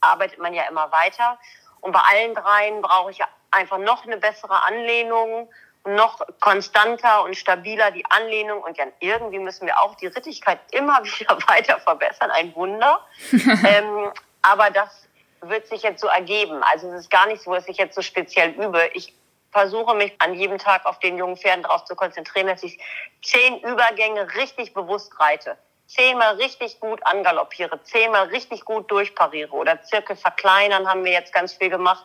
arbeitet 0.00 0.38
man 0.38 0.54
ja 0.54 0.62
immer 0.70 0.90
weiter. 0.90 1.38
Und 1.82 1.92
bei 1.92 2.00
allen 2.00 2.34
dreien 2.34 2.80
brauche 2.80 3.10
ich 3.10 3.20
einfach 3.50 3.76
noch 3.76 4.06
eine 4.06 4.16
bessere 4.16 4.62
Anlehnung 4.62 5.50
noch 5.86 6.20
konstanter 6.40 7.22
und 7.22 7.36
stabiler 7.36 7.90
die 7.90 8.04
Anlehnung 8.06 8.62
und 8.62 8.76
ja, 8.76 8.86
irgendwie 9.00 9.38
müssen 9.38 9.66
wir 9.66 9.80
auch 9.80 9.94
die 9.94 10.08
Rittigkeit 10.08 10.58
immer 10.72 11.02
wieder 11.04 11.38
weiter 11.48 11.78
verbessern. 11.78 12.30
Ein 12.30 12.54
Wunder. 12.54 13.00
ähm, 13.32 14.10
aber 14.42 14.70
das 14.70 15.08
wird 15.40 15.66
sich 15.66 15.82
jetzt 15.82 16.00
so 16.00 16.08
ergeben. 16.08 16.62
Also 16.62 16.88
es 16.88 17.02
ist 17.02 17.10
gar 17.10 17.26
nicht 17.26 17.42
so, 17.42 17.54
dass 17.54 17.68
ich 17.68 17.76
jetzt 17.76 17.94
so 17.94 18.02
speziell 18.02 18.50
übe. 18.50 18.90
Ich 18.94 19.14
versuche 19.52 19.94
mich 19.94 20.12
an 20.18 20.34
jedem 20.34 20.58
Tag 20.58 20.84
auf 20.86 20.98
den 20.98 21.16
jungen 21.16 21.36
Pferden 21.36 21.62
darauf 21.62 21.84
zu 21.84 21.94
konzentrieren, 21.94 22.48
dass 22.48 22.62
ich 22.62 22.78
zehn 23.22 23.60
Übergänge 23.60 24.34
richtig 24.34 24.74
bewusst 24.74 25.18
reite. 25.20 25.56
Zehnmal 25.86 26.34
richtig 26.34 26.80
gut 26.80 27.00
angaloppiere, 27.06 27.80
zehnmal 27.84 28.26
richtig 28.26 28.64
gut 28.64 28.90
durchpariere 28.90 29.52
oder 29.52 29.80
Zirkel 29.82 30.16
verkleinern 30.16 30.88
haben 30.88 31.04
wir 31.04 31.12
jetzt 31.12 31.32
ganz 31.32 31.52
viel 31.52 31.70
gemacht, 31.70 32.04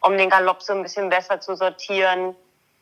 um 0.00 0.16
den 0.16 0.30
Galopp 0.30 0.62
so 0.62 0.72
ein 0.72 0.82
bisschen 0.84 1.08
besser 1.08 1.40
zu 1.40 1.56
sortieren 1.56 2.36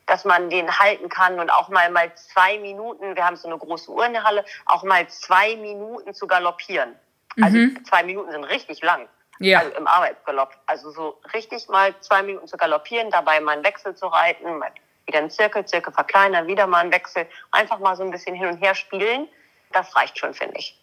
dass 0.09 0.25
man 0.25 0.49
den 0.49 0.79
halten 0.79 1.07
kann 1.07 1.39
und 1.39 1.51
auch 1.51 1.69
mal 1.69 1.89
mal 1.91 2.11
zwei 2.15 2.57
Minuten, 2.57 3.15
wir 3.15 3.25
haben 3.25 3.35
so 3.35 3.47
eine 3.47 3.57
große 3.57 3.91
Uhr 3.91 4.05
in 4.05 4.13
der 4.13 4.23
Halle, 4.23 4.43
auch 4.65 4.83
mal 4.83 5.07
zwei 5.07 5.55
Minuten 5.55 6.13
zu 6.13 6.25
galoppieren. 6.25 6.95
Also 7.41 7.57
mhm. 7.57 7.85
zwei 7.85 8.03
Minuten 8.03 8.31
sind 8.31 8.43
richtig 8.43 8.81
lang. 8.81 9.07
Ja. 9.39 9.59
Also 9.59 9.77
im 9.77 9.87
Arbeitsgalopp. 9.87 10.51
Also 10.65 10.91
so 10.91 11.21
richtig 11.33 11.69
mal 11.69 11.93
zwei 12.01 12.23
Minuten 12.23 12.47
zu 12.47 12.57
galoppieren, 12.57 13.11
dabei 13.11 13.39
mal 13.39 13.53
einen 13.53 13.63
Wechsel 13.63 13.95
zu 13.95 14.07
reiten, 14.07 14.57
mal 14.57 14.71
wieder 15.05 15.19
einen 15.19 15.29
Zirkel, 15.29 15.65
Zirkel 15.65 15.93
verkleinern, 15.93 16.47
wieder 16.47 16.67
mal 16.67 16.79
einen 16.79 16.91
Wechsel. 16.91 17.27
Einfach 17.51 17.79
mal 17.79 17.95
so 17.95 18.03
ein 18.03 18.11
bisschen 18.11 18.35
hin 18.35 18.47
und 18.47 18.57
her 18.57 18.75
spielen. 18.75 19.27
Das 19.71 19.95
reicht 19.95 20.17
schon, 20.17 20.33
finde 20.33 20.57
ich. 20.57 20.77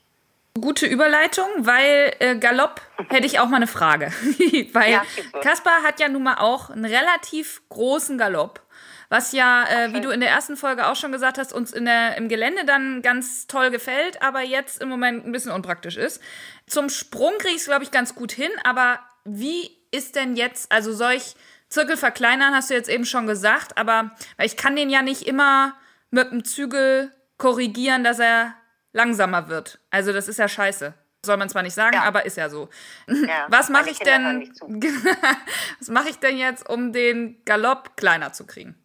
Gute 0.58 0.86
Überleitung, 0.86 1.48
weil 1.58 2.14
äh, 2.20 2.36
Galopp 2.36 2.80
hätte 3.10 3.26
ich 3.26 3.40
auch 3.40 3.46
mal 3.46 3.56
eine 3.56 3.66
Frage. 3.66 4.06
weil 4.72 4.92
ja, 4.92 5.02
Kaspar 5.42 5.82
hat 5.82 6.00
ja 6.00 6.08
nun 6.08 6.22
mal 6.22 6.38
auch 6.38 6.70
einen 6.70 6.84
relativ 6.84 7.62
großen 7.68 8.16
Galopp. 8.16 8.62
Was 9.09 9.33
ja, 9.33 9.64
äh, 9.69 9.92
wie 9.92 10.01
du 10.01 10.11
in 10.11 10.21
der 10.21 10.31
ersten 10.31 10.57
Folge 10.57 10.87
auch 10.87 10.97
schon 10.97 11.12
gesagt 11.12 11.38
hast, 11.38 11.53
uns 11.53 11.73
in 11.73 11.85
der, 11.85 12.16
im 12.16 12.29
Gelände 12.29 12.64
dann 12.64 13.03
ganz 13.03 13.47
toll 13.47 13.71
gefällt, 13.71 14.23
aber 14.23 14.42
jetzt 14.42 14.81
im 14.81 14.88
Moment 14.88 15.27
ein 15.27 15.33
bisschen 15.33 15.53
unpraktisch 15.53 15.97
ist. 15.97 16.21
Zum 16.66 16.88
Sprung 16.88 17.33
kriege 17.38 17.55
ich 17.55 17.61
es, 17.61 17.66
glaube 17.66 17.85
ich, 17.85 17.90
ganz 17.90 18.14
gut 18.14 18.33
hin, 18.33 18.51
aber 18.64 19.01
wie 19.25 19.71
ist 19.90 20.16
denn 20.16 20.37
jetzt, 20.37 20.73
also 20.73 20.92
soll 20.92 21.12
ich 21.12 21.35
Zirkel 21.69 21.97
verkleinern, 21.97 22.55
hast 22.55 22.71
du 22.71 22.75
jetzt 22.75 22.88
eben 22.88 23.05
schon 23.05 23.27
gesagt, 23.27 23.77
aber 23.77 24.12
weil 24.37 24.47
ich 24.47 24.57
kann 24.57 24.77
den 24.77 24.90
ja 24.90 25.03
nicht 25.03 25.23
immer 25.23 25.75
mit 26.11 26.31
dem 26.31 26.45
Zügel 26.45 27.12
korrigieren, 27.38 28.05
dass 28.05 28.19
er 28.19 28.55
langsamer 28.92 29.49
wird. 29.49 29.81
Also 29.90 30.12
das 30.12 30.29
ist 30.29 30.38
ja 30.38 30.49
scheiße. 30.49 30.95
Soll 31.25 31.37
man 31.37 31.49
zwar 31.49 31.62
nicht 31.62 31.75
sagen, 31.75 31.97
ja. 31.97 32.05
aber 32.05 32.25
ist 32.25 32.37
ja 32.37 32.49
so. 32.49 32.69
Ja, 33.09 33.47
was 33.49 33.69
mache 33.69 33.90
ich 33.90 33.99
denn? 33.99 34.53
was 35.81 35.88
mache 35.88 36.09
ich 36.09 36.19
denn 36.19 36.38
jetzt, 36.38 36.69
um 36.69 36.92
den 36.92 37.45
Galopp 37.45 37.97
kleiner 37.97 38.33
zu 38.33 38.47
kriegen? 38.47 38.77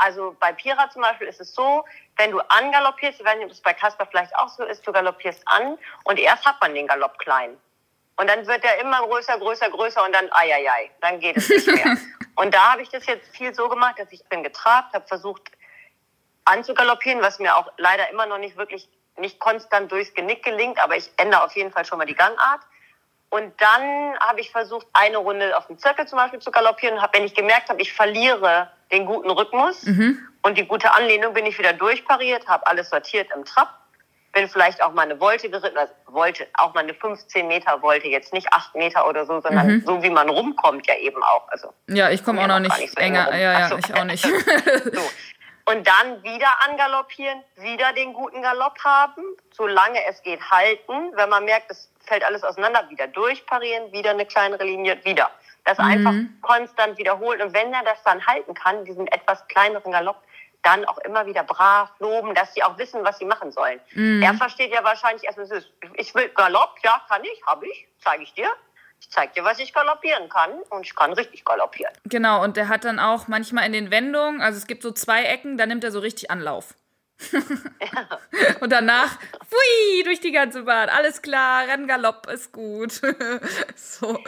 Also 0.00 0.34
bei 0.40 0.52
Pira 0.54 0.88
zum 0.88 1.02
Beispiel 1.02 1.26
ist 1.26 1.40
es 1.40 1.54
so, 1.54 1.84
wenn 2.16 2.30
du 2.30 2.40
angaloppierst, 2.40 3.20
ich 3.20 3.26
weiß 3.26 3.36
nicht, 3.36 3.44
ob 3.44 3.52
es 3.52 3.60
bei 3.60 3.74
Kasper 3.74 4.06
vielleicht 4.06 4.34
auch 4.34 4.48
so 4.48 4.64
ist, 4.64 4.86
du 4.86 4.92
galoppierst 4.92 5.42
an 5.44 5.76
und 6.04 6.18
erst 6.18 6.46
hat 6.46 6.56
man 6.62 6.74
den 6.74 6.86
Galopp 6.86 7.18
klein. 7.18 7.58
Und 8.16 8.26
dann 8.28 8.46
wird 8.46 8.64
er 8.64 8.80
immer 8.80 9.06
größer, 9.06 9.38
größer, 9.38 9.68
größer 9.68 10.02
und 10.02 10.14
dann, 10.14 10.26
ai, 10.30 10.54
ai, 10.54 10.70
ai, 10.70 10.90
dann 11.02 11.20
geht 11.20 11.36
es 11.36 11.50
nicht 11.50 11.66
mehr. 11.66 11.98
und 12.36 12.54
da 12.54 12.72
habe 12.72 12.82
ich 12.82 12.88
das 12.88 13.04
jetzt 13.04 13.36
viel 13.36 13.54
so 13.54 13.68
gemacht, 13.68 13.98
dass 13.98 14.10
ich 14.10 14.24
bin 14.24 14.42
getrabt, 14.42 14.94
habe 14.94 15.06
versucht 15.06 15.42
anzugaloppieren, 16.46 17.20
was 17.20 17.38
mir 17.38 17.54
auch 17.54 17.70
leider 17.76 18.08
immer 18.08 18.24
noch 18.24 18.38
nicht 18.38 18.56
wirklich 18.56 18.88
nicht 19.18 19.38
konstant 19.38 19.92
durchs 19.92 20.14
Genick 20.14 20.42
gelingt, 20.42 20.82
aber 20.82 20.96
ich 20.96 21.10
ändere 21.18 21.44
auf 21.44 21.54
jeden 21.54 21.72
Fall 21.72 21.84
schon 21.84 21.98
mal 21.98 22.06
die 22.06 22.14
Gangart. 22.14 22.62
Und 23.28 23.52
dann 23.60 24.18
habe 24.18 24.40
ich 24.40 24.50
versucht, 24.50 24.86
eine 24.94 25.18
Runde 25.18 25.56
auf 25.58 25.66
dem 25.66 25.78
Zirkel 25.78 26.08
zum 26.08 26.18
Beispiel 26.18 26.40
zu 26.40 26.50
galoppieren. 26.50 26.96
Und 26.96 27.02
hab, 27.02 27.14
wenn 27.14 27.24
ich 27.24 27.34
gemerkt 27.34 27.68
habe, 27.68 27.82
ich 27.82 27.92
verliere 27.92 28.72
den 28.92 29.06
guten 29.06 29.30
Rhythmus 29.30 29.84
mhm. 29.84 30.18
und 30.42 30.58
die 30.58 30.66
gute 30.66 30.92
Anlehnung, 30.94 31.34
bin 31.34 31.46
ich 31.46 31.58
wieder 31.58 31.72
durchpariert, 31.72 32.46
habe 32.48 32.66
alles 32.66 32.90
sortiert 32.90 33.28
im 33.34 33.44
Trab. 33.44 33.76
Bin 34.32 34.48
vielleicht 34.48 34.80
auch 34.80 34.92
mal 34.92 35.02
eine 35.02 35.18
Wolte 35.18 35.50
geritten, 35.50 35.76
also 35.76 35.92
Wolte, 36.06 36.46
auch 36.54 36.72
mal 36.72 36.84
eine 36.84 36.94
15 36.94 37.48
Meter 37.48 37.82
Wolte, 37.82 38.06
jetzt 38.06 38.32
nicht 38.32 38.52
8 38.52 38.76
Meter 38.76 39.08
oder 39.08 39.26
so, 39.26 39.40
sondern 39.40 39.66
mhm. 39.66 39.84
so 39.84 40.00
wie 40.04 40.10
man 40.10 40.28
rumkommt 40.28 40.86
ja 40.86 40.94
eben 40.98 41.20
auch. 41.20 41.48
Also, 41.48 41.74
ja, 41.88 42.10
ich 42.10 42.24
komme 42.24 42.40
auch 42.42 42.46
noch 42.46 42.60
nicht, 42.60 42.78
nicht 42.78 42.94
so 42.94 43.00
enger. 43.00 43.36
Ja, 43.36 43.58
ja, 43.58 43.68
so. 43.68 43.76
ich 43.76 43.92
auch 43.92 44.04
nicht. 44.04 44.22
so 44.92 45.00
und 45.70 45.86
dann 45.86 46.22
wieder 46.22 46.48
angaloppieren, 46.68 47.42
wieder 47.56 47.92
den 47.92 48.12
guten 48.12 48.42
Galopp 48.42 48.78
haben, 48.84 49.22
solange 49.52 49.98
es 50.08 50.22
geht 50.22 50.40
halten. 50.50 51.12
Wenn 51.14 51.28
man 51.28 51.44
merkt, 51.44 51.70
es 51.70 51.90
fällt 52.00 52.24
alles 52.24 52.42
auseinander, 52.42 52.88
wieder 52.88 53.06
durchparieren, 53.06 53.92
wieder 53.92 54.10
eine 54.10 54.26
kleinere 54.26 54.64
Linie, 54.64 54.98
wieder. 55.04 55.30
Das 55.64 55.78
mhm. 55.78 55.84
einfach 55.84 56.14
konstant 56.42 56.98
wiederholen. 56.98 57.42
Und 57.42 57.54
wenn 57.54 57.72
er 57.72 57.84
das 57.84 58.02
dann 58.04 58.26
halten 58.26 58.54
kann, 58.54 58.84
diesen 58.84 59.06
etwas 59.08 59.46
kleineren 59.48 59.92
Galopp, 59.92 60.22
dann 60.62 60.84
auch 60.84 60.98
immer 60.98 61.24
wieder 61.26 61.42
brav 61.42 61.90
loben, 62.00 62.34
dass 62.34 62.52
sie 62.52 62.62
auch 62.62 62.76
wissen, 62.76 63.02
was 63.02 63.18
sie 63.18 63.24
machen 63.24 63.50
sollen. 63.50 63.80
Mhm. 63.94 64.22
Er 64.22 64.34
versteht 64.34 64.72
ja 64.72 64.84
wahrscheinlich 64.84 65.24
erstmal, 65.24 65.64
ich 65.94 66.14
will 66.14 66.28
Galopp, 66.30 66.76
ja, 66.82 67.00
kann 67.08 67.22
ich, 67.24 67.42
habe 67.46 67.66
ich, 67.66 67.88
zeige 67.98 68.22
ich 68.24 68.34
dir 68.34 68.48
ich 69.00 69.10
zeig 69.10 69.32
dir, 69.34 69.44
was 69.44 69.58
ich 69.58 69.72
galoppieren 69.72 70.28
kann 70.28 70.50
und 70.68 70.84
ich 70.84 70.94
kann 70.94 71.12
richtig 71.12 71.44
galoppieren. 71.44 71.92
Genau, 72.04 72.42
und 72.44 72.56
der 72.56 72.68
hat 72.68 72.84
dann 72.84 72.98
auch 72.98 73.28
manchmal 73.28 73.66
in 73.66 73.72
den 73.72 73.90
Wendungen, 73.90 74.40
also 74.40 74.58
es 74.58 74.66
gibt 74.66 74.82
so 74.82 74.92
zwei 74.92 75.24
Ecken, 75.24 75.56
da 75.56 75.66
nimmt 75.66 75.82
er 75.84 75.90
so 75.90 76.00
richtig 76.00 76.30
Anlauf. 76.30 76.74
ja. 77.32 78.18
Und 78.60 78.72
danach, 78.72 79.18
fui, 79.46 80.02
durch 80.04 80.20
die 80.20 80.32
ganze 80.32 80.62
Bahn. 80.62 80.88
Alles 80.88 81.20
klar, 81.20 81.68
Renngalopp 81.68 82.26
ist 82.28 82.50
gut. 82.50 82.92
so. 83.76 84.18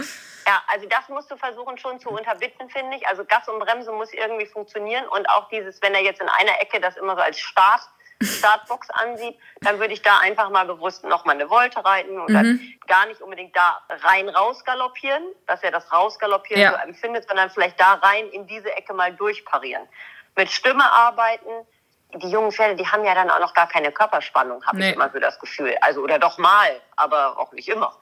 Ja, 0.46 0.62
also 0.68 0.86
das 0.88 1.08
musst 1.08 1.30
du 1.30 1.36
versuchen 1.36 1.78
schon 1.78 2.00
zu 2.00 2.10
unterbinden, 2.10 2.68
finde 2.70 2.96
ich. 2.96 3.06
Also 3.06 3.24
Gas 3.24 3.48
und 3.48 3.58
Bremse 3.58 3.92
muss 3.92 4.12
irgendwie 4.12 4.46
funktionieren 4.46 5.06
und 5.08 5.28
auch 5.30 5.48
dieses, 5.48 5.80
wenn 5.82 5.94
er 5.94 6.02
jetzt 6.02 6.20
in 6.20 6.28
einer 6.28 6.60
Ecke 6.60 6.80
das 6.80 6.96
immer 6.96 7.14
so 7.14 7.22
als 7.22 7.38
Start 7.38 7.82
Startbox 8.24 8.90
ansieht, 8.90 9.36
dann 9.60 9.78
würde 9.78 9.94
ich 9.94 10.02
da 10.02 10.18
einfach 10.18 10.50
mal 10.50 10.64
bewusst 10.64 11.04
nochmal 11.04 11.34
eine 11.34 11.50
Wolte 11.50 11.84
reiten 11.84 12.20
und 12.20 12.30
mhm. 12.30 12.34
dann 12.34 12.60
gar 12.86 13.06
nicht 13.06 13.20
unbedingt 13.20 13.54
da 13.56 13.80
rein 14.02 14.28
raus 14.28 14.64
galoppieren, 14.64 15.22
dass 15.46 15.62
er 15.62 15.70
das 15.70 15.90
rausgaloppieren 15.92 16.62
ja. 16.62 16.70
so 16.70 16.76
empfindet, 16.76 17.26
sondern 17.28 17.50
vielleicht 17.50 17.80
da 17.80 17.94
rein 17.94 18.28
in 18.28 18.46
diese 18.46 18.72
Ecke 18.72 18.94
mal 18.94 19.12
durchparieren. 19.12 19.88
Mit 20.36 20.50
Stimme 20.50 20.84
arbeiten. 20.90 21.50
Die 22.14 22.28
jungen 22.28 22.52
Pferde, 22.52 22.76
die 22.76 22.86
haben 22.86 23.04
ja 23.04 23.14
dann 23.14 23.30
auch 23.30 23.40
noch 23.40 23.54
gar 23.54 23.66
keine 23.66 23.90
Körperspannung, 23.90 24.62
habe 24.66 24.76
nee. 24.76 24.90
ich 24.90 24.96
immer 24.96 25.08
so 25.10 25.18
das 25.18 25.40
Gefühl. 25.40 25.74
Also, 25.80 26.02
oder 26.02 26.18
doch 26.18 26.36
mal, 26.36 26.78
aber 26.94 27.38
auch 27.38 27.52
nicht 27.52 27.70
immer. 27.70 27.96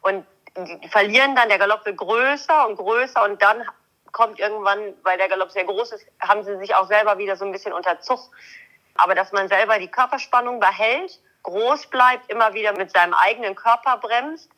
Und 0.00 0.26
die 0.56 0.88
verlieren 0.88 1.34
dann, 1.34 1.48
der 1.48 1.58
Galopp 1.58 1.84
wird 1.86 1.96
größer 1.96 2.68
und 2.68 2.76
größer 2.76 3.22
und 3.24 3.40
dann 3.42 3.64
kommt 4.12 4.38
irgendwann, 4.38 4.94
weil 5.02 5.16
der 5.16 5.28
Galopp 5.28 5.50
sehr 5.50 5.64
groß 5.64 5.92
ist, 5.92 6.06
haben 6.20 6.44
sie 6.44 6.56
sich 6.58 6.74
auch 6.74 6.86
selber 6.86 7.16
wieder 7.18 7.36
so 7.36 7.44
ein 7.44 7.52
bisschen 7.52 7.72
unter 7.72 8.00
Zug 8.00 8.30
aber 8.94 9.14
dass 9.14 9.32
man 9.32 9.48
selber 9.48 9.78
die 9.78 9.88
Körperspannung 9.88 10.60
behält, 10.60 11.20
groß 11.42 11.86
bleibt, 11.86 12.30
immer 12.30 12.54
wieder 12.54 12.72
mit 12.72 12.92
seinem 12.92 13.14
eigenen 13.14 13.54
Körper 13.54 13.98
bremst. 13.98 14.50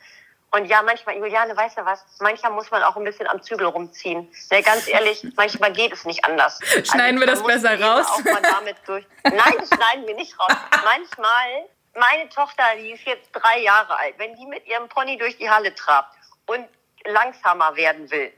Und 0.50 0.66
ja, 0.66 0.82
manchmal, 0.82 1.16
Juliane, 1.16 1.56
weißt 1.56 1.78
du 1.78 1.84
was? 1.84 2.04
Manchmal 2.20 2.52
muss 2.52 2.70
man 2.70 2.82
auch 2.84 2.96
ein 2.96 3.02
bisschen 3.02 3.26
am 3.26 3.42
Zügel 3.42 3.66
rumziehen. 3.66 4.30
Ne, 4.50 4.62
ganz 4.62 4.86
ehrlich, 4.86 5.26
manchmal 5.36 5.72
geht 5.72 5.92
es 5.92 6.04
nicht 6.04 6.24
anders. 6.24 6.60
Schneiden 6.84 7.20
also, 7.20 7.20
wir 7.20 7.26
das 7.26 7.42
besser 7.42 7.80
raus? 7.80 8.06
Auch 8.08 8.24
mal 8.24 8.42
damit 8.42 8.76
durch. 8.86 9.04
Nein, 9.24 9.66
schneiden 9.66 10.06
wir 10.06 10.14
nicht 10.14 10.38
raus. 10.38 10.52
Manchmal, 10.84 11.68
meine 11.96 12.28
Tochter, 12.28 12.62
die 12.76 12.92
ist 12.92 13.04
jetzt 13.04 13.30
drei 13.32 13.60
Jahre 13.60 13.98
alt, 13.98 14.14
wenn 14.18 14.34
die 14.36 14.46
mit 14.46 14.66
ihrem 14.66 14.88
Pony 14.88 15.16
durch 15.16 15.36
die 15.38 15.48
Halle 15.48 15.74
trabt 15.74 16.14
und 16.46 16.66
langsamer 17.04 17.76
werden 17.76 18.10
will, 18.10 18.32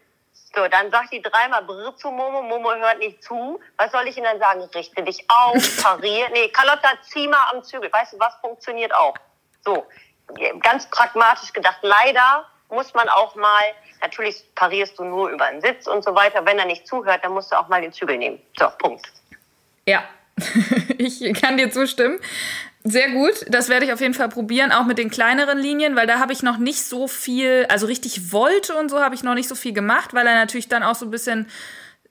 so, 0.56 0.66
dann 0.68 0.90
sagt 0.90 1.12
die 1.12 1.20
dreimal 1.20 1.62
Brr 1.64 1.94
zu 1.96 2.10
Momo, 2.10 2.40
Momo 2.40 2.72
hört 2.74 2.98
nicht 2.98 3.22
zu. 3.22 3.60
Was 3.76 3.92
soll 3.92 4.08
ich 4.08 4.16
Ihnen 4.16 4.24
dann 4.24 4.38
sagen? 4.38 4.62
Richte 4.74 5.02
dich 5.02 5.22
auf, 5.28 5.82
parier. 5.82 6.28
Nee, 6.32 6.48
Carlotta, 6.48 6.88
zieh 7.02 7.28
mal 7.28 7.50
am 7.52 7.62
Zügel. 7.62 7.92
Weißt 7.92 8.14
du, 8.14 8.18
was 8.18 8.34
funktioniert 8.40 8.94
auch? 8.94 9.14
So, 9.64 9.86
ganz 10.62 10.88
pragmatisch 10.88 11.52
gedacht. 11.52 11.78
Leider 11.82 12.46
muss 12.70 12.94
man 12.94 13.06
auch 13.10 13.34
mal, 13.34 13.62
natürlich 14.00 14.44
parierst 14.54 14.98
du 14.98 15.04
nur 15.04 15.28
über 15.28 15.44
einen 15.44 15.60
Sitz 15.60 15.86
und 15.86 16.02
so 16.02 16.14
weiter. 16.14 16.46
Wenn 16.46 16.58
er 16.58 16.64
nicht 16.64 16.86
zuhört, 16.86 17.22
dann 17.22 17.32
musst 17.32 17.52
du 17.52 17.56
auch 17.56 17.68
mal 17.68 17.82
den 17.82 17.92
Zügel 17.92 18.16
nehmen. 18.16 18.40
So, 18.58 18.70
Punkt. 18.78 19.06
Ja, 19.84 20.04
ich 20.98 21.34
kann 21.34 21.58
dir 21.58 21.70
zustimmen. 21.70 22.18
Sehr 22.88 23.10
gut, 23.10 23.44
das 23.48 23.68
werde 23.68 23.84
ich 23.84 23.92
auf 23.92 24.00
jeden 24.00 24.14
Fall 24.14 24.28
probieren, 24.28 24.70
auch 24.70 24.86
mit 24.86 24.96
den 24.96 25.10
kleineren 25.10 25.58
Linien, 25.58 25.96
weil 25.96 26.06
da 26.06 26.20
habe 26.20 26.32
ich 26.32 26.44
noch 26.44 26.56
nicht 26.56 26.84
so 26.84 27.08
viel, 27.08 27.66
also 27.68 27.86
richtig 27.86 28.30
wollte 28.30 28.76
und 28.76 28.90
so 28.90 29.00
habe 29.00 29.16
ich 29.16 29.24
noch 29.24 29.34
nicht 29.34 29.48
so 29.48 29.56
viel 29.56 29.72
gemacht, 29.72 30.14
weil 30.14 30.24
er 30.24 30.34
natürlich 30.34 30.68
dann 30.68 30.84
auch 30.84 30.94
so 30.94 31.04
ein 31.04 31.10
bisschen 31.10 31.48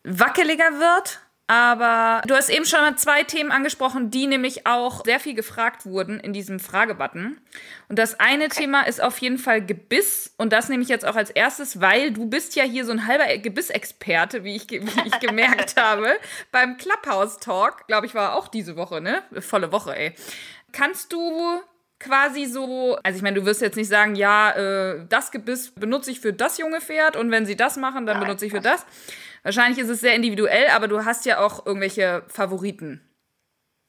wackeliger 0.03 0.79
wird. 0.79 1.21
Aber 1.47 2.23
du 2.25 2.33
hast 2.33 2.49
eben 2.49 2.65
schon 2.65 2.79
mal 2.79 2.95
zwei 2.95 3.21
Themen 3.21 3.51
angesprochen, 3.51 4.09
die 4.09 4.25
nämlich 4.25 4.65
auch 4.65 5.05
sehr 5.05 5.19
viel 5.19 5.35
gefragt 5.35 5.85
wurden 5.85 6.19
in 6.19 6.33
diesem 6.33 6.59
Fragebutton. 6.59 7.39
Und 7.87 7.99
das 7.99 8.19
eine 8.19 8.49
Thema 8.49 8.81
ist 8.81 8.99
auf 9.01 9.19
jeden 9.19 9.37
Fall 9.37 9.63
Gebiss. 9.63 10.33
Und 10.37 10.51
das 10.51 10.69
nehme 10.69 10.81
ich 10.81 10.89
jetzt 10.89 11.05
auch 11.05 11.15
als 11.15 11.29
erstes, 11.29 11.81
weil 11.81 12.11
du 12.11 12.25
bist 12.25 12.55
ja 12.55 12.63
hier 12.63 12.83
so 12.83 12.91
ein 12.91 13.05
halber 13.05 13.25
Gebissexperte, 13.37 14.43
wie 14.43 14.55
ich, 14.55 14.67
wie 14.71 15.07
ich 15.07 15.19
gemerkt 15.19 15.75
habe. 15.79 16.15
Beim 16.51 16.77
Clubhouse 16.77 17.37
Talk, 17.37 17.85
glaube 17.85 18.07
ich, 18.07 18.15
war 18.15 18.33
auch 18.33 18.47
diese 18.47 18.75
Woche, 18.75 18.99
ne? 18.99 19.21
Volle 19.39 19.71
Woche, 19.71 19.95
ey. 19.95 20.15
Kannst 20.75 21.13
du 21.13 21.61
quasi 21.99 22.45
so, 22.45 22.97
also 23.01 23.15
ich 23.15 23.23
meine, 23.23 23.39
du 23.39 23.45
wirst 23.45 23.61
jetzt 23.61 23.77
nicht 23.77 23.87
sagen, 23.87 24.15
ja, 24.15 24.51
äh, 24.51 25.05
das 25.07 25.31
Gebiss 25.31 25.71
benutze 25.73 26.11
ich 26.11 26.19
für 26.19 26.33
das 26.33 26.57
junge 26.57 26.81
Pferd 26.81 27.15
und 27.15 27.31
wenn 27.31 27.45
sie 27.45 27.55
das 27.55 27.77
machen, 27.77 28.05
dann 28.05 28.19
benutze 28.19 28.45
ich 28.45 28.51
für 28.51 28.59
das. 28.59 28.85
Wahrscheinlich 29.43 29.79
ist 29.79 29.87
es 29.87 30.01
sehr 30.01 30.15
individuell, 30.15 30.67
aber 30.71 30.89
du 30.89 31.05
hast 31.05 31.25
ja 31.25 31.39
auch 31.39 31.65
irgendwelche 31.65 32.23
Favoriten. 32.27 33.01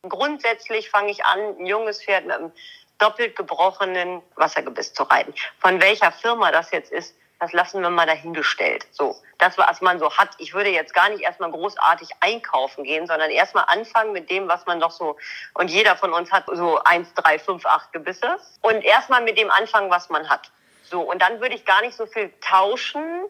Grundsätzlich 0.08 0.88
fange 0.88 1.10
ich 1.10 1.24
an, 1.24 1.56
ein 1.58 1.66
junges 1.66 2.04
Pferd 2.04 2.26
mit 2.26 2.36
einem 2.36 2.52
doppelt 2.98 3.34
gebrochenen 3.34 4.22
Wassergebiss 4.36 4.94
zu 4.94 5.02
reiten. 5.02 5.34
Von 5.58 5.80
welcher 5.80 6.12
Firma 6.12 6.52
das 6.52 6.70
jetzt 6.70 6.92
ist, 6.92 7.16
das 7.38 7.52
lassen 7.52 7.82
wir 7.82 7.90
mal 7.90 8.06
dahingestellt. 8.06 8.86
So, 8.92 9.16
das, 9.38 9.58
was 9.58 9.80
man 9.80 9.98
so 9.98 10.10
hat. 10.16 10.30
Ich 10.38 10.54
würde 10.54 10.70
jetzt 10.70 10.94
gar 10.94 11.08
nicht 11.10 11.22
erstmal 11.22 11.50
großartig 11.50 12.08
einkaufen 12.20 12.84
gehen, 12.84 13.06
sondern 13.06 13.30
erstmal 13.30 13.64
anfangen 13.68 14.12
mit 14.12 14.30
dem, 14.30 14.48
was 14.48 14.64
man 14.66 14.78
noch 14.78 14.90
so, 14.90 15.16
und 15.54 15.70
jeder 15.70 15.96
von 15.96 16.12
uns 16.12 16.32
hat 16.32 16.44
so 16.52 16.78
eins, 16.84 17.12
drei, 17.14 17.38
fünf, 17.38 17.66
acht 17.66 17.92
Gebisse. 17.92 18.38
Und 18.62 18.82
erstmal 18.82 19.22
mit 19.22 19.38
dem 19.38 19.50
anfangen, 19.50 19.90
was 19.90 20.08
man 20.08 20.28
hat. 20.28 20.50
So, 20.84 21.00
und 21.00 21.20
dann 21.20 21.40
würde 21.40 21.54
ich 21.54 21.64
gar 21.64 21.82
nicht 21.82 21.96
so 21.96 22.06
viel 22.06 22.32
tauschen, 22.40 23.24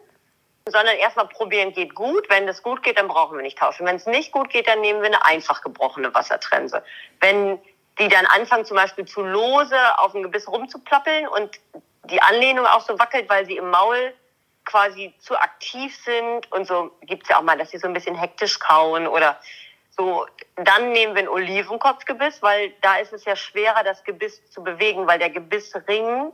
sondern 0.65 0.95
erstmal 0.97 1.27
probieren, 1.27 1.73
geht 1.73 1.95
gut. 1.95 2.29
Wenn 2.29 2.47
das 2.47 2.61
gut 2.61 2.83
geht, 2.83 2.97
dann 2.97 3.07
brauchen 3.07 3.37
wir 3.37 3.43
nicht 3.43 3.57
tauschen. 3.57 3.85
Wenn 3.85 3.95
es 3.95 4.05
nicht 4.05 4.31
gut 4.31 4.49
geht, 4.49 4.67
dann 4.67 4.81
nehmen 4.81 5.01
wir 5.01 5.07
eine 5.07 5.25
einfach 5.25 5.61
gebrochene 5.61 6.13
Wassertrense. 6.13 6.83
Wenn 7.19 7.59
die 7.99 8.09
dann 8.09 8.25
anfangen, 8.27 8.65
zum 8.65 8.77
Beispiel 8.77 9.05
zu 9.05 9.21
lose 9.21 9.77
auf 9.97 10.11
dem 10.11 10.23
Gebiss 10.23 10.47
rumzuplappeln 10.47 11.27
und 11.27 11.59
die 12.07 12.21
Anlehnung 12.21 12.65
auch 12.65 12.81
so 12.81 12.97
wackelt, 12.99 13.29
weil 13.29 13.45
sie 13.45 13.57
im 13.57 13.69
Maul 13.69 14.13
quasi 14.65 15.13
zu 15.19 15.37
aktiv 15.37 15.95
sind 16.03 16.51
und 16.51 16.67
so 16.67 16.91
gibt's 17.01 17.29
ja 17.29 17.37
auch 17.37 17.43
mal, 17.43 17.57
dass 17.57 17.71
sie 17.71 17.77
so 17.77 17.87
ein 17.87 17.93
bisschen 17.93 18.15
hektisch 18.15 18.59
kauen 18.59 19.07
oder 19.07 19.39
so. 19.91 20.25
Dann 20.55 20.91
nehmen 20.91 21.15
wir 21.15 21.23
ein 21.23 21.29
Olivenkopfgebiss, 21.29 22.41
weil 22.41 22.73
da 22.81 22.97
ist 22.97 23.13
es 23.13 23.25
ja 23.25 23.35
schwerer, 23.35 23.83
das 23.83 24.03
Gebiss 24.03 24.49
zu 24.51 24.63
bewegen, 24.63 25.07
weil 25.07 25.19
der 25.19 25.29
Gebissring 25.29 26.31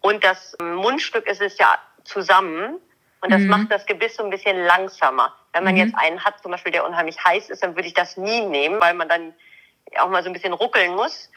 und 0.00 0.24
das 0.24 0.56
Mundstück 0.60 1.26
ist 1.26 1.42
es 1.42 1.58
ja 1.58 1.78
zusammen. 2.04 2.80
Und 3.20 3.32
das 3.32 3.40
mhm. 3.40 3.48
macht 3.48 3.70
das 3.72 3.86
Gebiss 3.86 4.16
so 4.16 4.24
ein 4.24 4.30
bisschen 4.30 4.56
langsamer. 4.64 5.34
Wenn 5.52 5.64
man 5.64 5.74
mhm. 5.74 5.80
jetzt 5.80 5.94
einen 5.96 6.22
hat, 6.22 6.40
zum 6.42 6.52
Beispiel, 6.52 6.72
der 6.72 6.86
unheimlich 6.86 7.22
heiß 7.24 7.50
ist, 7.50 7.62
dann 7.62 7.74
würde 7.74 7.88
ich 7.88 7.94
das 7.94 8.16
nie 8.16 8.40
nehmen, 8.42 8.80
weil 8.80 8.94
man 8.94 9.08
dann 9.08 9.34
auch 9.98 10.08
mal 10.08 10.22
so 10.22 10.28
ein 10.28 10.32
bisschen 10.32 10.52
ruckeln 10.52 10.94
muss. 10.94 11.30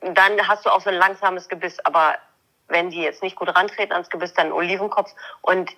Dann 0.00 0.48
hast 0.48 0.64
du 0.64 0.70
auch 0.70 0.80
so 0.80 0.90
ein 0.90 0.96
langsames 0.96 1.48
Gebiss. 1.48 1.78
Aber 1.84 2.16
wenn 2.70 2.90
die 2.90 3.02
jetzt 3.02 3.22
nicht 3.22 3.36
gut 3.36 3.54
rantreten 3.54 3.92
ans 3.92 4.08
Gebiss, 4.08 4.32
dann 4.34 4.52
Olivenkopf. 4.52 5.12
Und 5.42 5.70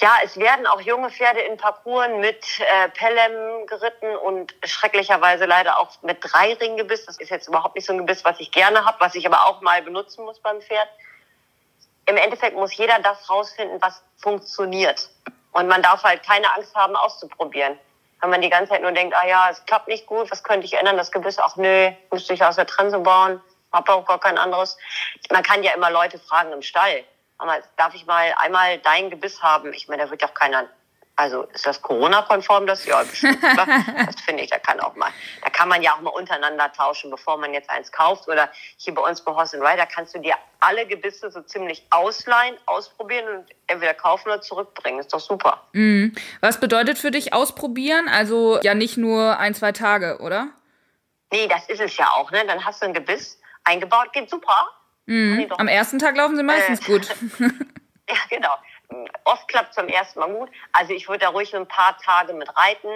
ja, 0.00 0.12
es 0.22 0.36
werden 0.36 0.66
auch 0.66 0.80
junge 0.80 1.10
Pferde 1.10 1.40
in 1.40 1.56
Parcours 1.56 2.08
mit 2.20 2.44
äh, 2.60 2.88
Pelham 2.90 3.66
geritten 3.66 4.14
und 4.16 4.54
schrecklicherweise 4.64 5.44
leider 5.44 5.78
auch 5.78 5.90
mit 6.02 6.18
Dreiringgebiss. 6.20 7.06
Das 7.06 7.18
ist 7.18 7.30
jetzt 7.30 7.48
überhaupt 7.48 7.74
nicht 7.74 7.86
so 7.86 7.92
ein 7.92 7.98
Gebiss, 7.98 8.24
was 8.24 8.38
ich 8.38 8.52
gerne 8.52 8.84
habe, 8.84 9.00
was 9.00 9.16
ich 9.16 9.26
aber 9.26 9.46
auch 9.46 9.60
mal 9.60 9.82
benutzen 9.82 10.24
muss 10.24 10.38
beim 10.38 10.60
Pferd. 10.60 10.88
Im 12.06 12.16
Endeffekt 12.16 12.56
muss 12.56 12.74
jeder 12.76 13.00
das 13.00 13.28
rausfinden, 13.28 13.82
was 13.82 14.02
funktioniert. 14.18 15.10
Und 15.52 15.66
man 15.66 15.82
darf 15.82 16.04
halt 16.04 16.22
keine 16.22 16.54
Angst 16.54 16.74
haben, 16.76 16.94
auszuprobieren. 16.94 17.76
Wenn 18.20 18.30
man 18.30 18.40
die 18.40 18.50
ganze 18.50 18.72
Zeit 18.72 18.82
nur 18.82 18.92
denkt, 18.92 19.16
ah 19.16 19.26
ja, 19.26 19.50
es 19.50 19.64
klappt 19.66 19.88
nicht 19.88 20.06
gut, 20.06 20.30
was 20.30 20.44
könnte 20.44 20.64
ich 20.64 20.74
ändern? 20.74 20.96
Das 20.96 21.10
Gebiss, 21.10 21.38
ach 21.38 21.56
nö, 21.56 21.90
müsste 22.12 22.34
ich 22.34 22.44
aus 22.44 22.56
der 22.56 22.66
Trense 22.66 23.00
bauen, 23.00 23.40
habe 23.72 23.92
auch 23.92 24.06
gar 24.06 24.20
kein 24.20 24.38
anderes. 24.38 24.76
Man 25.30 25.42
kann 25.42 25.62
ja 25.62 25.72
immer 25.72 25.90
Leute 25.90 26.18
fragen 26.18 26.52
im 26.52 26.62
Stall 26.62 27.04
aber 27.38 27.62
darf 27.76 27.94
ich 27.94 28.04
mal 28.04 28.34
einmal 28.38 28.78
dein 28.78 29.10
Gebiss 29.10 29.42
haben? 29.42 29.72
Ich 29.72 29.88
meine, 29.88 30.04
da 30.04 30.10
wird 30.10 30.20
ja 30.20 30.28
auch 30.28 30.34
keiner. 30.34 30.68
Also 31.14 31.42
ist 31.52 31.66
das 31.66 31.82
Corona-konform 31.82 32.66
das? 32.68 32.86
Ja, 32.86 33.02
bestimmt. 33.02 33.42
das 33.42 34.20
finde 34.24 34.44
ich, 34.44 34.50
da 34.50 34.58
kann 34.58 34.78
auch 34.78 34.94
mal. 34.94 35.10
Da 35.42 35.50
kann 35.50 35.68
man 35.68 35.82
ja 35.82 35.94
auch 35.94 36.00
mal 36.00 36.10
untereinander 36.10 36.72
tauschen, 36.72 37.10
bevor 37.10 37.36
man 37.38 37.52
jetzt 37.52 37.68
eins 37.70 37.90
kauft. 37.90 38.28
Oder 38.28 38.48
hier 38.76 38.94
bei 38.94 39.02
uns 39.02 39.20
bei 39.22 39.32
Horse 39.32 39.56
Rider 39.56 39.86
kannst 39.86 40.14
du 40.14 40.20
dir 40.20 40.36
alle 40.60 40.86
Gebisse 40.86 41.30
so 41.32 41.40
ziemlich 41.42 41.84
ausleihen, 41.90 42.56
ausprobieren 42.66 43.28
und 43.28 43.46
entweder 43.66 43.94
kaufen 43.94 44.28
oder 44.28 44.40
zurückbringen. 44.40 45.00
Ist 45.00 45.12
doch 45.12 45.20
super. 45.20 45.66
Mhm. 45.72 46.14
Was 46.40 46.60
bedeutet 46.60 46.98
für 46.98 47.10
dich 47.10 47.32
ausprobieren? 47.32 48.08
Also 48.08 48.60
ja 48.62 48.74
nicht 48.74 48.96
nur 48.96 49.38
ein, 49.38 49.54
zwei 49.54 49.72
Tage, 49.72 50.18
oder? 50.20 50.50
Nee, 51.32 51.48
das 51.48 51.68
ist 51.68 51.80
es 51.80 51.96
ja 51.96 52.10
auch. 52.12 52.30
Ne? 52.30 52.44
Dann 52.46 52.64
hast 52.64 52.80
du 52.80 52.86
ein 52.86 52.94
Gebiss 52.94 53.38
eingebaut, 53.64 54.12
geht 54.12 54.30
super. 54.30 54.68
Mhm. 55.06 55.46
Am 55.56 55.68
ersten 55.68 55.98
Tag 55.98 56.16
laufen 56.16 56.36
sie 56.36 56.42
meistens 56.42 56.80
äh, 56.80 56.92
gut. 56.92 57.08
ja, 57.38 58.16
genau. 58.28 58.54
Oft 59.24 59.48
klappt 59.48 59.72
es 59.72 59.78
am 59.78 59.88
ersten 59.88 60.18
Mal 60.20 60.32
gut. 60.32 60.50
Also 60.72 60.94
ich 60.94 61.08
würde 61.08 61.20
da 61.20 61.28
ruhig 61.28 61.54
ein 61.54 61.68
paar 61.68 61.98
Tage 61.98 62.32
mit 62.32 62.48
reiten. 62.56 62.88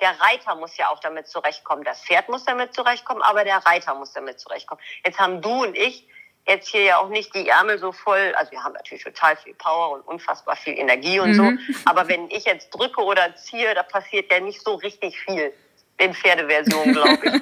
Der 0.00 0.10
Reiter 0.20 0.54
muss 0.56 0.76
ja 0.76 0.88
auch 0.88 1.00
damit 1.00 1.26
zurechtkommen. 1.26 1.84
Das 1.84 2.02
Pferd 2.02 2.28
muss 2.28 2.44
damit 2.44 2.74
zurechtkommen, 2.74 3.22
aber 3.22 3.44
der 3.44 3.56
Reiter 3.58 3.94
muss 3.94 4.12
damit 4.12 4.40
zurechtkommen. 4.40 4.80
Jetzt 5.04 5.18
haben 5.18 5.40
du 5.40 5.62
und 5.62 5.76
ich 5.76 6.06
jetzt 6.46 6.68
hier 6.68 6.82
ja 6.82 6.98
auch 6.98 7.08
nicht 7.08 7.34
die 7.34 7.48
Ärmel 7.48 7.78
so 7.78 7.92
voll. 7.92 8.34
Also 8.36 8.52
wir 8.52 8.62
haben 8.62 8.72
natürlich 8.72 9.04
total 9.04 9.36
viel 9.36 9.54
Power 9.54 9.92
und 9.92 10.00
unfassbar 10.02 10.56
viel 10.56 10.78
Energie 10.78 11.20
und 11.20 11.30
mhm. 11.30 11.34
so. 11.34 11.74
Aber 11.84 12.08
wenn 12.08 12.30
ich 12.30 12.44
jetzt 12.44 12.70
drücke 12.70 13.02
oder 13.02 13.34
ziehe, 13.36 13.74
da 13.74 13.82
passiert 13.82 14.30
ja 14.32 14.40
nicht 14.40 14.62
so 14.62 14.74
richtig 14.74 15.18
viel 15.20 15.52
in 15.98 16.14
Pferdeversion, 16.14 16.92
glaube 16.92 17.18
ich. 17.22 17.32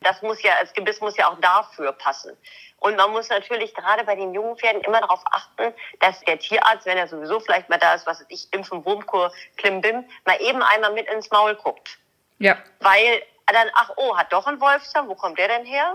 Das 0.00 0.22
muss 0.22 0.42
ja, 0.42 0.54
das 0.60 0.72
Gebiss 0.72 1.00
muss 1.00 1.16
ja 1.16 1.28
auch 1.28 1.38
dafür 1.40 1.92
passen. 1.92 2.36
Und 2.78 2.96
man 2.96 3.10
muss 3.10 3.28
natürlich 3.28 3.74
gerade 3.74 4.04
bei 4.04 4.14
den 4.14 4.32
jungen 4.32 4.56
Pferden 4.56 4.80
immer 4.82 5.00
darauf 5.00 5.22
achten, 5.30 5.74
dass 6.00 6.20
der 6.20 6.38
Tierarzt, 6.38 6.86
wenn 6.86 6.96
er 6.96 7.06
sowieso 7.06 7.38
vielleicht 7.40 7.68
mal 7.68 7.78
da 7.78 7.94
ist, 7.94 8.06
was 8.06 8.24
ich, 8.28 8.50
Impfen, 8.52 8.84
Wurmkur, 8.86 9.30
Klimbim, 9.58 10.08
mal 10.24 10.40
eben 10.40 10.62
einmal 10.62 10.92
mit 10.94 11.06
ins 11.08 11.30
Maul 11.30 11.54
guckt. 11.56 11.98
Ja. 12.38 12.56
Weil 12.80 13.22
dann, 13.46 13.68
ach 13.74 13.90
oh, 13.96 14.16
hat 14.16 14.32
doch 14.32 14.46
ein 14.46 14.60
Wolfsdarm, 14.60 15.08
wo 15.08 15.14
kommt 15.14 15.38
der 15.38 15.48
denn 15.48 15.66
her? 15.66 15.92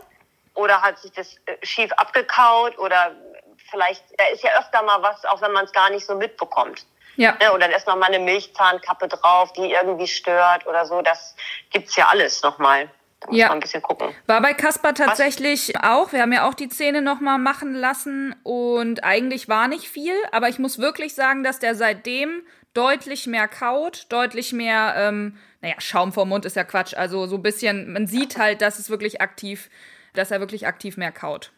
Oder 0.54 0.82
hat 0.82 1.00
sich 1.00 1.12
das 1.12 1.36
äh, 1.48 1.66
schief 1.66 1.92
abgekaut 1.94 2.78
oder 2.78 3.16
vielleicht, 3.70 4.04
da 4.18 4.26
ist 4.28 4.44
ja 4.44 4.52
öfter 4.60 4.84
mal 4.84 5.02
was, 5.02 5.26
auch 5.26 5.42
wenn 5.42 5.52
man 5.52 5.66
es 5.66 5.72
gar 5.72 5.90
nicht 5.90 6.06
so 6.06 6.16
mitbekommt. 6.16 6.86
Ja. 7.16 7.36
Ne, 7.40 7.52
oder 7.54 7.68
da 7.68 7.76
ist 7.76 7.88
noch 7.88 7.96
mal 7.96 8.08
eine 8.08 8.20
Milchzahnkappe 8.20 9.08
drauf, 9.08 9.54
die 9.54 9.72
irgendwie 9.72 10.08
stört 10.08 10.68
oder 10.68 10.86
so. 10.86 11.02
Das 11.02 11.36
gibt's 11.72 11.96
ja 11.96 12.08
alles 12.08 12.44
nochmal. 12.44 12.90
Da 13.22 13.30
muss 13.30 13.38
ja. 13.38 13.48
man 13.48 13.58
ein 13.58 13.62
bisschen 13.62 13.82
gucken. 13.82 14.14
War 14.28 14.42
bei 14.42 14.54
Kasper 14.54 14.94
tatsächlich 14.94 15.74
Was? 15.74 15.84
auch. 15.84 16.12
Wir 16.12 16.22
haben 16.22 16.34
ja 16.34 16.48
auch 16.48 16.54
die 16.54 16.70
Zähne 16.70 17.02
nochmal 17.02 17.38
machen 17.38 17.74
lassen 17.74 18.36
und 18.44 19.04
eigentlich 19.04 19.48
war 19.48 19.68
nicht 19.68 19.88
viel, 19.88 20.16
aber 20.32 20.50
ich 20.50 20.60
muss 20.60 20.80
wirklich 20.80 21.16
sagen, 21.16 21.44
dass 21.44 21.60
der 21.60 21.76
seitdem 21.76 22.44
deutlich 22.74 23.26
mehr 23.26 23.48
kaut, 23.48 24.06
deutlich 24.10 24.54
mehr, 24.54 24.94
ähm, 24.98 25.38
naja, 25.62 25.76
Schaum 25.80 26.14
vom 26.14 26.30
Mund 26.30 26.46
ist 26.46 26.56
ja 26.56 26.64
Quatsch. 26.64 26.94
Also 26.94 27.26
so 27.26 27.38
ein 27.38 27.42
bisschen, 27.42 27.92
man 27.92 28.06
sieht 28.06 28.38
halt, 28.38 28.62
dass 28.62 28.80
es 28.80 28.90
wirklich 28.90 29.22
aktiv, 29.22 29.70
dass 30.14 30.30
er 30.30 30.40
wirklich 30.40 30.68
aktiv 30.68 30.98
mehr 30.98 31.12
kaut. 31.12 31.52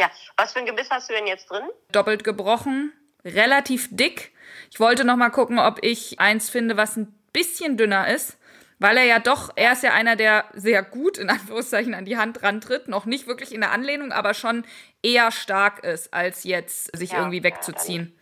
Ja, 0.00 0.10
was 0.36 0.52
für 0.52 0.58
ein 0.58 0.66
Gebiss 0.66 0.90
hast 0.90 1.08
du 1.08 1.14
denn 1.14 1.26
jetzt 1.26 1.48
drin? 1.50 1.62
Doppelt 1.92 2.24
gebrochen, 2.24 2.92
relativ 3.24 3.88
dick. 3.90 4.32
Ich 4.70 4.80
wollte 4.80 5.04
noch 5.04 5.16
mal 5.16 5.30
gucken, 5.30 5.60
ob 5.60 5.78
ich 5.82 6.18
eins 6.18 6.50
finde, 6.50 6.76
was 6.76 6.96
ein 6.96 7.14
bisschen 7.32 7.76
dünner 7.76 8.08
ist. 8.08 8.36
Weil 8.78 8.96
er 8.96 9.04
ja 9.04 9.18
doch, 9.18 9.50
er 9.56 9.72
ist 9.72 9.82
ja 9.82 9.92
einer, 9.92 10.16
der 10.16 10.44
sehr 10.52 10.82
gut 10.82 11.16
in 11.18 11.30
Anführungszeichen 11.30 11.94
an 11.94 12.04
die 12.04 12.16
Hand 12.16 12.42
rantritt, 12.42 12.88
noch 12.88 13.04
nicht 13.04 13.26
wirklich 13.26 13.54
in 13.54 13.60
der 13.60 13.70
Anlehnung, 13.70 14.12
aber 14.12 14.34
schon 14.34 14.64
eher 15.02 15.30
stark 15.30 15.84
ist, 15.84 16.12
als 16.12 16.44
jetzt 16.44 16.96
sich 16.96 17.12
ja, 17.12 17.18
irgendwie 17.18 17.42
wegzuziehen. 17.42 18.18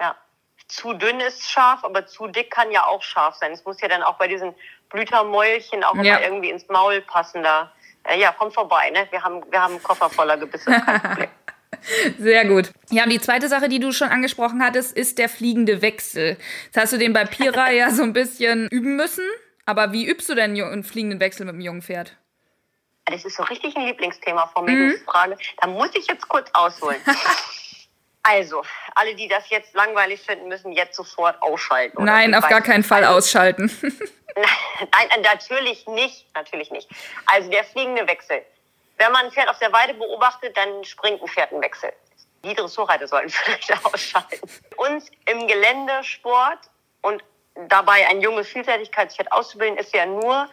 Ja, 0.00 0.06
ja, 0.08 0.16
zu 0.68 0.92
dünn 0.92 1.20
ist 1.20 1.50
scharf, 1.50 1.84
aber 1.84 2.06
zu 2.06 2.26
dick 2.26 2.50
kann 2.50 2.70
ja 2.70 2.86
auch 2.86 3.02
scharf 3.02 3.36
sein. 3.36 3.52
Es 3.52 3.64
muss 3.64 3.80
ja 3.80 3.88
dann 3.88 4.02
auch 4.02 4.16
bei 4.18 4.28
diesen 4.28 4.54
Blütermäulchen 4.90 5.82
auch 5.84 5.94
immer 5.94 6.22
irgendwie 6.22 6.50
ins 6.50 6.68
Maul 6.68 7.00
passen. 7.00 7.42
Da, 7.42 7.72
ja, 8.16 8.34
komm 8.36 8.52
vorbei, 8.52 8.90
ne? 8.90 9.06
Wir 9.10 9.22
haben, 9.22 9.42
wir 9.50 9.60
haben 9.60 9.74
einen 9.74 9.82
Koffer 9.82 10.10
voller 10.10 10.36
Gebisse. 10.36 10.70
Sehr 12.18 12.46
gut. 12.46 12.70
Ja, 12.90 13.04
und 13.04 13.10
die 13.10 13.20
zweite 13.20 13.48
Sache, 13.48 13.68
die 13.68 13.80
du 13.80 13.92
schon 13.92 14.08
angesprochen 14.08 14.62
hattest, 14.62 14.96
ist 14.96 15.18
der 15.18 15.28
fliegende 15.28 15.82
Wechsel. 15.82 16.38
Jetzt 16.66 16.76
hast 16.76 16.92
du 16.92 16.98
den 16.98 17.12
bei 17.12 17.24
Pira 17.24 17.70
ja 17.72 17.90
so 17.90 18.02
ein 18.02 18.12
bisschen 18.12 18.68
üben 18.68 18.96
müssen. 18.96 19.24
Aber 19.66 19.92
wie 19.92 20.06
übst 20.06 20.28
du 20.28 20.34
denn 20.34 20.60
einen 20.60 20.84
fliegenden 20.84 21.20
Wechsel 21.20 21.46
mit 21.46 21.54
einem 21.54 21.62
jungen 21.62 21.82
Pferd? 21.82 22.16
Das 23.06 23.24
ist 23.24 23.36
so 23.36 23.42
richtig 23.44 23.76
ein 23.76 23.86
Lieblingsthema 23.86 24.46
von 24.48 24.64
mir, 24.64 24.72
mhm. 24.72 24.90
diese 24.90 25.04
Frage. 25.04 25.36
Da 25.60 25.66
muss 25.68 25.90
ich 25.94 26.06
jetzt 26.06 26.28
kurz 26.28 26.48
ausholen. 26.54 27.00
also, 28.22 28.62
alle, 28.94 29.14
die 29.14 29.28
das 29.28 29.50
jetzt 29.50 29.74
langweilig 29.74 30.20
finden, 30.20 30.48
müssen 30.48 30.72
jetzt 30.72 30.96
sofort 30.96 31.40
ausschalten. 31.42 32.02
Nein, 32.04 32.34
auf 32.34 32.48
gar 32.48 32.62
keinen 32.62 32.84
Fall 32.84 33.04
also, 33.04 33.18
ausschalten. 33.18 33.70
Nein, 34.34 35.22
natürlich 35.22 35.86
nicht. 35.86 36.26
Natürlich 36.34 36.70
nicht. 36.70 36.88
Also 37.26 37.50
der 37.50 37.64
fliegende 37.64 38.06
Wechsel. 38.06 38.44
Wenn 38.96 39.12
man 39.12 39.26
ein 39.26 39.32
Pferd 39.32 39.48
auf 39.48 39.58
der 39.58 39.72
Weide 39.72 39.94
beobachtet, 39.94 40.56
dann 40.56 40.84
springt 40.84 41.20
ein 41.20 41.28
Pferd 41.28 41.52
einen 41.52 41.62
Wechsel. 41.62 41.92
Die 42.44 42.54
Dressurreiter 42.54 43.08
sollten 43.08 43.30
vielleicht 43.30 43.84
ausschalten. 43.84 44.48
Uns 44.76 45.10
im 45.26 45.46
Geländesport 45.46 46.58
und 47.02 47.22
dabei 47.68 48.06
ein 48.08 48.20
junges 48.20 48.48
Vielseitigkeitspferd 48.48 49.32
auszubilden, 49.32 49.78
ist 49.78 49.94
ja 49.94 50.06
nur 50.06 50.48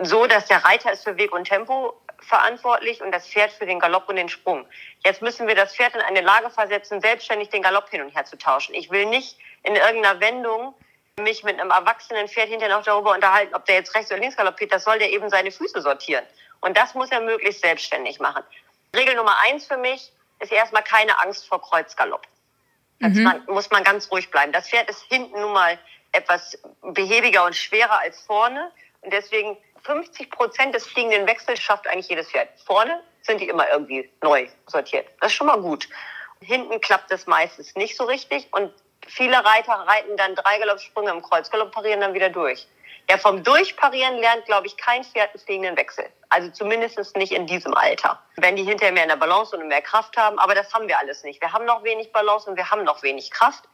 so, 0.00 0.26
dass 0.26 0.46
der 0.46 0.64
Reiter 0.64 0.92
ist 0.92 1.04
für 1.04 1.16
Weg 1.16 1.32
und 1.32 1.44
Tempo 1.44 1.94
verantwortlich 2.20 3.00
und 3.00 3.12
das 3.12 3.26
Pferd 3.28 3.50
für 3.52 3.66
den 3.66 3.78
Galopp 3.78 4.08
und 4.08 4.16
den 4.16 4.28
Sprung. 4.28 4.66
Jetzt 5.04 5.22
müssen 5.22 5.46
wir 5.46 5.54
das 5.54 5.74
Pferd 5.74 5.94
in 5.94 6.00
eine 6.00 6.20
Lage 6.20 6.50
versetzen, 6.50 7.00
selbstständig 7.00 7.48
den 7.48 7.62
Galopp 7.62 7.88
hin 7.90 8.02
und 8.02 8.14
her 8.14 8.24
zu 8.24 8.36
tauschen. 8.36 8.74
Ich 8.74 8.90
will 8.90 9.06
nicht 9.06 9.38
in 9.62 9.76
irgendeiner 9.76 10.20
Wendung 10.20 10.74
mich 11.20 11.42
mit 11.42 11.58
einem 11.58 11.70
erwachsenen 11.70 12.28
Pferd 12.28 12.48
hinterher 12.48 12.76
noch 12.76 12.84
darüber 12.84 13.12
unterhalten, 13.12 13.54
ob 13.54 13.64
der 13.66 13.76
jetzt 13.76 13.94
rechts 13.94 14.10
oder 14.10 14.20
links 14.20 14.36
galoppiert. 14.36 14.72
Das 14.72 14.84
soll 14.84 14.98
der 14.98 15.10
eben 15.10 15.28
seine 15.30 15.50
Füße 15.50 15.80
sortieren. 15.80 16.24
Und 16.60 16.76
das 16.76 16.94
muss 16.94 17.10
er 17.10 17.20
möglichst 17.20 17.60
selbstständig 17.62 18.20
machen. 18.20 18.42
Regel 18.94 19.14
Nummer 19.14 19.36
eins 19.46 19.66
für 19.66 19.76
mich 19.76 20.12
ist 20.40 20.52
erstmal 20.52 20.82
keine 20.82 21.20
Angst 21.20 21.46
vor 21.48 21.60
Kreuzgalopp. 21.60 22.26
Mhm. 23.00 23.42
muss 23.46 23.70
man 23.70 23.84
ganz 23.84 24.10
ruhig 24.10 24.28
bleiben. 24.30 24.52
Das 24.52 24.68
Pferd 24.68 24.90
ist 24.90 25.02
hinten 25.04 25.40
nun 25.40 25.52
mal 25.52 25.78
etwas 26.12 26.58
behäbiger 26.82 27.44
und 27.44 27.54
schwerer 27.54 28.00
als 28.00 28.20
vorne. 28.22 28.70
Und 29.02 29.12
deswegen 29.12 29.56
50 29.84 30.30
Prozent 30.30 30.74
des 30.74 30.86
fliegenden 30.86 31.26
Wechsels 31.26 31.60
schafft 31.60 31.86
eigentlich 31.86 32.08
jedes 32.08 32.30
Pferd. 32.30 32.48
Vorne 32.66 33.02
sind 33.22 33.40
die 33.40 33.48
immer 33.48 33.68
irgendwie 33.70 34.10
neu 34.22 34.48
sortiert. 34.66 35.06
Das 35.20 35.30
ist 35.30 35.36
schon 35.36 35.46
mal 35.46 35.60
gut. 35.60 35.88
Hinten 36.40 36.80
klappt 36.80 37.10
das 37.10 37.26
meistens 37.26 37.74
nicht 37.74 37.96
so 37.96 38.04
richtig 38.04 38.48
und 38.52 38.72
viele 39.06 39.44
Reiter 39.44 39.72
reiten 39.72 40.16
dann 40.16 40.34
drei 40.34 40.58
Galoppsprünge 40.58 41.10
im 41.10 41.22
Kreuzgalopp, 41.22 41.72
parieren 41.72 42.00
dann 42.00 42.14
wieder 42.14 42.30
durch. 42.30 42.68
Ja, 43.10 43.16
vom 43.16 43.42
Durchparieren 43.42 44.18
lernt, 44.18 44.44
glaube 44.44 44.66
ich, 44.66 44.76
kein 44.76 45.02
Pferd 45.02 45.30
einen 45.30 45.42
fliegenden 45.42 45.76
Wechsel. 45.78 46.04
Also 46.28 46.50
zumindest 46.50 47.16
nicht 47.16 47.32
in 47.32 47.46
diesem 47.46 47.72
Alter. 47.72 48.22
Wenn 48.36 48.54
die 48.54 48.64
hinterher 48.64 48.92
mehr 48.92 49.04
in 49.04 49.08
der 49.08 49.16
Balance 49.16 49.56
und 49.56 49.66
mehr 49.66 49.80
Kraft 49.80 50.14
haben, 50.18 50.38
aber 50.38 50.54
das 50.54 50.74
haben 50.74 50.88
wir 50.88 50.98
alles 50.98 51.24
nicht. 51.24 51.40
Wir 51.40 51.52
haben 51.52 51.64
noch 51.64 51.82
wenig 51.84 52.12
Balance 52.12 52.50
und 52.50 52.56
wir 52.56 52.70
haben 52.70 52.84
noch 52.84 53.02
wenig 53.02 53.30
Kraft. 53.30 53.64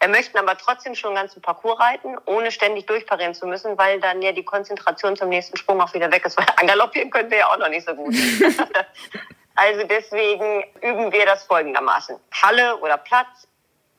Er 0.00 0.08
möchten 0.08 0.38
aber 0.38 0.56
trotzdem 0.56 0.94
schon 0.94 1.10
einen 1.10 1.16
ganzen 1.16 1.42
Parcours 1.42 1.80
reiten, 1.80 2.16
ohne 2.26 2.52
ständig 2.52 2.86
durchparieren 2.86 3.34
zu 3.34 3.46
müssen, 3.46 3.76
weil 3.78 4.00
dann 4.00 4.22
ja 4.22 4.32
die 4.32 4.44
Konzentration 4.44 5.16
zum 5.16 5.28
nächsten 5.28 5.56
Sprung 5.56 5.80
auch 5.80 5.92
wieder 5.92 6.10
weg 6.12 6.24
ist. 6.24 6.36
Weil 6.38 6.46
angaloppieren 6.56 7.10
können 7.10 7.30
wir 7.30 7.38
ja 7.38 7.50
auch 7.50 7.58
noch 7.58 7.68
nicht 7.68 7.86
so 7.86 7.94
gut. 7.94 8.14
also 9.56 9.86
deswegen 9.86 10.64
üben 10.80 11.10
wir 11.10 11.26
das 11.26 11.42
folgendermaßen. 11.44 12.16
Halle 12.42 12.76
oder 12.76 12.96
Platz, 12.96 13.48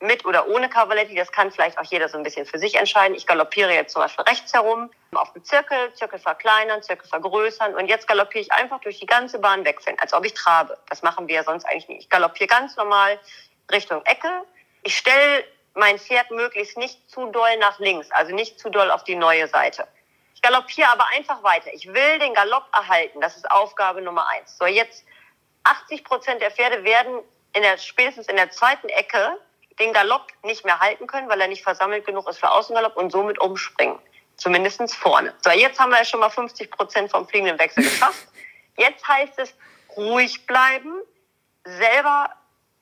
mit 0.01 0.25
oder 0.25 0.47
ohne 0.47 0.69
Cavaletti, 0.69 1.15
das 1.15 1.31
kann 1.31 1.51
vielleicht 1.51 1.77
auch 1.77 1.83
jeder 1.83 2.07
so 2.07 2.17
ein 2.17 2.23
bisschen 2.23 2.45
für 2.45 2.57
sich 2.57 2.75
entscheiden. 2.75 3.15
Ich 3.15 3.27
galoppiere 3.27 3.73
jetzt 3.73 3.93
zum 3.93 4.01
Beispiel 4.01 4.23
rechts 4.23 4.53
herum 4.53 4.89
auf 5.13 5.33
dem 5.33 5.43
Zirkel, 5.43 5.93
Zirkel 5.93 6.19
verkleinern, 6.19 6.81
Zirkel 6.81 7.07
vergrößern 7.07 7.75
und 7.75 7.87
jetzt 7.87 8.07
galoppiere 8.07 8.41
ich 8.41 8.51
einfach 8.51 8.79
durch 8.79 8.99
die 8.99 9.05
ganze 9.05 9.39
Bahn 9.39 9.65
wechseln, 9.65 9.97
als 9.99 10.13
ob 10.13 10.25
ich 10.25 10.33
trabe. 10.33 10.77
Das 10.89 11.01
machen 11.01 11.27
wir 11.27 11.35
ja 11.35 11.43
sonst 11.43 11.65
eigentlich 11.65 11.89
nicht. 11.89 12.01
Ich 12.03 12.09
galoppiere 12.09 12.47
ganz 12.47 12.77
normal 12.77 13.19
Richtung 13.71 14.05
Ecke. 14.05 14.29
Ich 14.83 14.95
stelle 14.95 15.43
mein 15.73 15.99
Pferd 15.99 16.31
möglichst 16.31 16.77
nicht 16.77 17.09
zu 17.09 17.27
doll 17.27 17.57
nach 17.57 17.79
links, 17.79 18.11
also 18.11 18.33
nicht 18.33 18.59
zu 18.59 18.69
doll 18.69 18.91
auf 18.91 19.03
die 19.03 19.15
neue 19.15 19.47
Seite. 19.47 19.87
Ich 20.35 20.41
galoppiere 20.41 20.89
aber 20.89 21.05
einfach 21.15 21.43
weiter. 21.43 21.73
Ich 21.73 21.85
will 21.87 22.19
den 22.19 22.33
Galopp 22.33 22.65
erhalten. 22.73 23.19
Das 23.19 23.35
ist 23.35 23.49
Aufgabe 23.51 24.01
Nummer 24.01 24.27
eins. 24.29 24.57
So, 24.57 24.65
jetzt 24.65 25.03
80 25.63 26.03
Prozent 26.03 26.41
der 26.41 26.51
Pferde 26.51 26.83
werden 26.83 27.19
in 27.53 27.61
der, 27.61 27.77
spätestens 27.77 28.27
in 28.27 28.37
der 28.37 28.49
zweiten 28.49 28.87
Ecke 28.89 29.37
den 29.79 29.93
Galopp 29.93 30.27
nicht 30.43 30.65
mehr 30.65 30.79
halten 30.79 31.07
können, 31.07 31.29
weil 31.29 31.41
er 31.41 31.47
nicht 31.47 31.63
versammelt 31.63 32.05
genug 32.05 32.27
ist 32.29 32.39
für 32.39 32.49
Außengalopp 32.51 32.95
und 32.95 33.11
somit 33.11 33.39
umspringen. 33.39 33.99
Zumindestens 34.37 34.95
vorne. 34.95 35.33
So, 35.41 35.49
jetzt 35.49 35.79
haben 35.79 35.89
wir 35.89 35.97
ja 35.97 36.05
schon 36.05 36.21
mal 36.21 36.29
50 36.29 36.71
Prozent 36.71 37.11
vom 37.11 37.27
fliegenden 37.27 37.59
Wechsel 37.59 37.83
geschafft. 37.83 38.27
Jetzt 38.77 39.05
heißt 39.05 39.37
es 39.39 39.53
ruhig 39.97 40.45
bleiben, 40.45 41.01
selber 41.65 42.29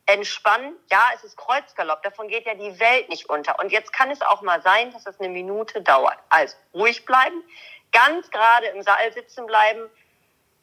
entspannen. 0.07 0.75
Ja, 0.89 1.09
es 1.13 1.23
ist 1.23 1.37
Kreuzgalopp, 1.37 2.01
davon 2.01 2.27
geht 2.27 2.45
ja 2.45 2.55
die 2.55 2.79
Welt 2.79 3.09
nicht 3.09 3.29
unter. 3.29 3.59
Und 3.59 3.71
jetzt 3.71 3.93
kann 3.93 4.09
es 4.09 4.21
auch 4.21 4.41
mal 4.41 4.61
sein, 4.61 4.91
dass 4.91 5.05
es 5.05 5.19
eine 5.19 5.29
Minute 5.29 5.81
dauert. 5.81 6.17
Also 6.29 6.55
ruhig 6.73 7.05
bleiben, 7.05 7.43
ganz 7.91 8.29
gerade 8.31 8.67
im 8.67 8.81
Saal 8.81 9.13
sitzen 9.13 9.45
bleiben, 9.45 9.89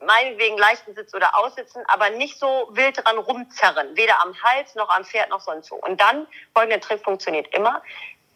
meinetwegen 0.00 0.58
leichten 0.58 0.94
Sitz 0.94 1.14
oder 1.14 1.36
aussitzen, 1.38 1.82
aber 1.86 2.10
nicht 2.10 2.38
so 2.38 2.68
wild 2.72 3.04
dran 3.04 3.18
rumzerren, 3.18 3.96
weder 3.96 4.20
am 4.22 4.34
Hals 4.42 4.74
noch 4.74 4.88
am 4.88 5.04
Pferd 5.04 5.30
noch 5.30 5.40
sonst 5.40 5.70
wo. 5.70 5.76
Und 5.76 6.00
dann, 6.00 6.26
folgender 6.54 6.80
Trick 6.80 7.02
funktioniert 7.04 7.54
immer, 7.54 7.82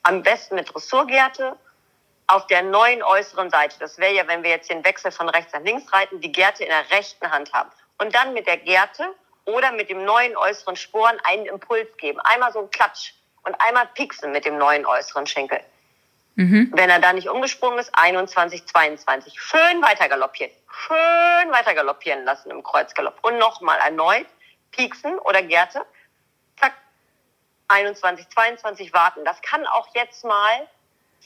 am 0.03 0.23
besten 0.23 0.55
mit 0.55 0.73
Dressurgärte 0.73 1.57
auf 2.27 2.47
der 2.47 2.63
neuen 2.63 3.03
äußeren 3.03 3.51
Seite. 3.51 3.79
Das 3.79 3.99
wäre 3.99 4.13
ja, 4.13 4.27
wenn 4.29 4.43
wir 4.43 4.51
jetzt 4.51 4.71
den 4.71 4.85
Wechsel 4.85 5.11
von 5.11 5.29
rechts 5.29 5.53
nach 5.53 5.63
links 5.63 5.91
reiten, 5.93 6.21
die 6.21 6.31
Gerte 6.31 6.63
in 6.63 6.71
der 6.71 6.91
rechten 6.91 7.31
Hand 7.31 7.53
haben. 7.53 7.71
Und 7.99 8.15
dann 8.15 8.35
mit 8.35 8.47
der 8.47 8.59
Gerte 8.59 9.15
oder 9.49 9.73
mit 9.73 9.89
dem 9.89 10.05
neuen 10.05 10.37
äußeren 10.37 10.77
Sporen 10.77 11.19
einen 11.25 11.47
Impuls 11.47 11.89
geben. 11.97 12.21
Einmal 12.21 12.53
so 12.53 12.61
ein 12.61 12.71
Klatsch 12.71 13.15
und 13.45 13.55
einmal 13.61 13.87
pieksen 13.95 14.31
mit 14.31 14.45
dem 14.45 14.59
neuen 14.59 14.85
äußeren 14.85 15.27
Schenkel. 15.27 15.61
Mhm. 16.35 16.71
Wenn 16.75 16.91
er 16.91 17.01
da 17.01 17.13
nicht 17.13 17.29
umgesprungen 17.29 17.79
ist, 17.79 17.91
21, 17.95 18.67
22. 18.67 19.41
Schön 19.41 19.83
weiter 19.83 20.09
galoppieren. 20.09 20.53
Schön 20.71 21.51
weiter 21.51 21.75
galoppieren 21.75 22.25
lassen 22.25 22.51
im 22.51 22.63
Kreuzgalopp. 22.63 23.19
Und 23.23 23.39
nochmal 23.39 23.79
erneut 23.79 24.27
pieksen 24.71 25.19
oder 25.21 25.43
Gerte. 25.43 25.85
Zack. 26.61 26.75
21, 27.69 28.29
22 28.29 28.93
warten. 28.93 29.25
Das 29.25 29.41
kann 29.41 29.67
auch 29.67 29.89
jetzt 29.95 30.25
mal 30.25 30.69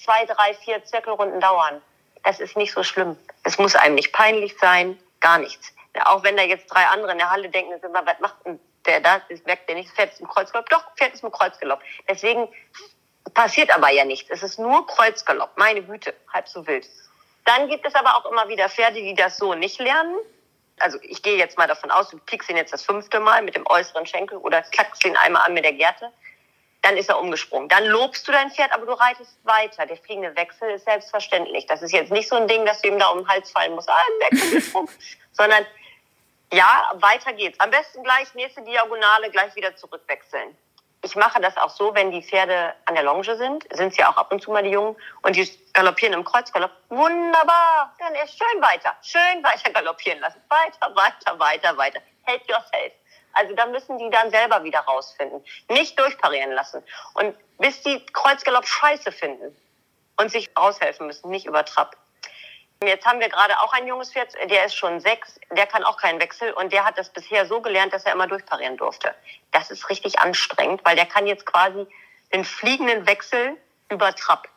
zwei, 0.01 0.25
drei, 0.27 0.55
vier 0.55 0.85
Zirkelrunden 0.85 1.41
dauern. 1.41 1.83
Das 2.23 2.39
ist 2.39 2.57
nicht 2.57 2.73
so 2.73 2.85
schlimm. 2.85 3.17
Es 3.43 3.59
muss 3.59 3.75
einem 3.75 3.97
nicht 3.97 4.13
peinlich 4.13 4.57
sein. 4.59 4.99
Gar 5.21 5.39
nichts. 5.39 5.75
Auch 6.05 6.23
wenn 6.23 6.37
da 6.37 6.43
jetzt 6.43 6.67
drei 6.67 6.87
andere 6.87 7.13
in 7.13 7.19
der 7.19 7.31
Halle 7.31 7.49
denken, 7.49 7.73
was 7.83 8.21
macht 8.21 8.47
denn 8.47 8.59
der 8.87 9.01
da? 9.01 9.21
Das 9.29 9.45
merkt 9.45 9.69
der 9.69 9.77
nicht, 9.77 9.91
fährt 9.91 10.13
ist 10.13 10.21
im 10.21 10.29
Kreuzgalopp. 10.29 10.69
Doch, 10.71 10.85
fährt 10.97 11.15
ist 11.15 11.23
im 11.23 11.31
Kreuzgalopp. 11.31 11.81
Deswegen 12.09 12.49
Passiert 13.35 13.75
aber 13.75 13.91
ja 13.91 14.05
nichts. 14.05 14.31
Es 14.31 14.43
ist 14.43 14.59
nur 14.59 14.87
Kreuzgalopp. 14.87 15.57
Meine 15.57 15.83
Güte, 15.83 16.15
halb 16.33 16.49
so 16.49 16.67
wild. 16.67 16.87
Dann 17.45 17.69
gibt 17.69 17.87
es 17.87 17.95
aber 17.95 18.17
auch 18.17 18.31
immer 18.31 18.49
wieder 18.49 18.69
Pferde, 18.69 19.01
die 19.01 19.15
das 19.15 19.37
so 19.37 19.55
nicht 19.55 19.81
lernen. 19.81 20.17
Also 20.79 20.99
ich 21.03 21.23
gehe 21.23 21.37
jetzt 21.37 21.57
mal 21.57 21.69
davon 21.69 21.91
aus, 21.91 22.11
du 22.11 22.19
pickst 22.19 22.51
ihn 22.51 22.57
jetzt 22.57 22.73
das 22.73 22.83
fünfte 22.83 23.21
Mal 23.21 23.43
mit 23.43 23.55
dem 23.55 23.67
äußeren 23.67 24.07
Schenkel 24.07 24.39
oder 24.39 24.63
klackst 24.63 25.05
ihn 25.05 25.17
einmal 25.17 25.47
an 25.47 25.55
mit 25.55 25.65
der 25.65 25.73
Gerte. 25.73 26.11
Dann 26.83 26.97
ist 26.97 27.09
er 27.09 27.21
umgesprungen. 27.21 27.69
Dann 27.69 27.87
lobst 27.87 28.27
du 28.27 28.33
dein 28.33 28.51
Pferd, 28.51 28.73
aber 28.73 28.87
du 28.87 28.93
reitest 28.93 29.39
weiter. 29.45 29.87
Der 29.87 29.97
fliegende 29.97 30.35
Wechsel 30.37 30.71
ist 30.71 30.85
selbstverständlich. 30.85 31.67
Das 31.67 31.81
ist 31.81 31.93
jetzt 31.93 32.11
nicht 32.11 32.29
so 32.29 32.37
ein 32.37 32.49
Ding, 32.49 32.67
dass 32.67 32.83
du 32.83 32.89
ihm 32.89 32.99
da 32.99 33.07
um 33.09 33.19
den 33.19 33.29
Hals 33.29 33.51
fallen 33.53 33.75
musst. 33.75 33.89
Ah, 33.89 33.97
Wechsel, 34.31 34.63
sondern 35.33 35.65
ja, 36.53 36.93
weiter 36.95 37.33
geht's. 37.33 37.59
Am 37.61 37.71
besten 37.71 38.03
gleich 38.05 38.33
nächste 38.35 38.63
Diagonale, 38.63 39.31
gleich 39.31 39.55
wieder 39.57 39.75
zurückwechseln 39.77 40.57
ich 41.05 41.17
mache 41.17 41.41
das 41.41 41.57
auch 41.57 41.71
so, 41.71 41.95
wenn 41.95 42.13
die 42.13 42.23
Pferde 42.23 42.75
an 42.85 42.95
der 42.95 43.03
Longe 43.03 43.37
sind, 43.37 43.67
sind 43.73 43.89
es 43.89 43.97
ja 43.97 44.11
auch 44.11 44.17
ab 44.17 44.31
und 44.31 44.41
zu 44.41 44.53
mal 44.53 44.63
die 44.63 44.71
Jungen, 44.71 44.97
und 45.23 45.35
die 45.35 45.49
galoppieren 45.73 46.15
im 46.15 46.25
Kreuzgalopp. 46.25 46.71
Wunderbar, 46.89 47.95
dann 47.99 48.15
erst 48.15 48.39
schön 48.39 48.63
weiter, 48.63 48.95
schön 49.03 49.43
weiter 49.43 49.71
galoppieren 49.73 50.21
lassen. 50.21 50.41
Weiter, 50.49 50.95
weiter, 50.95 51.39
weiter, 51.39 51.77
weiter. 51.77 52.01
Help 52.23 52.49
yourself. 52.49 52.93
Also 53.35 53.55
da 53.55 53.67
müssen 53.67 53.99
die 53.99 54.11
dann 54.11 54.31
selber 54.31 54.63
wieder 54.63 54.81
rausfinden. 54.81 55.45
Nicht 55.69 55.99
durchparieren 55.99 56.53
lassen. 56.53 56.83
Und 57.15 57.35
bis 57.59 57.83
die 57.83 58.05
Kreuzgalopp 58.07 58.67
scheiße 58.67 59.11
finden 59.11 59.57
und 60.19 60.31
sich 60.31 60.51
raushelfen 60.57 61.07
müssen, 61.09 61.31
nicht 61.31 61.47
über 61.47 61.65
Trab. 61.65 61.97
Jetzt 62.87 63.07
haben 63.07 63.21
wir 63.21 63.29
gerade 63.29 63.59
auch 63.61 63.73
ein 63.73 63.87
junges 63.87 64.13
Pferd, 64.13 64.35
der 64.51 64.67
ist 64.67 64.75
schon 64.75 65.01
sechs, 65.01 65.39
der 65.51 65.67
kann 65.67 65.85
auch 65.85 65.97
keinen 65.97 66.21
Wechsel 66.21 66.53
und 66.53 66.73
der 66.73 66.85
hat 66.85 66.99
das 66.99 67.11
bisher 67.11 67.47
so 67.47 67.61
gelernt, 67.61 67.93
dass 67.93 68.05
er 68.05 68.13
immer 68.13 68.27
durchparieren 68.27 68.77
durfte. 68.77 69.15
Das 69.51 69.71
ist 69.71 69.89
richtig 69.89 70.19
anstrengend, 70.19 70.81
weil 70.85 70.97
der 70.97 71.07
kann 71.07 71.27
jetzt 71.27 71.47
quasi 71.47 71.87
den 72.33 72.45
fliegenden 72.45 73.07
Wechsel 73.07 73.57
über 73.89 74.15
Trab. 74.15 74.49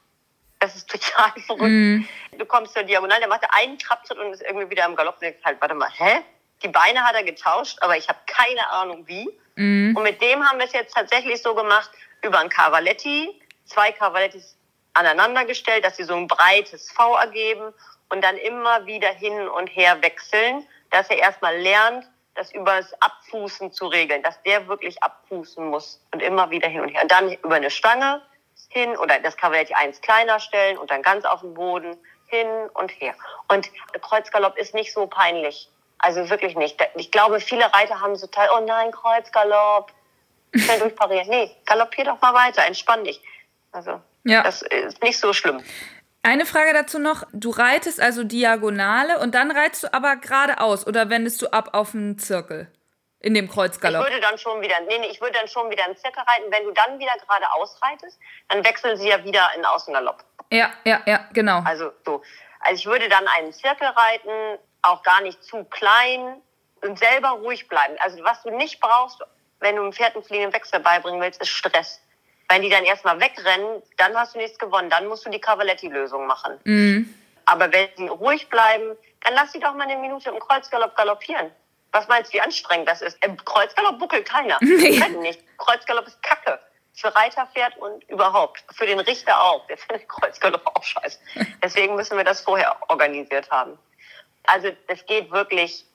Das 0.60 0.76
ist 0.76 0.90
total 0.90 1.32
verrückt. 1.42 1.64
Mm. 1.64 2.08
Du 2.38 2.46
kommst 2.46 2.74
zur 2.74 2.84
Diagonal, 2.84 3.20
der 3.20 3.28
macht 3.28 3.46
einen 3.50 3.78
Trabtritt 3.78 4.18
und 4.18 4.34
ist 4.34 4.42
irgendwie 4.42 4.70
wieder 4.70 4.86
im 4.86 4.96
Galopp. 4.96 5.22
Und 5.22 5.36
halt, 5.44 5.62
warte 5.62 5.76
mal, 5.76 5.90
hä? 5.90 6.22
Die 6.64 6.70
Beine 6.70 7.04
hat 7.04 7.16
er 7.16 7.24
getauscht, 7.24 7.78
aber 7.82 7.98
ich 7.98 8.08
habe 8.08 8.20
keine 8.26 8.68
Ahnung 8.70 9.06
wie. 9.08 9.30
Mm. 9.56 9.96
Und 9.96 10.04
mit 10.04 10.22
dem 10.22 10.44
haben 10.48 10.58
wir 10.58 10.66
es 10.66 10.74
jetzt 10.74 10.96
tatsächlich 10.96 11.42
so 11.42 11.54
gemacht, 11.54 11.92
über 12.22 12.40
ein 12.40 12.50
Cavaletti, 12.50 13.42
zwei 13.66 13.92
Cavalettis 13.92 14.55
aneinander 14.96 15.46
gestellt, 15.46 15.86
dass 15.86 15.98
sie 15.98 16.04
so 16.04 16.16
ein 16.16 16.28
breites 16.28 16.92
V 16.92 17.16
ergeben 17.18 17.74
und 18.10 18.24
dann 18.24 18.38
immer 18.38 18.86
wieder 18.86 19.10
hin 19.10 19.48
und 19.48 19.68
her 19.68 20.02
wechseln, 20.02 20.66
dass 20.92 21.10
er 21.10 21.18
erstmal 21.18 21.58
lernt, 21.58 22.10
das 22.36 22.52
übers 22.54 22.94
Abfußen 23.02 23.72
zu 23.72 23.88
regeln, 23.88 24.22
dass 24.24 24.42
der 24.44 24.68
wirklich 24.68 25.02
abfußen 25.02 25.66
muss 25.70 26.02
und 26.12 26.22
immer 26.22 26.50
wieder 26.50 26.68
hin 26.68 26.82
und 26.82 26.90
her. 26.90 27.02
Und 27.02 27.12
dann 27.12 27.32
über 27.32 27.56
eine 27.56 27.72
Stange 27.72 28.22
hin 28.70 28.98
oder 28.98 29.20
das 29.20 29.38
Kavaletti 29.38 29.74
eins 29.74 30.02
kleiner 30.02 30.40
stellen 30.40 30.78
und 30.78 30.92
dann 30.92 31.02
ganz 31.02 31.24
auf 31.26 31.42
den 31.42 31.54
Boden 31.54 31.98
hin 32.28 32.48
und 32.74 32.90
her. 32.90 33.16
Und 33.48 33.70
Kreuzgalopp 34.02 34.58
ist 34.58 34.74
nicht 34.74 34.94
so 34.94 35.08
peinlich. 35.08 35.70
Also 35.98 36.30
wirklich 36.30 36.56
nicht. 36.56 36.78
Ich 36.96 37.12
glaube, 37.12 37.40
viele 37.40 37.74
Reiter 37.74 38.02
haben 38.02 38.16
so 38.16 38.28
Teil, 38.28 38.50
oh 38.56 38.66
nein, 38.66 38.92
Kreuzgalopp. 38.92 39.92
Schnell 40.54 40.80
durchparieren. 40.80 41.28
Nee, 41.30 41.56
galoppier 41.66 42.06
doch 42.06 42.22
mal 42.22 42.34
weiter, 42.34 42.66
entspann 42.66 43.04
dich. 43.04 43.22
Also, 43.72 44.02
ja. 44.26 44.44
das 44.44 44.62
ist 44.62 45.02
nicht 45.02 45.20
so 45.20 45.34
schlimm. 45.34 45.64
Eine 46.24 46.46
Frage 46.48 46.74
dazu 46.74 46.98
noch. 46.98 47.24
Du 47.34 47.52
reitest 47.52 48.02
also 48.02 48.24
Diagonale 48.24 49.20
und 49.20 49.36
dann 49.36 49.52
reitest 49.52 49.84
du 49.84 49.94
aber 49.94 50.16
geradeaus 50.16 50.88
oder 50.88 51.10
wendest 51.10 51.42
du 51.42 51.48
ab 51.48 51.70
auf 51.74 51.94
einen 51.94 52.18
Zirkel? 52.18 52.72
In 53.20 53.34
dem 53.34 53.50
Kreuzgalopp. 53.50 54.06
Ich 54.06 54.14
würde 54.14 54.22
dann 54.22 54.38
schon 54.38 54.62
wieder, 54.62 54.76
nee, 54.88 55.00
nee, 55.00 55.08
ich 55.08 55.20
würde 55.22 55.34
dann 55.40 55.48
schon 55.48 55.70
wieder 55.70 55.86
einen 55.86 55.96
Zirkel 55.98 56.22
reiten. 56.22 56.52
Wenn 56.52 56.64
du 56.64 56.72
dann 56.72 57.00
wieder 57.00 57.14
geradeaus 57.14 57.80
reitest, 57.82 58.20
dann 58.50 58.64
wechseln 58.64 58.98
sie 58.98 59.10
ja 59.10 59.24
wieder 59.24 59.50
in 59.56 59.66
Außengalopp. 59.66 60.24
Ja, 60.52 60.72
ja, 60.84 61.02
ja, 61.06 61.28
genau. 61.32 61.62
Also 61.66 61.92
so. 62.06 62.22
Also 62.60 62.80
ich 62.80 62.86
würde 62.86 63.08
dann 63.10 63.28
einen 63.28 63.54
Zirkel 63.54 63.88
reiten, 63.88 64.60
auch 64.82 65.02
gar 65.04 65.22
nicht 65.22 65.44
zu 65.44 65.64
klein 65.66 66.42
und 66.82 67.00
selber 67.00 67.30
ruhig 67.30 67.68
bleiben. 67.68 67.96
Also 68.00 68.24
was 68.24 68.42
du 68.44 68.50
nicht 68.52 68.80
brauchst, 68.80 69.22
wenn 69.60 69.76
du 69.76 69.84
einem 69.84 69.94
Pferd 69.94 70.16
einen 70.16 70.24
fliegenden 70.24 70.54
Wechsel 70.54 70.80
beibringen 70.80 71.22
willst, 71.22 71.42
ist 71.42 71.50
Stress. 71.50 72.02
Wenn 72.48 72.62
die 72.62 72.70
dann 72.70 72.84
erstmal 72.84 73.20
wegrennen, 73.20 73.82
dann 73.98 74.16
hast 74.16 74.36
du 74.36 74.40
nichts 74.40 74.60
gewonnen. 74.60 74.90
Dann 74.90 75.08
musst 75.08 75.26
du 75.26 75.30
die 75.30 75.40
Cavaletti-Lösung 75.40 76.28
machen. 76.28 76.60
Mhm. 76.64 77.14
Aber 77.46 77.72
wenn 77.72 77.90
sie 77.98 78.08
ruhig 78.08 78.50
bleiben, 78.50 78.96
dann 79.22 79.34
lass 79.34 79.52
sie 79.52 79.60
doch 79.60 79.74
mal 79.74 79.88
eine 79.88 80.00
Minute 80.00 80.30
im 80.30 80.40
Kreuzgalopp 80.40 80.96
galoppieren. 80.96 81.52
Was 81.92 82.08
meinst 82.08 82.32
du, 82.32 82.38
wie 82.38 82.42
anstrengend 82.42 82.88
das 82.88 83.02
ist? 83.02 83.18
Im 83.24 83.38
Kreuzgalopp 83.38 84.00
buckelt 84.00 84.28
keiner. 84.28 84.58
Nee. 84.62 85.00
Können 85.00 85.22
nicht. 85.22 85.42
Kreuzgalopp 85.58 86.08
ist 86.08 86.22
Kacke. 86.22 86.60
Für 86.94 87.14
Reiterpferd 87.14 87.78
und 87.78 88.04
überhaupt. 88.10 88.64
Für 88.74 88.86
den 88.86 89.00
Richter 89.00 89.42
auch. 89.42 89.66
Der 89.68 89.78
findet 89.78 90.08
Kreuzgalopp 90.08 90.66
auch 90.66 90.84
scheiße. 90.84 91.20
Deswegen 91.64 91.96
müssen 91.96 92.18
wir 92.18 92.24
das 92.24 92.42
vorher 92.42 92.78
organisiert 92.90 93.50
haben. 93.50 93.78
Also 94.44 94.70
es 94.88 95.06
geht 95.08 95.32
wirklich, 95.32 95.86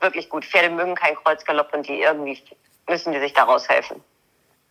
wirklich 0.00 0.28
gut. 0.28 0.44
Pferde 0.44 0.70
mögen 0.70 0.94
keinen 0.94 1.16
Kreuzgalopp 1.16 1.74
und 1.74 1.86
die 1.86 2.00
irgendwie 2.00 2.42
müssen 2.88 3.12
die 3.12 3.20
sich 3.20 3.34
daraus 3.34 3.68
helfen. 3.68 4.02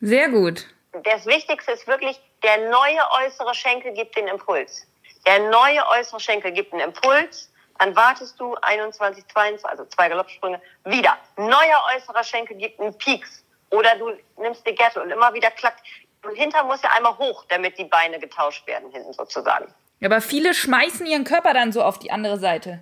Sehr 0.02 0.30
gut 0.30 0.66
das 0.92 1.26
Wichtigste 1.26 1.72
ist 1.72 1.88
wirklich, 1.88 2.20
der 2.44 2.70
neue 2.70 3.00
äußere 3.24 3.54
Schenkel 3.54 3.94
gibt 3.94 4.16
den 4.18 4.28
Impuls. 4.28 4.88
Der 5.26 5.40
neue 5.50 5.86
äußere 5.88 6.20
Schenkel 6.20 6.52
gibt 6.52 6.74
einen 6.74 6.82
Impuls, 6.82 7.52
dann 7.78 7.96
wartest 7.96 8.40
du 8.40 8.56
21, 8.56 9.26
22, 9.28 9.66
also 9.66 9.86
zwei 9.86 10.10
Galoppsprünge, 10.10 10.62
wieder. 10.84 11.18
Neuer 11.38 11.84
äußerer 11.96 12.24
Schenkel 12.24 12.58
gibt 12.58 12.80
einen 12.80 12.98
Pieks. 12.98 13.44
Oder 13.70 13.96
du 13.98 14.12
nimmst 14.38 14.66
die 14.68 14.76
Gerte 14.76 15.02
und 15.02 15.12
immer 15.12 15.34
wieder 15.34 15.52
klackt. 15.52 15.82
Und 16.24 16.36
hinter 16.36 16.64
muss 16.64 16.82
ja 16.82 16.90
einmal 16.96 17.18
hoch, 17.18 17.46
damit 17.48 17.78
die 17.78 17.86
Beine 17.86 18.20
getauscht 18.20 18.68
werden, 18.68 18.92
hinten 18.92 19.14
sozusagen. 19.14 19.74
Aber 20.04 20.20
viele 20.20 20.54
schmeißen 20.54 21.06
ihren 21.06 21.24
Körper 21.24 21.54
dann 21.54 21.72
so 21.72 21.82
auf 21.84 22.00
die 22.00 22.12
andere 22.12 22.38
Seite. 22.38 22.82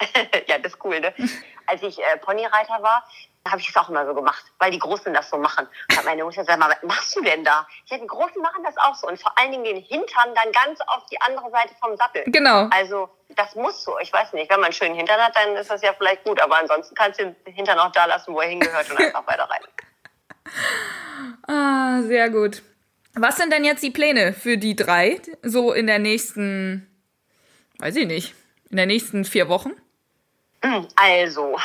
ja, 0.46 0.58
das 0.58 0.72
ist 0.74 0.84
cool, 0.84 1.00
ne? 1.00 1.12
Als 1.66 1.82
ich 1.82 1.98
äh, 1.98 2.16
Ponyreiter 2.18 2.82
war, 2.82 3.06
habe 3.48 3.60
ich 3.60 3.68
es 3.68 3.76
auch 3.76 3.88
immer 3.88 4.06
so 4.06 4.14
gemacht, 4.14 4.44
weil 4.58 4.70
die 4.70 4.78
Großen 4.78 5.12
das 5.14 5.30
so 5.30 5.38
machen. 5.38 5.66
Und 5.88 5.96
hat 5.96 6.04
meine 6.04 6.24
Mutter 6.24 6.42
gesagt, 6.42 6.60
was 6.60 6.82
machst 6.82 7.16
du 7.16 7.22
denn 7.22 7.42
da? 7.42 7.66
Ja, 7.86 7.98
die 7.98 8.06
Großen 8.06 8.40
machen 8.42 8.62
das 8.64 8.76
auch 8.76 8.94
so. 8.94 9.08
Und 9.08 9.20
vor 9.20 9.36
allen 9.38 9.50
Dingen 9.50 9.64
den 9.64 9.76
Hintern 9.78 10.34
dann 10.34 10.52
ganz 10.52 10.80
auf 10.86 11.06
die 11.10 11.20
andere 11.22 11.50
Seite 11.50 11.74
vom 11.80 11.96
Sattel. 11.96 12.24
Genau. 12.26 12.68
Also 12.70 13.08
das 13.30 13.54
muss 13.54 13.82
so. 13.82 13.98
Ich 14.00 14.12
weiß 14.12 14.34
nicht, 14.34 14.50
wenn 14.50 14.60
man 14.60 14.66
einen 14.66 14.74
schönen 14.74 14.94
Hintern 14.94 15.20
hat, 15.20 15.34
dann 15.34 15.56
ist 15.56 15.70
das 15.70 15.82
ja 15.82 15.92
vielleicht 15.94 16.24
gut. 16.24 16.40
Aber 16.40 16.58
ansonsten 16.58 16.94
kannst 16.94 17.18
du 17.18 17.34
den 17.46 17.54
Hintern 17.54 17.78
auch 17.78 17.92
da 17.92 18.04
lassen, 18.04 18.34
wo 18.34 18.40
er 18.40 18.48
hingehört 18.48 18.90
und 18.90 18.98
einfach 18.98 19.26
weiter 19.26 19.48
rein. 19.48 19.62
Ah, 21.46 22.00
sehr 22.02 22.30
gut. 22.30 22.62
Was 23.14 23.36
sind 23.36 23.52
denn 23.52 23.64
jetzt 23.64 23.82
die 23.82 23.90
Pläne 23.90 24.32
für 24.32 24.56
die 24.56 24.76
drei? 24.76 25.20
So 25.42 25.72
in 25.72 25.86
der 25.86 25.98
nächsten, 25.98 26.88
weiß 27.78 27.96
ich 27.96 28.06
nicht, 28.06 28.34
in 28.70 28.76
der 28.76 28.86
nächsten 28.86 29.24
vier 29.24 29.48
Wochen? 29.48 29.72
Also, 30.96 31.58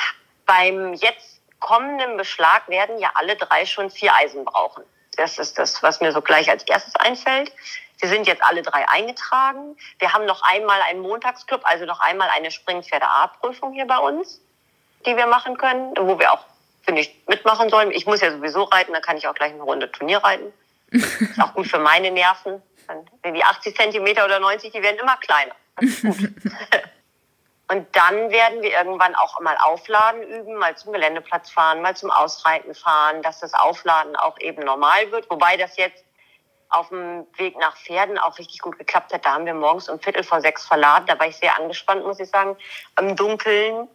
beim 0.46 0.94
jetzt 0.94 1.35
kommenden 1.60 2.18
Beschlag 2.18 2.68
werden 2.68 2.98
ja 3.00 3.12
alle 3.16 3.36
drei 3.36 3.66
schon 3.66 3.90
vier 3.90 4.14
Eisen 4.14 4.46
brauchen. 4.46 4.84
Das 5.18 5.38
ist 5.38 5.58
das, 5.58 5.82
was 5.82 6.02
mir 6.02 6.12
so 6.12 6.22
gleich 6.22 6.50
als 6.50 6.64
erstes 6.64 6.96
einfällt. 6.96 7.52
Sie 7.98 8.08
sind 8.08 8.28
jetzt 8.28 8.44
alle 8.44 8.62
drei 8.62 8.88
eingetragen. 8.90 9.78
Wir 10.00 10.14
haben 10.14 10.26
noch 10.26 10.42
einmal 10.44 10.82
einen 10.82 11.00
Montagsclub, 11.00 11.62
also 11.64 11.86
noch 11.86 12.02
einmal 12.02 12.30
eine 12.30 12.52
Springpferde 12.52 13.08
A-Prüfung 13.08 13.74
hier 13.74 13.88
bei 13.88 13.98
uns, 13.98 14.42
die 15.06 15.16
wir 15.16 15.28
machen 15.28 15.58
können, 15.58 15.94
wo 15.98 16.20
wir 16.20 16.34
auch, 16.34 16.46
finde 16.84 17.02
ich, 17.02 17.16
mitmachen 17.28 17.70
sollen. 17.70 17.92
Ich 17.92 18.06
muss 18.06 18.22
ja 18.22 18.32
sowieso 18.32 18.64
reiten, 18.64 18.92
dann 18.94 19.02
kann 19.02 19.18
ich 19.18 19.28
auch 19.28 19.34
gleich 19.34 19.54
eine 19.54 19.64
Runde 19.64 19.92
Turnier 19.92 20.18
reiten. 20.18 20.52
Ist 20.92 21.42
auch 21.42 21.54
gut 21.54 21.68
für 21.68 21.80
meine 21.80 22.12
Nerven. 22.12 22.62
Die 23.26 23.44
80 23.44 23.76
Zentimeter 23.76 24.26
oder 24.26 24.40
90, 24.40 24.72
die 24.72 24.82
werden 24.82 25.00
immer 25.00 25.18
kleiner. 25.18 25.56
Und 27.68 27.88
dann 27.96 28.30
werden 28.30 28.62
wir 28.62 28.72
irgendwann 28.72 29.16
auch 29.16 29.40
mal 29.40 29.58
Aufladen 29.58 30.22
üben, 30.22 30.56
mal 30.56 30.78
zum 30.78 30.94
Geländeplatz 30.94 31.50
fahren, 31.50 31.82
mal 31.82 31.96
zum 31.96 32.12
Ausreiten 32.12 32.76
fahren, 32.76 33.24
dass 33.24 33.40
das 33.40 33.54
Aufladen 33.56 34.16
auch 34.16 34.40
eben 34.40 34.64
normal 34.64 35.12
wird. 35.12 35.30
Wobei 35.32 35.58
das 35.58 35.76
jetzt 35.78 36.04
auf 36.70 36.90
dem 36.90 37.26
Weg 37.38 37.58
nach 37.58 37.76
Pferden 37.78 38.18
auch 38.20 38.38
richtig 38.38 38.60
gut 38.60 38.78
geklappt 38.78 39.14
hat. 39.14 39.26
Da 39.26 39.34
haben 39.34 39.46
wir 39.46 39.54
morgens 39.54 39.90
um 39.90 40.00
Viertel 40.00 40.24
vor 40.24 40.42
sechs 40.42 40.66
verladen. 40.66 41.06
Da 41.08 41.18
war 41.18 41.28
ich 41.28 41.38
sehr 41.38 41.56
angespannt, 41.58 42.06
muss 42.06 42.20
ich 42.20 42.30
sagen, 42.30 42.56
im 43.00 43.16
Dunkeln. 43.16 43.88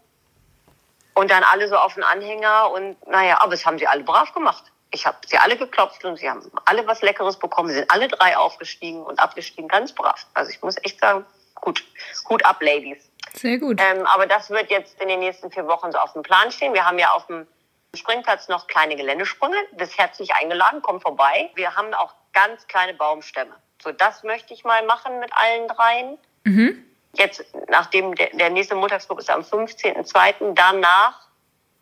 Und 1.14 1.30
dann 1.30 1.44
alle 1.44 1.68
so 1.68 1.76
auf 1.76 1.94
den 1.94 2.02
Anhänger. 2.02 2.70
Und 2.70 3.06
naja, 3.06 3.40
aber 3.40 3.52
es 3.52 3.66
haben 3.66 3.78
sie 3.78 3.86
alle 3.86 4.02
brav 4.02 4.32
gemacht. 4.32 4.64
Ich 4.92 5.06
habe 5.06 5.18
sie 5.26 5.38
alle 5.38 5.56
geklopft 5.56 6.04
und 6.04 6.16
sie 6.16 6.28
haben 6.28 6.50
alle 6.64 6.84
was 6.88 7.02
Leckeres 7.02 7.38
bekommen. 7.38 7.68
Sie 7.68 7.76
sind 7.76 7.90
alle 7.90 8.08
drei 8.08 8.36
aufgestiegen 8.36 9.02
und 9.02 9.20
abgestiegen, 9.20 9.68
ganz 9.68 9.92
brav. 9.92 10.26
Also 10.34 10.50
ich 10.50 10.60
muss 10.62 10.76
echt 10.82 10.98
sagen, 10.98 11.24
gut, 11.54 11.84
gut 12.24 12.44
ab, 12.44 12.60
Ladies. 12.60 13.09
Sehr 13.34 13.58
gut. 13.58 13.80
Ähm, 13.80 14.06
aber 14.06 14.26
das 14.26 14.50
wird 14.50 14.70
jetzt 14.70 15.00
in 15.00 15.08
den 15.08 15.20
nächsten 15.20 15.50
vier 15.50 15.66
Wochen 15.66 15.92
so 15.92 15.98
auf 15.98 16.12
dem 16.12 16.22
Plan 16.22 16.50
stehen. 16.50 16.74
Wir 16.74 16.86
haben 16.86 16.98
ja 16.98 17.10
auf 17.12 17.26
dem 17.26 17.46
Springplatz 17.94 18.48
noch 18.48 18.66
kleine 18.66 18.96
Geländesprünge. 18.96 19.56
Bist 19.72 19.98
herzlich 19.98 20.34
eingeladen, 20.34 20.80
komm 20.82 21.00
vorbei. 21.00 21.50
Wir 21.54 21.74
haben 21.76 21.92
auch 21.94 22.14
ganz 22.32 22.66
kleine 22.66 22.94
Baumstämme. 22.94 23.54
So, 23.82 23.92
das 23.92 24.22
möchte 24.22 24.52
ich 24.54 24.64
mal 24.64 24.84
machen 24.86 25.18
mit 25.20 25.30
allen 25.32 25.68
dreien. 25.68 26.18
Mhm. 26.44 26.84
Jetzt, 27.14 27.44
nachdem 27.68 28.14
der, 28.14 28.28
der 28.32 28.50
nächste 28.50 28.74
Montagsflug 28.74 29.18
ist 29.20 29.30
am 29.30 29.40
15.02., 29.40 30.54
danach 30.54 31.28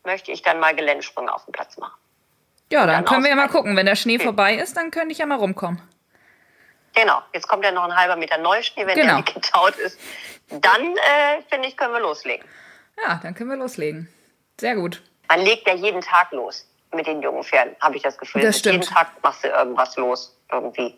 möchte 0.04 0.32
ich 0.32 0.42
dann 0.42 0.58
mal 0.60 0.74
Geländesprünge 0.74 1.32
auf 1.34 1.44
dem 1.44 1.52
Platz 1.52 1.76
machen. 1.76 1.98
Ja, 2.72 2.86
dann, 2.86 2.96
Dann 2.96 3.04
können 3.04 3.22
wir 3.24 3.30
ja 3.30 3.36
mal 3.36 3.48
gucken. 3.48 3.76
Wenn 3.76 3.86
der 3.86 3.96
Schnee 3.96 4.16
Okay. 4.16 4.24
vorbei 4.24 4.54
ist, 4.54 4.76
dann 4.76 4.90
könnte 4.90 5.12
ich 5.12 5.18
ja 5.18 5.26
mal 5.26 5.38
rumkommen. 5.38 5.82
Genau, 7.00 7.22
jetzt 7.32 7.46
kommt 7.46 7.64
ja 7.64 7.70
noch 7.70 7.84
ein 7.84 7.94
halber 7.96 8.16
Meter 8.16 8.38
Neuschnee, 8.38 8.86
wenn 8.86 8.94
Genau. 8.96 9.06
der 9.06 9.16
nicht 9.16 9.34
getaut 9.42 9.76
ist. 9.76 9.98
Dann, 10.48 10.96
äh, 10.96 11.42
finde 11.48 11.68
ich, 11.68 11.76
können 11.76 11.92
wir 11.92 12.00
loslegen. 12.00 12.44
Ja, 13.04 13.20
dann 13.22 13.34
können 13.34 13.50
wir 13.50 13.56
loslegen. 13.56 14.08
Sehr 14.60 14.74
gut. 14.74 15.02
Man 15.28 15.40
legt 15.42 15.66
ja 15.68 15.74
jeden 15.74 16.00
Tag 16.00 16.32
los 16.32 16.66
mit 16.92 17.06
den 17.06 17.22
jungen 17.22 17.44
Pferden, 17.44 17.76
habe 17.80 17.96
ich 17.96 18.02
das 18.02 18.16
Gefühl. 18.18 18.42
Das 18.42 18.58
stimmt. 18.58 18.84
Jeden 18.84 18.94
Tag 18.94 19.08
machst 19.22 19.44
du 19.44 19.48
irgendwas 19.48 19.96
los, 19.96 20.36
irgendwie. 20.50 20.94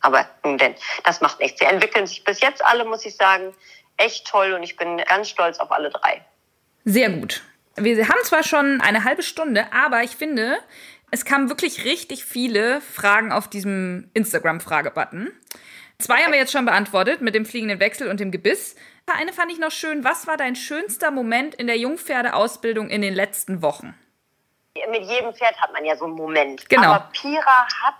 Aber 0.00 0.26
nun 0.44 0.56
denn, 0.58 0.74
das 1.04 1.20
macht 1.20 1.40
nichts. 1.40 1.58
Sie 1.58 1.66
entwickeln 1.66 2.06
sich 2.06 2.22
bis 2.22 2.40
jetzt 2.40 2.64
alle, 2.64 2.84
muss 2.84 3.04
ich 3.04 3.16
sagen, 3.16 3.52
echt 3.96 4.26
toll 4.26 4.52
und 4.52 4.62
ich 4.62 4.76
bin 4.76 4.98
ganz 4.98 5.28
stolz 5.28 5.58
auf 5.58 5.72
alle 5.72 5.90
drei. 5.90 6.24
Sehr 6.84 7.10
gut. 7.10 7.42
Wir 7.76 8.08
haben 8.08 8.22
zwar 8.24 8.42
schon 8.42 8.80
eine 8.82 9.04
halbe 9.04 9.22
Stunde, 9.22 9.66
aber 9.72 10.02
ich 10.02 10.14
finde, 10.16 10.58
es 11.10 11.24
kamen 11.24 11.48
wirklich 11.48 11.84
richtig 11.84 12.24
viele 12.24 12.80
Fragen 12.80 13.32
auf 13.32 13.48
diesem 13.48 14.10
Instagram-Fragebutton. 14.14 15.32
Zwei 15.98 16.22
haben 16.22 16.32
wir 16.32 16.38
jetzt 16.38 16.52
schon 16.52 16.66
beantwortet 16.66 17.22
mit 17.22 17.34
dem 17.34 17.46
fliegenden 17.46 17.80
Wechsel 17.80 18.10
und 18.10 18.20
dem 18.20 18.30
Gebiss. 18.30 18.76
Eine 19.06 19.32
fand 19.32 19.52
ich 19.52 19.58
noch 19.58 19.70
schön. 19.70 20.04
Was 20.04 20.26
war 20.26 20.36
dein 20.36 20.56
schönster 20.56 21.10
Moment 21.10 21.54
in 21.54 21.68
der 21.68 21.78
Jungpferdeausbildung 21.78 22.90
in 22.90 23.02
den 23.02 23.14
letzten 23.14 23.62
Wochen? 23.62 23.94
Mit 24.90 25.04
jedem 25.04 25.32
Pferd 25.32 25.58
hat 25.60 25.72
man 25.72 25.84
ja 25.84 25.96
so 25.96 26.04
einen 26.04 26.14
Moment. 26.14 26.68
Genau. 26.68 26.90
Aber 26.90 27.08
Pira 27.12 27.66
hat, 27.82 27.94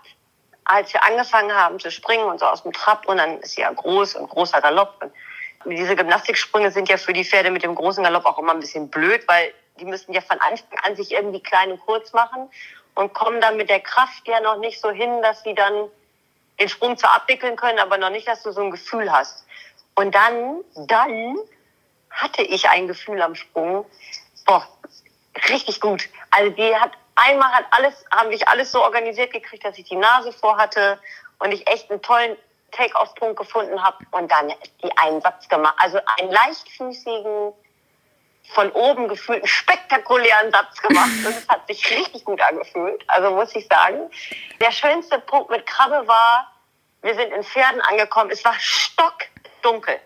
als 0.65 0.93
wir 0.93 1.03
angefangen 1.03 1.51
haben 1.51 1.79
zu 1.79 1.89
springen 1.89 2.25
und 2.25 2.39
so 2.39 2.45
aus 2.45 2.61
dem 2.61 2.73
Trab, 2.73 3.07
und 3.07 3.17
dann 3.17 3.39
ist 3.39 3.55
sie 3.55 3.61
ja 3.61 3.71
groß 3.71 4.15
und 4.15 4.29
großer 4.29 4.61
Galopp. 4.61 5.11
Und 5.65 5.71
diese 5.71 5.95
Gymnastiksprünge 5.95 6.71
sind 6.71 6.87
ja 6.89 6.97
für 6.97 7.13
die 7.13 7.25
Pferde 7.25 7.49
mit 7.49 7.63
dem 7.63 7.73
großen 7.73 8.03
Galopp 8.03 8.25
auch 8.25 8.37
immer 8.37 8.53
ein 8.53 8.59
bisschen 8.59 8.89
blöd, 8.89 9.23
weil 9.27 9.53
die 9.79 9.85
müssen 9.85 10.13
ja 10.13 10.21
von 10.21 10.39
Anfang 10.39 10.77
an 10.83 10.95
sich 10.95 11.11
irgendwie 11.11 11.41
klein 11.41 11.71
und 11.71 11.79
kurz 11.79 12.13
machen 12.13 12.49
und 12.97 13.13
kommen 13.13 13.39
dann 13.41 13.57
mit 13.57 13.69
der 13.69 13.79
Kraft 13.79 14.27
ja 14.27 14.39
noch 14.41 14.57
nicht 14.57 14.81
so 14.81 14.89
hin, 14.89 15.21
dass 15.21 15.43
sie 15.43 15.53
dann 15.53 15.87
den 16.59 16.67
Sprung 16.67 16.97
zwar 16.97 17.13
abwickeln 17.13 17.55
können, 17.55 17.77
aber 17.77 17.99
noch 17.99 18.09
nicht, 18.09 18.27
dass 18.27 18.41
du 18.41 18.51
so 18.51 18.61
ein 18.61 18.71
Gefühl 18.71 19.11
hast. 19.11 19.45
Und 19.93 20.15
dann, 20.15 20.63
dann 20.87 21.37
hatte 22.09 22.41
ich 22.41 22.67
ein 22.69 22.87
Gefühl 22.87 23.21
am 23.21 23.35
Sprung, 23.35 23.85
boah, 24.47 24.67
richtig 25.47 25.79
gut. 25.79 26.09
Also 26.31 26.49
die 26.49 26.75
hat 26.75 26.91
einmal 27.13 27.51
hat 27.51 27.65
alles, 27.69 28.03
haben 28.11 28.31
wir 28.31 28.49
alles 28.49 28.71
so 28.71 28.81
organisiert 28.81 29.31
gekriegt, 29.31 29.63
dass 29.63 29.77
ich 29.77 29.85
die 29.85 29.95
Nase 29.95 30.31
vor 30.31 30.57
hatte 30.57 30.99
und 31.37 31.51
ich 31.51 31.67
echt 31.67 31.91
einen 31.91 32.01
tollen 32.01 32.35
Take-off-Punkt 32.71 33.37
gefunden 33.37 33.83
habe 33.83 33.97
und 34.09 34.31
dann 34.31 34.51
die 34.83 34.97
einen 34.97 35.21
Satz 35.21 35.47
gemacht. 35.49 35.75
Also 35.77 35.99
einen 36.17 36.31
leichtfüßigen, 36.31 37.53
von 38.49 38.71
oben 38.71 39.07
gefühlten, 39.07 39.47
spektakulären 39.47 40.51
Satz 40.51 40.81
gemacht. 40.81 41.11
Und 41.25 41.35
es 41.35 41.47
hat 41.47 41.67
sich 41.67 41.89
richtig 41.91 42.23
gut 42.25 42.41
angefühlt. 42.41 43.03
Also 43.07 43.31
muss 43.31 43.55
ich 43.55 43.67
sagen. 43.67 44.09
Der 44.61 44.71
schönste 44.71 45.19
Punkt 45.19 45.49
mit 45.49 45.65
Krabbe 45.65 46.07
war, 46.07 46.51
wir 47.01 47.15
sind 47.15 47.31
in 47.31 47.43
Pferden 47.43 47.81
angekommen. 47.81 48.31
Es 48.31 48.43
war 48.43 48.55
stockdunkel. 48.57 49.99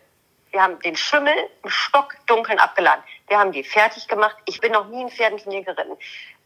Wir 0.52 0.62
haben 0.62 0.80
den 0.80 0.98
Schimmel 0.98 1.34
im 1.64 1.70
Stockdunkeln 1.70 2.60
abgeladen. 2.60 3.04
Wir 3.28 3.40
haben 3.40 3.54
die 3.54 3.64
fertig 3.64 4.08
gemacht. 4.08 4.36
Ich 4.46 4.60
bin 4.60 4.74
noch 4.74 4.88
nie 4.88 5.02
in 5.02 5.10
Pferdenturnier 5.10 5.64
geritten. 5.64 5.98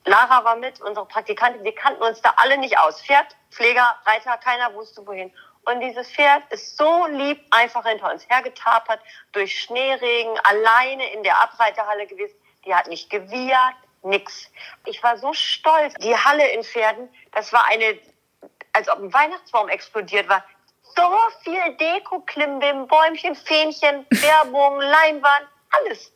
Lara 0.05 0.43
war 0.43 0.55
mit, 0.55 0.79
unsere 0.81 1.07
Praktikantin, 1.07 1.63
wir 1.63 1.73
kannten 1.73 2.03
uns 2.03 2.21
da 2.21 2.33
alle 2.37 2.59
nicht 2.59 2.77
aus. 2.77 3.01
Pferd, 3.01 3.35
Pfleger, 3.49 3.95
Reiter, 4.05 4.37
keiner 4.37 4.71
wusste 4.75 5.05
wohin. 5.07 5.33
Und 5.65 5.79
dieses 5.79 6.09
Pferd 6.11 6.43
ist 6.51 6.77
so 6.77 7.07
lieb 7.07 7.43
einfach 7.49 7.85
hinter 7.85 8.11
uns 8.11 8.27
hergetapert, 8.29 8.99
durch 9.31 9.59
Schneeregen, 9.61 10.39
alleine 10.43 11.11
in 11.13 11.23
der 11.23 11.41
Abreiterhalle 11.41 12.05
gewesen. 12.05 12.35
Die 12.65 12.73
hat 12.73 12.87
nicht 12.87 13.09
gewiehert, 13.09 13.75
nix. 14.03 14.49
Ich 14.85 15.01
war 15.01 15.17
so 15.17 15.33
stolz. 15.33 15.95
Die 15.95 16.15
Halle 16.15 16.47
in 16.49 16.63
Pferden, 16.63 17.09
das 17.31 17.51
war 17.51 17.65
eine, 17.67 17.99
als 18.73 18.87
ob 18.89 18.99
ein 18.99 19.11
Weihnachtsbaum 19.11 19.67
explodiert 19.69 20.29
war. 20.29 20.43
So 20.95 21.17
viel 21.43 21.75
Deko, 21.77 22.19
Klimbim, 22.21 22.87
Bäumchen, 22.87 23.35
Fähnchen, 23.35 24.05
Werbung, 24.11 24.79
Leinwand, 24.79 25.47
alles. 25.71 26.11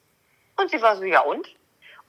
Und 0.58 0.70
sie 0.70 0.82
war 0.82 0.96
so, 0.96 1.04
ja 1.04 1.22
und? 1.22 1.48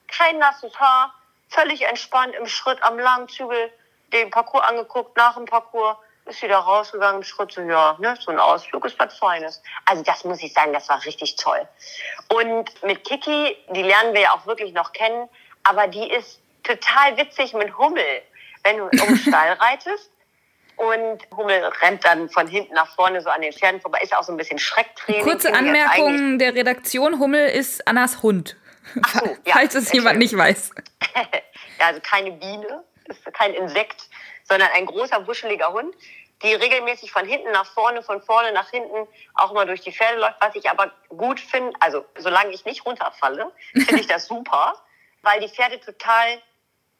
Kein 0.09 0.39
nasses 0.39 0.79
Haar, 0.79 1.15
völlig 1.49 1.83
entspannt 1.83 2.35
im 2.35 2.47
Schritt 2.47 2.83
am 2.83 2.99
Langzügel, 2.99 3.73
den 4.13 4.31
Parcours 4.31 4.65
angeguckt, 4.65 5.17
nach 5.17 5.37
dem 5.37 5.47
Parcours, 5.47 5.97
ist 6.31 6.43
wieder 6.43 6.59
rausgegangen 6.59 7.17
im 7.17 7.23
Schritt, 7.23 7.53
so, 7.53 7.61
ja, 7.61 7.97
ne, 7.99 8.17
so 8.21 8.31
ein 8.31 8.39
Ausflug 8.39 8.85
ist 8.87 8.99
was 8.99 9.19
Feines. 9.19 9.63
Also 9.85 10.03
das 10.03 10.25
muss 10.25 10.43
ich 10.43 10.53
sagen, 10.53 10.73
das 10.73 10.89
war 10.89 11.05
richtig 11.05 11.37
toll. 11.37 11.67
Und 12.29 12.83
mit 12.83 13.05
Kiki, 13.05 13.57
die 13.71 13.83
lernen 13.83 14.15
wir 14.15 14.23
ja 14.23 14.33
auch 14.33 14.47
wirklich 14.47 14.73
noch 14.73 14.93
kennen, 14.93 15.29
aber 15.65 15.89
die 15.89 16.11
ist 16.11 16.41
total 16.63 17.17
witzig 17.17 17.53
mit 17.55 17.77
Hummel. 17.77 18.23
Wenn 18.63 18.79
du 18.79 18.85
um 18.85 19.17
Stall 19.27 19.53
reitest, 19.55 20.11
und 20.81 21.21
Hummel 21.37 21.63
rennt 21.83 22.03
dann 22.07 22.31
von 22.31 22.47
hinten 22.47 22.73
nach 22.73 22.95
vorne 22.95 23.21
so 23.21 23.29
an 23.29 23.43
den 23.43 23.53
Pferden 23.53 23.83
vorbei. 23.83 23.99
Ist 24.03 24.17
auch 24.17 24.23
so 24.23 24.33
ein 24.33 24.39
bisschen 24.39 24.59
Schrecktraining. 24.59 25.25
Kurze 25.25 25.53
Anmerkung 25.53 26.39
der 26.39 26.55
Redaktion: 26.55 27.19
Hummel 27.19 27.51
ist 27.51 27.87
Annas 27.87 28.23
Hund. 28.23 28.57
Ach 29.03 29.21
so, 29.21 29.27
ja, 29.45 29.53
Falls 29.53 29.75
es 29.75 29.93
jemand 29.93 30.19
nicht 30.19 30.35
weiß. 30.35 30.71
ja, 31.15 31.87
also 31.87 32.01
keine 32.03 32.33
Biene, 32.33 32.83
ist 33.05 33.25
kein 33.35 33.53
Insekt, 33.53 34.09
sondern 34.51 34.71
ein 34.73 34.85
großer, 34.85 35.27
wuscheliger 35.27 35.73
Hund, 35.73 35.95
die 36.43 36.55
regelmäßig 36.55 37.13
von 37.13 37.25
hinten 37.27 37.53
nach 37.53 37.67
vorne, 37.67 38.03
von 38.03 38.21
vorne 38.23 38.53
nach 38.53 38.71
hinten 38.71 39.07
auch 39.35 39.53
mal 39.53 39.67
durch 39.67 39.83
die 39.83 39.93
Pferde 39.93 40.19
läuft. 40.19 40.37
Was 40.41 40.55
ich 40.55 40.69
aber 40.69 40.91
gut 41.09 41.39
finde, 41.39 41.73
also 41.81 42.05
solange 42.19 42.51
ich 42.53 42.65
nicht 42.65 42.85
runterfalle, 42.85 43.53
finde 43.73 44.01
ich 44.01 44.07
das 44.07 44.27
super, 44.27 44.75
weil 45.23 45.41
die 45.41 45.49
Pferde 45.49 45.81
total 45.81 46.43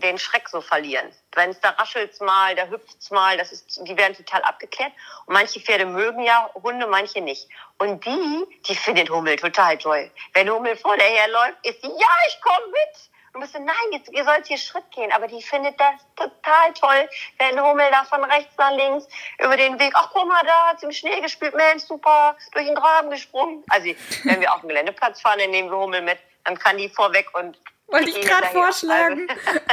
den 0.01 0.19
Schreck 0.19 0.49
so 0.49 0.61
verlieren. 0.61 1.13
Wenn 1.35 1.51
es 1.51 1.61
da 1.61 1.71
raschelt's 1.71 2.21
mal, 2.21 2.55
da 2.55 2.67
hüpft's 2.67 3.11
mal, 3.11 3.37
das 3.37 3.53
ist, 3.53 3.81
die 3.87 3.97
werden 3.97 4.17
total 4.17 4.43
abgeklärt. 4.43 4.93
Und 5.27 5.35
manche 5.35 5.61
Pferde 5.61 5.85
mögen 5.85 6.23
ja 6.23 6.51
Hunde, 6.55 6.87
manche 6.87 7.21
nicht. 7.21 7.49
Und 7.79 8.05
die, 8.07 8.45
die 8.67 8.75
findet 8.75 9.11
Hummel 9.11 9.37
total 9.37 9.77
toll. 9.77 10.11
Wenn 10.33 10.49
Hummel 10.49 10.77
vor 10.77 10.97
der 10.97 11.07
herläuft, 11.07 11.59
ist 11.65 11.83
sie, 11.83 11.89
ja, 11.89 12.09
ich 12.29 12.41
komme 12.41 12.67
mit. 12.69 13.10
Und 13.33 13.41
bist 13.43 13.55
du, 13.55 13.61
nein, 13.61 13.75
jetzt, 13.93 14.11
ihr 14.13 14.25
sollt 14.25 14.47
hier 14.47 14.59
Schritt 14.59 14.91
gehen. 14.91 15.13
Aber 15.13 15.29
die 15.29 15.41
findet 15.41 15.79
das 15.79 15.95
total 16.17 16.73
toll, 16.75 17.09
wenn 17.39 17.61
Hummel 17.63 17.89
da 17.93 18.05
von 18.05 18.25
rechts 18.25 18.53
nach 18.59 18.73
links 18.73 19.07
über 19.39 19.57
den 19.57 19.79
Weg, 19.79 19.93
ach 19.95 20.11
guck 20.13 20.27
mal, 20.27 20.41
da 20.45 20.67
hat's 20.69 20.83
im 20.83 20.91
Schnee 20.93 21.21
gespielt, 21.21 21.55
Mensch, 21.55 21.85
super, 21.85 22.37
durch 22.53 22.67
den 22.67 22.75
Graben 22.75 23.09
gesprungen. 23.11 23.63
Also, 23.69 23.87
wenn 24.25 24.41
wir 24.41 24.53
auf 24.53 24.61
dem 24.61 24.69
Geländeplatz 24.69 25.21
fahren, 25.21 25.39
dann 25.39 25.51
nehmen 25.51 25.71
wir 25.71 25.79
Hummel 25.79 26.03
mit, 26.03 26.19
dann 26.45 26.59
kann 26.59 26.77
die 26.77 26.89
vorweg 26.89 27.27
und 27.35 27.57
Wollte 27.87 28.09
ich 28.11 28.21
gerade 28.21 28.47
hinterher. 28.49 28.63
vorschlagen. 28.65 29.29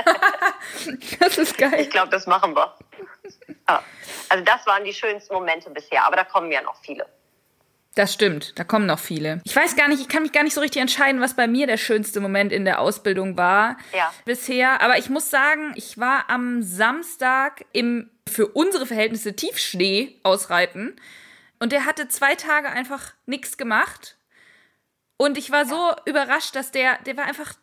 Also, 0.05 0.91
Das 1.19 1.37
ist 1.37 1.57
geil. 1.57 1.79
ich 1.79 1.89
glaube, 1.89 2.09
das 2.09 2.25
machen 2.27 2.55
wir. 2.55 2.75
Also 4.29 4.43
das 4.43 4.65
waren 4.65 4.83
die 4.83 4.93
schönsten 4.93 5.33
Momente 5.33 5.69
bisher, 5.69 6.03
aber 6.03 6.15
da 6.15 6.23
kommen 6.23 6.51
ja 6.51 6.61
noch 6.61 6.75
viele. 6.81 7.05
Das 7.97 8.13
stimmt, 8.13 8.53
da 8.59 8.63
kommen 8.63 8.85
noch 8.85 8.99
viele. 8.99 9.41
Ich 9.43 9.55
weiß 9.55 9.75
gar 9.75 9.87
nicht, 9.87 9.99
ich 9.99 10.07
kann 10.07 10.21
mich 10.21 10.31
gar 10.31 10.43
nicht 10.43 10.53
so 10.53 10.61
richtig 10.61 10.83
entscheiden, 10.83 11.19
was 11.19 11.35
bei 11.35 11.47
mir 11.47 11.65
der 11.65 11.77
schönste 11.77 12.19
Moment 12.19 12.51
in 12.51 12.63
der 12.63 12.79
Ausbildung 12.79 13.37
war 13.37 13.75
ja. 13.91 14.13
bisher. 14.23 14.81
Aber 14.83 14.99
ich 14.99 15.09
muss 15.09 15.31
sagen, 15.31 15.73
ich 15.73 15.97
war 15.97 16.29
am 16.29 16.61
Samstag 16.61 17.65
im 17.71 18.11
für 18.29 18.49
unsere 18.49 18.85
Verhältnisse 18.85 19.35
Tiefschnee 19.35 20.19
ausreiten 20.21 20.95
und 21.57 21.71
der 21.71 21.85
hatte 21.85 22.07
zwei 22.07 22.35
Tage 22.35 22.69
einfach 22.69 23.15
nichts 23.25 23.57
gemacht. 23.57 24.17
Und 25.17 25.35
ich 25.35 25.49
war 25.49 25.65
so 25.65 25.91
überrascht, 26.05 26.55
dass 26.55 26.69
der, 26.69 26.99
der 26.99 27.17
war 27.17 27.25
einfach 27.25 27.55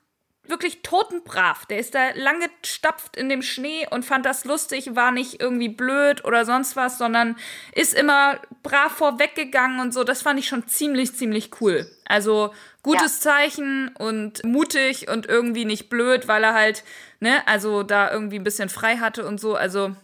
wirklich 0.47 0.83
totenbrav. 0.83 1.67
Der 1.67 1.79
ist 1.79 1.95
da 1.95 2.11
lange 2.15 2.47
gestapft 2.63 3.17
in 3.17 3.29
dem 3.29 3.43
Schnee 3.43 3.87
und 3.91 4.05
fand 4.05 4.27
das 4.27 4.45
lustig, 4.45 4.95
war 4.95 5.11
nicht 5.11 5.41
irgendwie 5.41 5.69
blöd 5.69 6.25
oder 6.25 6.45
sonst 6.45 6.77
was, 6.77 6.99
sondern 6.99 7.37
ist 7.73 7.95
immer 7.95 8.41
brav 8.63 8.93
vorweggegangen 8.93 9.81
und 9.81 9.95
so. 9.95 10.05
Das 10.05 10.23
fand 10.23 10.39
ich 10.39 10.49
schon 10.49 10.67
ziemlich, 10.67 11.15
ziemlich 11.15 11.51
cool. 11.61 11.91
Also 12.05 12.53
gutes 12.83 13.25
ja. 13.25 13.33
Zeichen 13.33 13.95
und 13.99 14.45
mutig 14.45 15.09
und 15.09 15.27
irgendwie 15.27 15.65
nicht 15.65 15.89
blöd, 15.89 16.29
weil 16.29 16.45
er 16.45 16.55
halt, 16.55 16.85
ne, 17.21 17.47
also 17.47 17.83
da 17.83 18.11
irgendwie 18.13 18.39
ein 18.39 18.45
bisschen 18.45 18.69
frei 18.69 18.99
hatte 18.99 19.27
und 19.27 19.41
so. 19.41 19.55
Also 19.55 19.97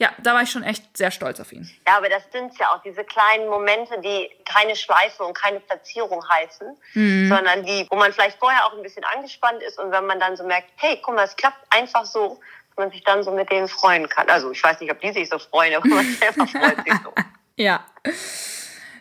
ja, 0.00 0.10
da 0.22 0.32
war 0.32 0.42
ich 0.42 0.50
schon 0.50 0.62
echt 0.62 0.96
sehr 0.96 1.10
stolz 1.10 1.40
auf 1.40 1.52
ihn. 1.52 1.70
Ja, 1.86 1.98
aber 1.98 2.08
das 2.08 2.22
sind 2.32 2.58
ja 2.58 2.72
auch 2.72 2.82
diese 2.82 3.04
kleinen 3.04 3.50
Momente, 3.50 4.00
die 4.00 4.30
keine 4.46 4.74
Schleife 4.74 5.22
und 5.24 5.34
keine 5.34 5.60
Platzierung 5.60 6.26
heißen, 6.26 6.74
mhm. 6.94 7.28
sondern 7.28 7.66
die, 7.66 7.86
wo 7.90 7.96
man 7.96 8.10
vielleicht 8.10 8.38
vorher 8.38 8.64
auch 8.64 8.74
ein 8.74 8.82
bisschen 8.82 9.04
angespannt 9.14 9.62
ist 9.62 9.78
und 9.78 9.92
wenn 9.92 10.06
man 10.06 10.18
dann 10.18 10.38
so 10.38 10.44
merkt, 10.44 10.70
hey, 10.76 10.98
guck 11.02 11.16
mal, 11.16 11.24
es 11.24 11.36
klappt 11.36 11.62
einfach 11.68 12.06
so, 12.06 12.40
dass 12.70 12.78
man 12.78 12.90
sich 12.90 13.04
dann 13.04 13.22
so 13.22 13.30
mit 13.30 13.50
denen 13.50 13.68
freuen 13.68 14.08
kann. 14.08 14.26
Also 14.30 14.50
ich 14.52 14.64
weiß 14.64 14.80
nicht, 14.80 14.90
ob 14.90 14.98
die 15.02 15.12
sich 15.12 15.28
so 15.28 15.38
freuen, 15.38 15.74
aber 15.74 15.86
man 15.86 16.06
selber 16.14 16.46
freut 16.46 16.82
sich 16.82 16.94
so. 17.04 17.12
Ja. 17.56 17.84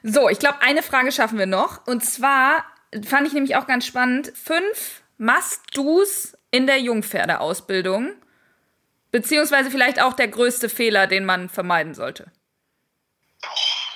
So, 0.03 0.27
ich 0.27 0.39
glaube, 0.39 0.61
eine 0.61 0.83
Frage 0.83 1.13
schaffen 1.13 1.39
wir 1.39 1.45
noch. 1.45 1.87
Und 1.87 2.03
zwar 2.03 2.65
fand 3.07 3.25
ich 3.25 3.31
nämlich 3.31 3.55
auch 3.55 3.67
ganz 3.67 3.85
spannend. 3.85 4.33
Fünf 4.35 5.01
Must-Dos 5.17 6.37
in 6.51 6.67
der 6.67 6.79
Jungpferdeausbildung. 6.79 8.15
Beziehungsweise 9.11 9.71
vielleicht 9.71 10.01
auch 10.01 10.13
der 10.13 10.27
größte 10.27 10.69
Fehler, 10.69 11.07
den 11.07 11.25
man 11.25 11.49
vermeiden 11.49 11.93
sollte. 11.93 12.31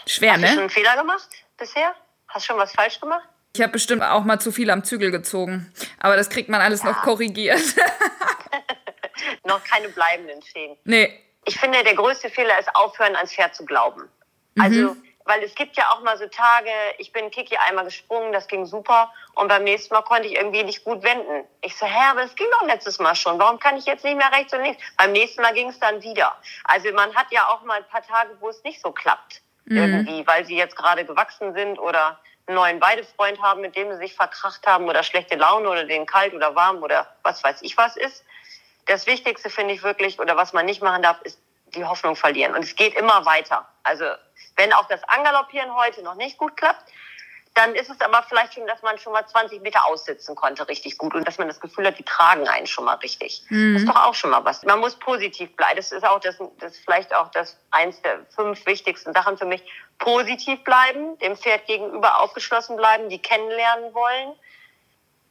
Schwer, 0.08 0.34
Hast 0.34 0.42
ne? 0.42 0.48
Hast 0.48 0.52
du 0.52 0.56
schon 0.56 0.62
einen 0.62 0.70
Fehler 0.70 0.98
gemacht 0.98 1.30
bisher? 1.58 1.96
Hast 2.28 2.46
du 2.46 2.54
schon 2.54 2.58
was 2.58 2.72
falsch 2.74 3.00
gemacht? 3.00 3.28
Ich 3.56 3.62
habe 3.62 3.72
bestimmt 3.72 4.02
auch 4.02 4.24
mal 4.24 4.40
zu 4.40 4.52
viel 4.52 4.70
am 4.72 4.84
Zügel 4.84 5.12
gezogen. 5.12 5.72
Aber 6.00 6.16
das 6.16 6.30
kriegt 6.30 6.50
man 6.50 6.62
alles 6.62 6.82
ja. 6.82 6.92
noch 6.92 7.04
korrigiert. 7.04 7.62
noch 9.46 9.64
keine 9.64 9.90
bleibenden 9.90 10.42
Schäden. 10.42 10.78
Nee. 10.86 11.20
Ich 11.46 11.60
finde, 11.60 11.84
der 11.84 11.94
größte 11.96 12.30
Fehler 12.30 12.58
ist 12.60 12.74
aufhören, 12.76 13.16
ans 13.16 13.34
Pferd 13.34 13.54
zu 13.54 13.66
glauben. 13.66 14.10
Also 14.58 14.94
mhm 14.94 15.04
weil 15.26 15.44
es 15.44 15.56
gibt 15.56 15.78
ja 15.78 15.92
auch 15.92 16.02
mal 16.02 16.18
so 16.18 16.28
Tage, 16.28 16.70
ich 16.98 17.12
bin 17.12 17.32
Kiki 17.32 17.56
einmal 17.68 17.86
gesprungen, 17.86 18.34
das 18.34 18.48
ging 18.48 18.66
super 18.66 19.12
und 19.36 19.48
beim 19.48 19.64
nächsten 19.64 19.94
Mal 19.94 20.02
konnte 20.02 20.28
ich 20.28 20.36
irgendwie 20.36 20.64
nicht 20.64 20.84
gut 20.84 21.04
wenden. 21.04 21.48
Ich 21.62 21.76
so, 21.78 21.86
hä, 21.86 22.10
aber 22.12 22.24
es 22.24 22.36
ging 22.36 22.48
doch 22.60 22.68
letztes 22.68 23.00
Mal 23.00 23.16
schon, 23.16 23.40
warum 23.40 23.60
kann 23.60 23.78
ich 23.78 23.86
jetzt 23.86 24.04
nicht 24.04 24.18
mehr 24.18 24.32
rechts 24.32 24.54
und 24.54 24.64
links? 24.64 24.82
Beim 24.98 25.12
nächsten 25.12 25.42
Mal 25.42 25.54
ging 25.54 25.70
es 25.70 25.80
dann 25.80 26.02
wieder. 26.02 26.36
Also 26.66 26.92
man 26.94 27.14
hat 27.16 27.32
ja 27.32 27.48
auch 27.48 27.64
mal 27.64 27.78
ein 27.78 27.88
paar 27.88 28.04
Tage, 28.06 28.36
wo 28.40 28.50
es 28.50 28.64
nicht 28.64 28.82
so 28.82 28.92
klappt 28.92 29.42
mhm. 29.66 29.78
irgendwie, 29.78 30.28
weil 30.28 30.46
sie 30.46 30.58
jetzt 30.58 30.76
gerade 30.76 31.06
gewachsen 31.06 31.54
sind 31.54 31.80
oder 31.80 32.20
einen 32.46 32.56
neuen 32.56 32.82
Weidefreund 32.82 33.42
haben, 33.42 33.62
mit 33.62 33.76
dem 33.76 33.92
sie 33.92 33.98
sich 33.98 34.16
verkracht 34.16 34.66
haben 34.68 34.90
oder 34.90 35.04
schlechte 35.04 35.36
Laune 35.36 35.70
oder 35.70 35.86
den 35.86 36.06
kalt 36.06 36.34
oder 36.34 36.56
warm 36.56 36.84
oder 36.84 37.08
was 37.24 37.44
weiß 37.44 37.62
ich 37.62 37.78
was 37.78 37.96
ist. 37.96 38.26
Das 38.86 39.08
Wichtigste 39.08 39.50
finde 39.50 39.74
ich 39.74 39.84
wirklich, 39.84 40.20
oder 40.20 40.36
was 40.36 40.52
man 40.52 40.66
nicht 40.66 40.82
machen 40.82 41.04
darf, 41.04 41.22
ist 41.22 41.40
die 41.68 41.86
Hoffnung 41.86 42.16
verlieren. 42.16 42.54
Und 42.54 42.64
es 42.64 42.76
geht 42.76 42.96
immer 42.96 43.26
weiter. 43.26 43.68
Also 43.84 44.06
wenn 44.56 44.74
auch 44.74 44.88
das 44.88 45.04
Angaloppieren 45.06 45.76
heute 45.76 46.04
noch 46.04 46.16
nicht 46.16 46.38
gut 46.38 46.56
klappt, 46.58 46.92
dann 47.54 47.76
ist 47.76 47.90
es 47.90 48.02
aber 48.02 48.24
vielleicht 48.24 48.56
schon, 48.56 48.66
dass 48.66 48.82
man 48.82 48.98
schon 48.98 49.14
mal 49.14 49.26
20 49.26 49.62
Meter 49.62 49.86
aussitzen 49.88 50.36
konnte, 50.36 50.68
richtig 50.68 50.98
gut. 50.98 51.14
Und 51.14 51.28
dass 51.28 51.38
man 51.38 51.48
das 51.48 51.60
Gefühl 51.60 51.86
hat, 51.86 52.00
die 52.00 52.04
tragen 52.04 52.48
einen 52.48 52.66
schon 52.66 52.86
mal 52.86 52.96
richtig. 52.96 53.44
Mhm. 53.50 53.74
Das 53.74 53.84
ist 53.84 53.90
doch 53.90 54.06
auch 54.06 54.16
schon 54.16 54.32
mal 54.32 54.44
was. 54.44 54.64
Man 54.64 54.80
muss 54.80 54.96
positiv 54.96 55.56
bleiben. 55.56 55.76
Das 55.76 55.92
ist 55.92 56.04
auch 56.04 56.20
das, 56.20 56.38
das 56.60 56.74
ist 56.74 56.84
vielleicht 56.84 57.14
auch 57.14 57.30
das 57.30 57.58
eins 57.70 58.02
der 58.02 58.26
fünf 58.36 58.66
wichtigsten 58.66 59.14
Sachen 59.14 59.38
für 59.38 59.46
mich. 59.46 59.64
Positiv 60.00 60.64
bleiben, 60.64 61.18
dem 61.20 61.38
Pferd 61.38 61.68
gegenüber 61.68 62.22
aufgeschlossen 62.22 62.76
bleiben, 62.76 63.10
die 63.10 63.22
kennenlernen 63.22 63.94
wollen. 63.94 64.34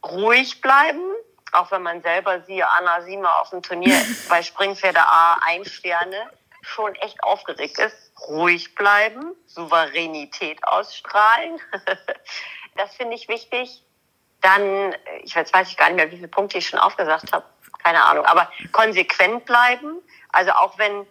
Ruhig 0.05 0.61
bleiben, 0.61 1.03
auch 1.51 1.71
wenn 1.73 1.83
man 1.83 2.03
selber 2.03 2.41
siehe 2.43 2.69
Anna 2.69 3.03
Siemer 3.03 3.41
auf 3.41 3.51
dem 3.51 3.63
Turnier 3.63 4.01
bei 4.29 4.43
Springpferde 4.43 5.01
A 5.01 5.41
ein 5.45 5.65
Sterne 5.65 6.31
schon 6.63 6.95
echt 6.97 7.23
aufgeregt 7.25 7.81
ist, 7.81 8.12
ruhig 8.29 8.75
bleiben, 8.75 9.35
Souveränität 9.47 10.63
ausstrahlen. 10.65 11.61
das 12.77 12.95
finde 12.95 13.15
ich 13.17 13.29
wichtig. 13.29 13.83
Dann, 14.41 14.95
ich 15.23 15.35
jetzt 15.35 15.55
weiß 15.55 15.69
ich 15.69 15.77
gar 15.77 15.89
nicht 15.89 15.97
mehr, 15.97 16.11
wie 16.11 16.17
viele 16.17 16.29
Punkte 16.29 16.59
ich 16.59 16.69
schon 16.69 16.81
aufgesagt 16.81 17.33
habe, 17.33 17.45
keine 17.83 18.03
Ahnung, 18.05 18.25
aber 18.27 18.51
konsequent 18.73 19.45
bleiben. 19.45 19.99
Also 20.31 20.53
auch 20.53 20.79
wenn 20.79 21.07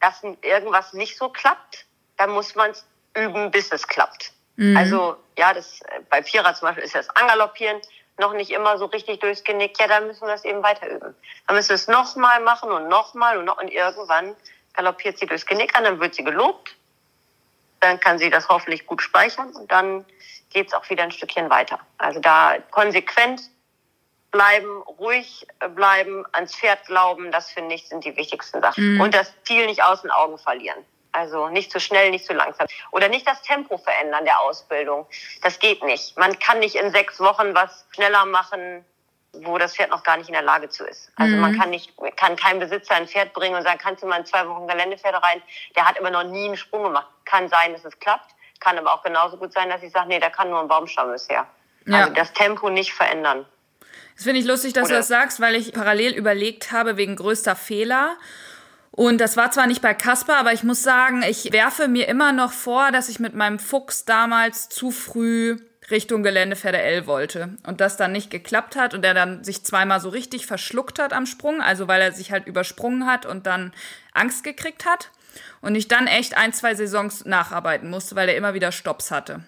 das 0.00 0.22
irgendwas 0.42 0.92
nicht 0.92 1.16
so 1.16 1.28
klappt, 1.28 1.86
dann 2.16 2.30
muss 2.30 2.54
man 2.54 2.70
es 2.70 2.86
üben, 3.14 3.50
bis 3.50 3.72
es 3.72 3.86
klappt. 3.86 4.32
Mhm. 4.56 4.76
Also 4.76 5.16
ja, 5.38 5.54
das 5.54 5.80
bei 6.10 6.22
Vierer 6.22 6.54
zum 6.54 6.68
Beispiel 6.68 6.84
ist 6.84 6.94
das 6.94 7.08
Angaloppieren 7.10 7.80
noch 8.18 8.32
nicht 8.32 8.50
immer 8.50 8.78
so 8.78 8.86
richtig 8.86 9.20
durchs 9.20 9.44
Genick. 9.44 9.78
Ja, 9.78 9.88
dann 9.88 10.06
müssen 10.06 10.22
wir 10.22 10.32
das 10.32 10.44
eben 10.44 10.62
weiter 10.62 10.88
üben. 10.88 11.14
Dann 11.46 11.56
müssen 11.56 11.70
wir 11.70 11.74
es 11.74 11.88
nochmal 11.88 12.40
machen 12.40 12.70
und 12.70 12.88
nochmal 12.88 13.38
und, 13.38 13.44
noch, 13.44 13.60
und 13.60 13.68
irgendwann 13.68 14.34
galoppiert 14.76 15.18
sie 15.18 15.26
durchs 15.26 15.46
Genick 15.46 15.76
an, 15.76 15.84
dann 15.84 16.00
wird 16.00 16.14
sie 16.14 16.24
gelobt. 16.24 16.76
Dann 17.80 18.00
kann 18.00 18.18
sie 18.18 18.30
das 18.30 18.48
hoffentlich 18.48 18.86
gut 18.86 19.02
speichern 19.02 19.50
und 19.54 19.70
dann 19.70 20.04
geht 20.50 20.68
es 20.68 20.74
auch 20.74 20.88
wieder 20.88 21.02
ein 21.02 21.10
Stückchen 21.10 21.50
weiter. 21.50 21.78
Also 21.98 22.20
da 22.20 22.56
konsequent 22.70 23.42
bleiben, 24.30 24.82
ruhig 24.98 25.46
bleiben, 25.74 26.24
ans 26.32 26.54
Pferd 26.54 26.86
glauben, 26.86 27.30
das 27.32 27.50
finde 27.50 27.74
ich 27.74 27.88
sind 27.88 28.04
die 28.04 28.16
wichtigsten 28.16 28.60
Sachen. 28.60 28.94
Mhm. 28.94 29.00
Und 29.00 29.14
das 29.14 29.32
Ziel 29.44 29.66
nicht 29.66 29.82
aus 29.82 30.02
den 30.02 30.10
Augen 30.10 30.38
verlieren. 30.38 30.84
Also 31.12 31.48
nicht 31.48 31.72
zu 31.72 31.80
schnell, 31.80 32.10
nicht 32.10 32.26
zu 32.26 32.34
langsam. 32.34 32.66
Oder 32.90 33.08
nicht 33.08 33.26
das 33.26 33.40
Tempo 33.42 33.78
verändern 33.78 34.24
der 34.24 34.40
Ausbildung. 34.40 35.06
Das 35.42 35.58
geht 35.58 35.82
nicht. 35.82 36.16
Man 36.18 36.38
kann 36.38 36.58
nicht 36.58 36.74
in 36.74 36.90
sechs 36.90 37.20
Wochen 37.20 37.54
was 37.54 37.86
schneller 37.94 38.26
machen, 38.26 38.84
wo 39.42 39.58
das 39.58 39.74
Pferd 39.74 39.90
noch 39.90 40.02
gar 40.02 40.16
nicht 40.16 40.28
in 40.28 40.34
der 40.34 40.42
Lage 40.42 40.68
zu 40.68 40.84
ist. 40.84 41.10
Also 41.16 41.34
mhm. 41.34 41.40
man 41.40 41.58
kann 41.58 41.70
nicht, 41.70 41.92
kann 42.16 42.36
kein 42.36 42.58
Besitzer 42.58 42.94
ein 42.94 43.06
Pferd 43.06 43.32
bringen 43.32 43.56
und 43.56 43.62
sagen, 43.62 43.78
kannst 43.82 44.02
du 44.02 44.06
mal 44.06 44.20
in 44.20 44.26
zwei 44.26 44.46
Wochen 44.48 44.66
Geländepferde 44.66 45.22
rein? 45.22 45.42
Der 45.74 45.86
hat 45.86 45.98
immer 45.98 46.10
noch 46.10 46.24
nie 46.24 46.46
einen 46.46 46.56
Sprung 46.56 46.84
gemacht. 46.84 47.08
Kann 47.24 47.48
sein, 47.48 47.72
dass 47.72 47.84
es 47.84 47.98
klappt, 47.98 48.34
kann 48.60 48.78
aber 48.78 48.92
auch 48.92 49.02
genauso 49.02 49.36
gut 49.36 49.52
sein, 49.52 49.68
dass 49.68 49.82
ich 49.82 49.92
sage, 49.92 50.08
nee, 50.08 50.18
der 50.18 50.30
kann 50.30 50.50
nur 50.50 50.60
ein 50.60 50.68
Baumstamm 50.68 51.12
bisher. 51.12 51.46
Ja. 51.86 52.00
Also 52.00 52.12
das 52.14 52.32
Tempo 52.32 52.70
nicht 52.70 52.92
verändern. 52.92 53.46
Das 54.14 54.24
finde 54.24 54.40
ich 54.40 54.46
lustig, 54.46 54.72
dass 54.72 54.84
Oder? 54.84 54.94
du 54.94 54.98
das 55.00 55.08
sagst, 55.08 55.40
weil 55.40 55.54
ich 55.54 55.72
parallel 55.72 56.14
überlegt 56.14 56.72
habe 56.72 56.96
wegen 56.96 57.16
größter 57.16 57.54
Fehler. 57.54 58.16
Und 58.90 59.20
das 59.20 59.36
war 59.36 59.50
zwar 59.50 59.66
nicht 59.66 59.82
bei 59.82 59.92
Kasper, 59.92 60.38
aber 60.38 60.54
ich 60.54 60.62
muss 60.62 60.82
sagen, 60.82 61.22
ich 61.22 61.52
werfe 61.52 61.86
mir 61.86 62.08
immer 62.08 62.32
noch 62.32 62.52
vor, 62.52 62.92
dass 62.92 63.10
ich 63.10 63.20
mit 63.20 63.34
meinem 63.34 63.58
Fuchs 63.58 64.06
damals 64.06 64.70
zu 64.70 64.90
früh 64.90 65.58
Richtung 65.90 66.22
Geländepferde 66.22 66.80
L 66.80 67.06
wollte 67.06 67.50
und 67.66 67.80
das 67.80 67.96
dann 67.96 68.12
nicht 68.12 68.30
geklappt 68.30 68.76
hat 68.76 68.94
und 68.94 69.04
er 69.04 69.14
dann 69.14 69.44
sich 69.44 69.64
zweimal 69.64 70.00
so 70.00 70.08
richtig 70.08 70.46
verschluckt 70.46 70.98
hat 70.98 71.12
am 71.12 71.26
Sprung, 71.26 71.60
also 71.60 71.88
weil 71.88 72.00
er 72.00 72.12
sich 72.12 72.32
halt 72.32 72.46
übersprungen 72.46 73.06
hat 73.06 73.26
und 73.26 73.46
dann 73.46 73.72
Angst 74.12 74.44
gekriegt 74.44 74.84
hat 74.84 75.10
und 75.60 75.74
ich 75.74 75.88
dann 75.88 76.06
echt 76.06 76.36
ein, 76.36 76.52
zwei 76.52 76.74
Saisons 76.74 77.24
nacharbeiten 77.24 77.88
musste, 77.88 78.16
weil 78.16 78.28
er 78.28 78.36
immer 78.36 78.54
wieder 78.54 78.72
Stops 78.72 79.10
hatte. 79.10 79.44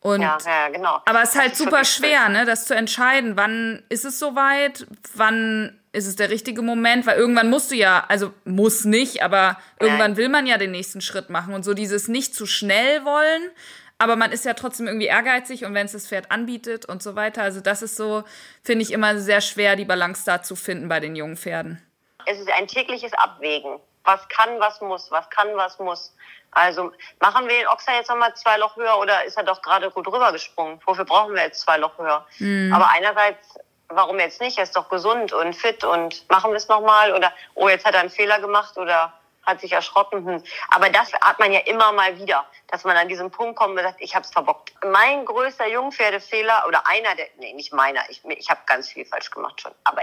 Und, 0.00 0.20
ja, 0.20 0.38
ja, 0.44 0.68
genau. 0.68 1.02
Aber 1.04 1.22
es 1.22 1.30
ist 1.30 1.40
halt 1.40 1.56
super 1.56 1.84
schwer, 1.84 2.28
ne, 2.28 2.44
das 2.44 2.64
zu 2.66 2.76
entscheiden. 2.76 3.36
Wann 3.36 3.82
ist 3.88 4.04
es 4.04 4.20
soweit? 4.20 4.86
Wann 5.14 5.80
ist 5.90 6.06
es 6.06 6.14
der 6.14 6.30
richtige 6.30 6.62
Moment? 6.62 7.06
Weil 7.06 7.18
irgendwann 7.18 7.50
musst 7.50 7.72
du 7.72 7.74
ja, 7.74 8.04
also 8.06 8.32
muss 8.44 8.84
nicht, 8.84 9.22
aber 9.22 9.58
irgendwann 9.80 10.16
will 10.16 10.28
man 10.28 10.46
ja 10.46 10.58
den 10.58 10.70
nächsten 10.70 11.00
Schritt 11.00 11.28
machen. 11.28 11.54
Und 11.54 11.64
so 11.64 11.74
dieses 11.74 12.06
nicht 12.06 12.36
zu 12.36 12.46
schnell 12.46 13.04
wollen, 13.04 13.50
aber 13.98 14.16
man 14.16 14.32
ist 14.32 14.44
ja 14.44 14.54
trotzdem 14.54 14.86
irgendwie 14.86 15.06
ehrgeizig 15.06 15.64
und 15.64 15.74
wenn 15.74 15.86
es 15.86 15.92
das 15.92 16.06
Pferd 16.06 16.30
anbietet 16.30 16.84
und 16.84 17.02
so 17.02 17.16
weiter. 17.16 17.42
Also 17.42 17.60
das 17.60 17.82
ist 17.82 17.96
so, 17.96 18.24
finde 18.62 18.82
ich 18.82 18.92
immer 18.92 19.18
sehr 19.18 19.40
schwer, 19.40 19.76
die 19.76 19.84
Balance 19.84 20.22
da 20.26 20.42
zu 20.42 20.54
finden 20.56 20.88
bei 20.88 21.00
den 21.00 21.16
jungen 21.16 21.36
Pferden. 21.36 21.82
Es 22.26 22.38
ist 22.38 22.50
ein 22.52 22.66
tägliches 22.66 23.12
Abwägen. 23.14 23.78
Was 24.04 24.28
kann, 24.28 24.60
was 24.60 24.80
muss, 24.80 25.10
was 25.10 25.28
kann, 25.30 25.48
was 25.54 25.78
muss. 25.78 26.14
Also 26.50 26.92
machen 27.20 27.48
wir 27.48 27.56
den 27.56 27.66
Ochser 27.68 27.94
jetzt 27.94 28.08
nochmal 28.08 28.34
zwei 28.34 28.56
Loch 28.56 28.76
höher 28.76 28.98
oder 28.98 29.24
ist 29.24 29.36
er 29.36 29.44
doch 29.44 29.60
gerade 29.62 29.90
gut 29.90 30.06
rübergesprungen? 30.06 30.80
Wofür 30.86 31.04
brauchen 31.04 31.34
wir 31.34 31.42
jetzt 31.42 31.60
zwei 31.60 31.76
Loch 31.76 31.98
höher? 31.98 32.26
Mhm. 32.38 32.72
Aber 32.72 32.90
einerseits, 32.90 33.58
warum 33.88 34.18
jetzt 34.18 34.40
nicht? 34.40 34.58
Er 34.58 34.64
ist 34.64 34.76
doch 34.76 34.88
gesund 34.88 35.32
und 35.32 35.54
fit 35.54 35.84
und 35.84 36.28
machen 36.30 36.50
wir 36.52 36.56
es 36.56 36.68
nochmal 36.68 37.14
oder 37.14 37.32
oh, 37.54 37.68
jetzt 37.68 37.84
hat 37.84 37.94
er 37.94 38.00
einen 38.00 38.10
Fehler 38.10 38.40
gemacht 38.40 38.76
oder 38.78 39.12
hat 39.46 39.60
sich 39.60 39.72
erschrocken. 39.72 40.26
Hm. 40.26 40.42
Aber 40.68 40.90
das 40.90 41.12
hat 41.14 41.38
man 41.38 41.52
ja 41.52 41.60
immer 41.60 41.92
mal 41.92 42.18
wieder, 42.18 42.44
dass 42.68 42.84
man 42.84 42.96
an 42.96 43.08
diesen 43.08 43.30
Punkt 43.30 43.56
kommt 43.56 43.78
und 43.78 43.82
sagt, 43.82 44.00
ich 44.00 44.14
habe 44.14 44.24
es 44.24 44.30
verbockt. 44.30 44.72
Mein 44.84 45.24
größter 45.24 45.68
Jungpferdefehler 45.68 46.64
oder 46.66 46.86
einer 46.86 47.14
der, 47.14 47.28
nee, 47.38 47.52
nicht 47.52 47.72
meiner, 47.72 48.00
ich, 48.10 48.24
ich 48.24 48.50
habe 48.50 48.60
ganz 48.66 48.88
viel 48.88 49.04
falsch 49.04 49.30
gemacht 49.30 49.60
schon, 49.60 49.72
aber 49.84 50.02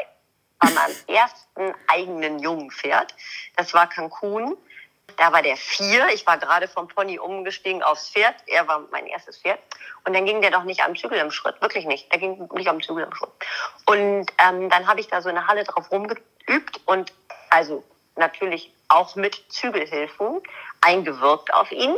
bei 0.59 0.69
meinem 0.69 0.95
ersten 1.07 1.75
eigenen 1.87 2.39
Jungpferd, 2.39 3.13
das 3.55 3.73
war 3.73 3.87
Cancun, 3.87 4.57
da 5.17 5.31
war 5.31 5.41
der 5.41 5.57
vier. 5.57 6.07
Ich 6.13 6.25
war 6.25 6.37
gerade 6.37 6.67
vom 6.67 6.87
Pony 6.87 7.19
umgestiegen 7.19 7.83
aufs 7.83 8.09
Pferd. 8.09 8.35
Er 8.47 8.67
war 8.67 8.87
mein 8.91 9.05
erstes 9.07 9.37
Pferd. 9.37 9.59
Und 10.05 10.13
dann 10.13 10.25
ging 10.25 10.41
der 10.41 10.51
doch 10.51 10.63
nicht 10.63 10.83
am 10.83 10.95
Zügel 10.95 11.19
im 11.19 11.31
Schritt. 11.31 11.61
Wirklich 11.61 11.85
nicht. 11.85 12.11
Der 12.11 12.19
ging 12.19 12.49
nicht 12.53 12.67
am 12.67 12.81
Zügel 12.81 13.03
im 13.03 13.13
Schritt. 13.13 13.29
Und 13.85 14.25
ähm, 14.39 14.69
dann 14.69 14.87
habe 14.87 14.99
ich 14.99 15.07
da 15.07 15.21
so 15.21 15.29
eine 15.29 15.47
Halle 15.47 15.63
drauf 15.65 15.91
rumgeübt 15.91 16.81
und 16.85 17.13
also 17.49 17.83
natürlich 18.15 18.72
auch 18.93 19.15
mit 19.15 19.43
Zügelhilfen 19.49 20.41
eingewirkt 20.81 21.53
auf 21.53 21.71
ihn. 21.71 21.95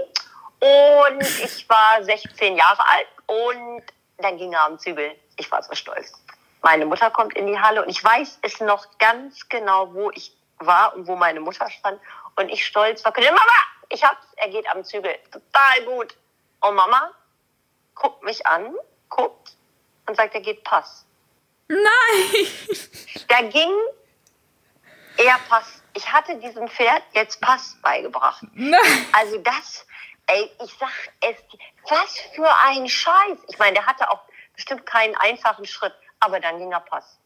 Und 0.60 1.22
ich 1.22 1.68
war 1.70 2.04
16 2.04 2.56
Jahre 2.56 2.88
alt 2.88 3.08
und 3.28 3.84
dann 4.18 4.38
ging 4.38 4.54
er 4.54 4.66
am 4.66 4.80
Zügel. 4.80 5.12
Ich 5.38 5.52
war 5.52 5.62
so 5.62 5.74
stolz. 5.76 6.14
Meine 6.62 6.86
Mutter 6.86 7.12
kommt 7.12 7.36
in 7.36 7.48
die 7.48 7.60
Halle 7.60 7.84
und 7.84 7.90
ich 7.90 8.04
weiß 8.04 8.40
es 8.42 8.60
noch 8.60 8.98
ganz 8.98 9.48
genau, 9.50 9.94
wo 9.94 10.10
ich 10.12 10.36
war 10.60 10.96
und 10.96 11.08
wo 11.08 11.16
meine 11.16 11.40
Mutter 11.40 11.70
stand. 11.70 12.00
Und 12.38 12.50
ich 12.50 12.66
stolz 12.66 13.02
verkünde, 13.02 13.32
Mama, 13.32 13.52
ich 13.90 14.04
hab's, 14.04 14.26
er 14.38 14.50
geht 14.50 14.68
am 14.70 14.84
Zügel. 14.84 15.16
Total 15.32 15.84
gut. 15.86 16.16
Und 16.62 16.76
Mama 16.76 17.12
guckt 17.94 18.24
mich 18.24 18.46
an, 18.48 18.74
guckt 19.10 19.56
und 20.08 20.16
sagt, 20.16 20.34
er 20.34 20.42
geht 20.42 20.64
Pass. 20.64 21.06
Nein! 21.68 22.48
Da 23.28 23.42
ging 23.42 23.72
er 25.18 25.40
Pass. 25.50 25.82
Ich 25.94 26.12
hatte 26.12 26.36
diesem 26.38 26.68
Pferd 26.68 27.04
jetzt 27.14 27.42
Pass 27.42 27.78
beigebracht. 27.82 28.44
Nein! 28.54 28.80
Also 29.14 29.38
das, 29.40 29.86
ey, 30.28 30.52
ich 30.64 30.74
sag 30.80 30.90
es, 31.22 31.38
was 31.90 32.20
für 32.34 32.50
ein 32.68 32.88
Scheiß. 32.88 33.38
Ich 33.48 33.60
meine, 33.60 33.76
der 33.76 33.86
hatte 33.86 34.10
auch 34.10 34.22
bestimmt 34.54 34.86
keinen 34.86 35.16
einfachen 35.16 35.66
Schritt, 35.66 35.94
aber 36.20 36.40
dann 36.40 36.58
ging 36.58 36.72
er 36.72 36.82
Pass. 36.82 37.20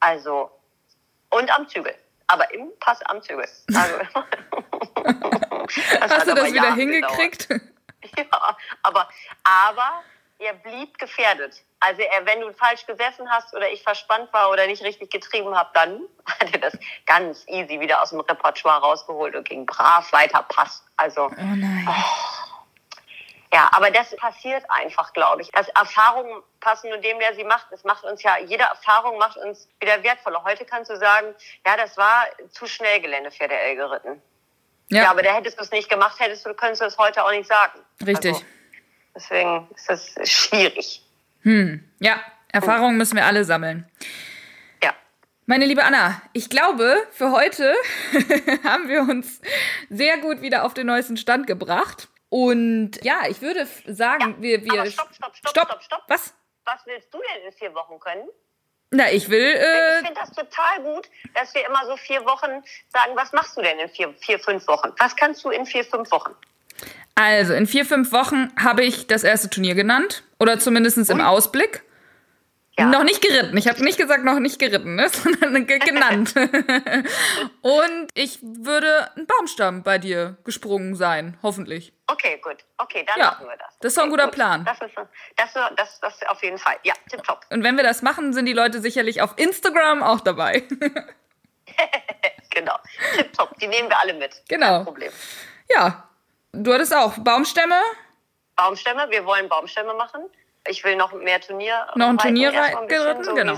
Also, 0.00 0.50
und 1.30 1.50
am 1.50 1.68
Zügel. 1.68 1.94
Aber 2.26 2.52
im 2.52 2.70
Pass 2.78 3.02
am 3.02 3.22
Zügel. 3.22 3.48
Also, 3.74 3.98
Hast 6.00 6.26
du 6.26 6.34
das 6.34 6.52
wieder 6.52 6.74
hingekriegt? 6.74 7.48
Gedauert. 7.48 7.72
Ja, 8.16 8.56
aber, 8.84 9.08
aber 9.42 10.04
er 10.38 10.54
blieb 10.54 10.98
gefährdet. 10.98 11.62
Also 11.80 12.02
er, 12.02 12.26
wenn 12.26 12.40
du 12.40 12.52
falsch 12.52 12.86
gesessen 12.86 13.28
hast 13.30 13.54
oder 13.54 13.70
ich 13.70 13.82
verspannt 13.82 14.32
war 14.32 14.50
oder 14.50 14.66
nicht 14.66 14.82
richtig 14.82 15.10
getrieben 15.10 15.56
habe, 15.56 15.70
dann 15.74 16.00
hat 16.26 16.52
er 16.52 16.60
das 16.60 16.78
ganz 17.06 17.44
easy 17.48 17.80
wieder 17.80 18.02
aus 18.02 18.10
dem 18.10 18.20
Repertoire 18.20 18.80
rausgeholt 18.80 19.34
und 19.34 19.48
ging 19.48 19.66
brav 19.66 20.12
weiter 20.12 20.44
Pass. 20.48 20.84
Also 20.96 21.26
Oh 21.26 21.30
nein. 21.36 21.88
ja, 23.52 23.68
aber 23.72 23.90
das 23.90 24.14
passiert 24.16 24.64
einfach, 24.68 25.12
glaube 25.12 25.42
ich. 25.42 25.50
Das 25.52 25.68
Erfahrungen 25.70 26.42
passen 26.60 26.90
nur 26.90 26.98
dem, 26.98 27.18
der 27.18 27.34
sie 27.34 27.44
macht. 27.44 27.70
Es 27.72 27.84
macht 27.84 28.04
uns 28.04 28.22
ja, 28.22 28.38
jede 28.38 28.64
Erfahrung 28.64 29.18
macht 29.18 29.36
uns 29.36 29.68
wieder 29.80 30.02
wertvoller. 30.02 30.42
Heute 30.44 30.64
kannst 30.64 30.90
du 30.90 30.96
sagen, 30.96 31.34
ja, 31.66 31.76
das 31.76 31.96
war 31.96 32.26
zu 32.50 32.66
schnell 32.66 33.00
Gelände 33.00 33.30
für 33.30 33.48
der 33.48 33.62
L 33.70 33.76
geritten. 33.76 34.22
Ja. 34.90 35.02
Ja, 35.02 35.10
aber 35.10 35.22
da 35.22 35.34
hättest 35.34 35.58
du 35.58 35.62
es 35.62 35.70
nicht 35.70 35.90
gemacht, 35.90 36.18
hättest 36.18 36.46
du, 36.46 36.54
könntest 36.54 36.80
du 36.80 36.86
es 36.86 36.96
heute 36.96 37.24
auch 37.24 37.30
nicht 37.30 37.46
sagen. 37.46 37.80
richtig. 38.04 38.34
Also, 38.34 38.57
deswegen 39.18 39.68
ist 39.74 39.88
das 39.90 40.14
schwierig. 40.30 41.02
Hm. 41.42 41.84
Ja, 42.00 42.20
Erfahrungen 42.52 42.96
müssen 42.96 43.16
wir 43.16 43.26
alle 43.26 43.44
sammeln. 43.44 43.88
Ja. 44.82 44.94
Meine 45.46 45.66
liebe 45.66 45.84
Anna, 45.84 46.22
ich 46.32 46.48
glaube, 46.50 46.96
für 47.10 47.32
heute 47.32 47.74
haben 48.64 48.88
wir 48.88 49.00
uns 49.02 49.40
sehr 49.90 50.18
gut 50.18 50.40
wieder 50.40 50.64
auf 50.64 50.74
den 50.74 50.86
neuesten 50.86 51.16
Stand 51.16 51.46
gebracht. 51.46 52.08
Und 52.30 53.02
ja, 53.02 53.22
ich 53.28 53.40
würde 53.40 53.66
sagen, 53.86 54.36
Ja, 54.36 54.42
wir, 54.42 54.64
wir. 54.64 54.80
aber 54.82 54.90
stopp, 54.90 55.08
stopp, 55.14 55.36
stopp, 55.36 55.54
stopp, 55.66 55.82
stopp. 55.82 56.02
Was? 56.08 56.34
Was 56.64 56.80
willst 56.84 57.12
du 57.12 57.18
denn 57.18 57.46
in 57.46 57.52
vier 57.52 57.74
Wochen 57.74 57.98
können? 57.98 58.28
Na, 58.90 59.10
ich 59.10 59.28
will. 59.30 59.40
Äh, 59.54 60.00
Ich 60.00 60.06
finde 60.06 60.20
das 60.20 60.30
total 60.32 60.82
gut, 60.82 61.08
dass 61.34 61.54
wir 61.54 61.66
immer 61.66 61.84
so 61.86 61.96
vier 61.96 62.24
Wochen 62.26 62.62
sagen, 62.90 63.12
was 63.14 63.32
machst 63.32 63.56
du 63.56 63.62
denn 63.62 63.78
in 63.78 63.88
vier, 63.88 64.12
vier, 64.20 64.38
fünf 64.38 64.66
Wochen? 64.68 64.92
Was 64.98 65.14
kannst 65.16 65.44
du 65.44 65.50
in 65.50 65.64
vier, 65.66 65.84
fünf 65.84 66.10
Wochen? 66.10 66.34
Also, 67.18 67.52
in 67.54 67.66
vier, 67.66 67.84
fünf 67.84 68.12
Wochen 68.12 68.52
habe 68.58 68.84
ich 68.84 69.06
das 69.06 69.24
erste 69.24 69.50
Turnier 69.50 69.74
genannt. 69.74 70.22
Oder 70.38 70.58
zumindest 70.58 70.96
im. 71.10 71.20
Ausblick. 71.20 71.82
Ja. 72.78 72.84
Noch 72.86 73.02
nicht 73.02 73.20
geritten. 73.20 73.56
Ich 73.56 73.66
habe 73.66 73.82
nicht 73.82 73.98
gesagt, 73.98 74.22
noch 74.22 74.38
nicht 74.38 74.60
geritten, 74.60 74.94
ne? 74.94 75.08
sondern 75.12 75.66
ge 75.66 75.80
genannt. 75.80 76.32
Und 77.60 78.08
ich 78.14 78.38
würde 78.40 79.10
ein 79.16 79.26
Baumstamm 79.26 79.82
bei 79.82 79.98
dir 79.98 80.36
gesprungen 80.44 80.94
sein, 80.94 81.36
hoffentlich. 81.42 81.92
Okay, 82.06 82.40
gut. 82.40 82.58
Okay, 82.76 83.04
dann 83.04 83.18
Ja, 83.18 83.32
machen 83.32 83.48
wir 83.48 83.56
das. 83.56 83.76
das 83.80 83.90
ist 83.92 83.98
doch 83.98 84.04
ein 84.04 84.10
guter 84.10 84.26
gut. 84.26 84.34
Plan. 84.34 84.64
Das 84.64 84.80
ist, 84.80 84.94
das, 85.36 85.52
das, 85.76 86.00
das 86.00 86.22
auf 86.28 86.40
jeden 86.44 86.58
Fall. 86.58 86.76
Ja, 86.84 86.94
tipptopp. 87.10 87.46
Und 87.50 87.64
wenn 87.64 87.76
wir 87.76 87.82
das 87.82 88.02
machen, 88.02 88.32
sind 88.32 88.46
die 88.46 88.52
Leute 88.52 88.80
sicherlich 88.80 89.22
auf 89.22 89.34
Instagram 89.36 90.02
auch 90.04 90.20
dabei. 90.20 90.62
Genau. 92.50 92.76
Tipptopp. 93.14 93.56
Die 93.60 93.68
nehmen 93.68 93.88
wir 93.88 94.00
alle 94.00 94.14
mit. 94.14 94.42
Genau. 94.48 94.76
Kein 94.78 94.84
Problem. 94.84 95.12
ja, 95.68 96.07
du 96.52 96.72
hattest 96.72 96.94
auch 96.94 97.18
Baumstämme. 97.18 97.80
Baumstämme, 98.56 99.06
wir 99.10 99.24
wollen 99.24 99.48
Baumstämme 99.48 99.94
machen. 99.94 100.22
Ich 100.66 100.82
will 100.84 100.96
noch 100.96 101.12
mehr 101.12 101.40
Turnier. 101.40 101.86
Noch 101.94 102.08
ein 102.08 102.18
Turnier 102.18 102.50
ein 102.50 102.88
geritten, 102.88 103.24
so 103.24 103.34
genau. 103.34 103.56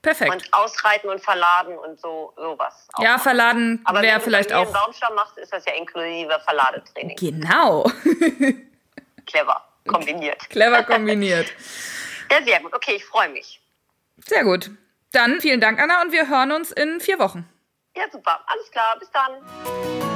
Perfekt. 0.00 0.30
Und 0.32 0.54
ausreiten 0.54 1.10
und 1.10 1.20
verladen 1.20 1.76
und 1.76 2.00
so 2.00 2.32
sowas. 2.36 2.86
auch 2.92 3.02
ja, 3.02 3.18
verladen 3.18 3.80
Aber 3.84 4.00
wäre 4.00 4.12
wenn 4.14 4.18
du 4.20 4.24
vielleicht 4.24 4.50
bei 4.50 4.54
mir 4.54 4.60
einen 4.62 4.74
auch. 4.74 4.84
Baumstamm 4.84 5.14
machst, 5.14 5.38
ist 5.38 5.52
das 5.52 5.64
ja 5.64 5.72
inklusive 5.74 6.40
Verladetraining. 6.44 7.16
Genau. 7.16 7.82
Clever. 9.26 9.64
Kombiniert. 9.86 10.48
Clever 10.50 10.82
kombiniert. 10.84 11.52
Ja, 12.30 12.42
sehr 12.42 12.60
gut. 12.60 12.74
Okay, 12.74 12.96
ich 12.96 13.04
freue 13.04 13.28
mich. 13.30 13.60
Sehr 14.24 14.44
gut. 14.44 14.70
Dann 15.12 15.40
vielen 15.40 15.60
Dank, 15.60 15.80
Anna, 15.80 16.02
und 16.02 16.12
wir 16.12 16.28
hören 16.28 16.52
uns 16.52 16.70
in 16.70 17.00
vier 17.00 17.18
Wochen. 17.18 17.48
Ja, 17.96 18.04
super. 18.10 18.40
Alles 18.46 18.70
klar. 18.70 18.96
Bis 18.98 19.10
dann. 19.10 20.07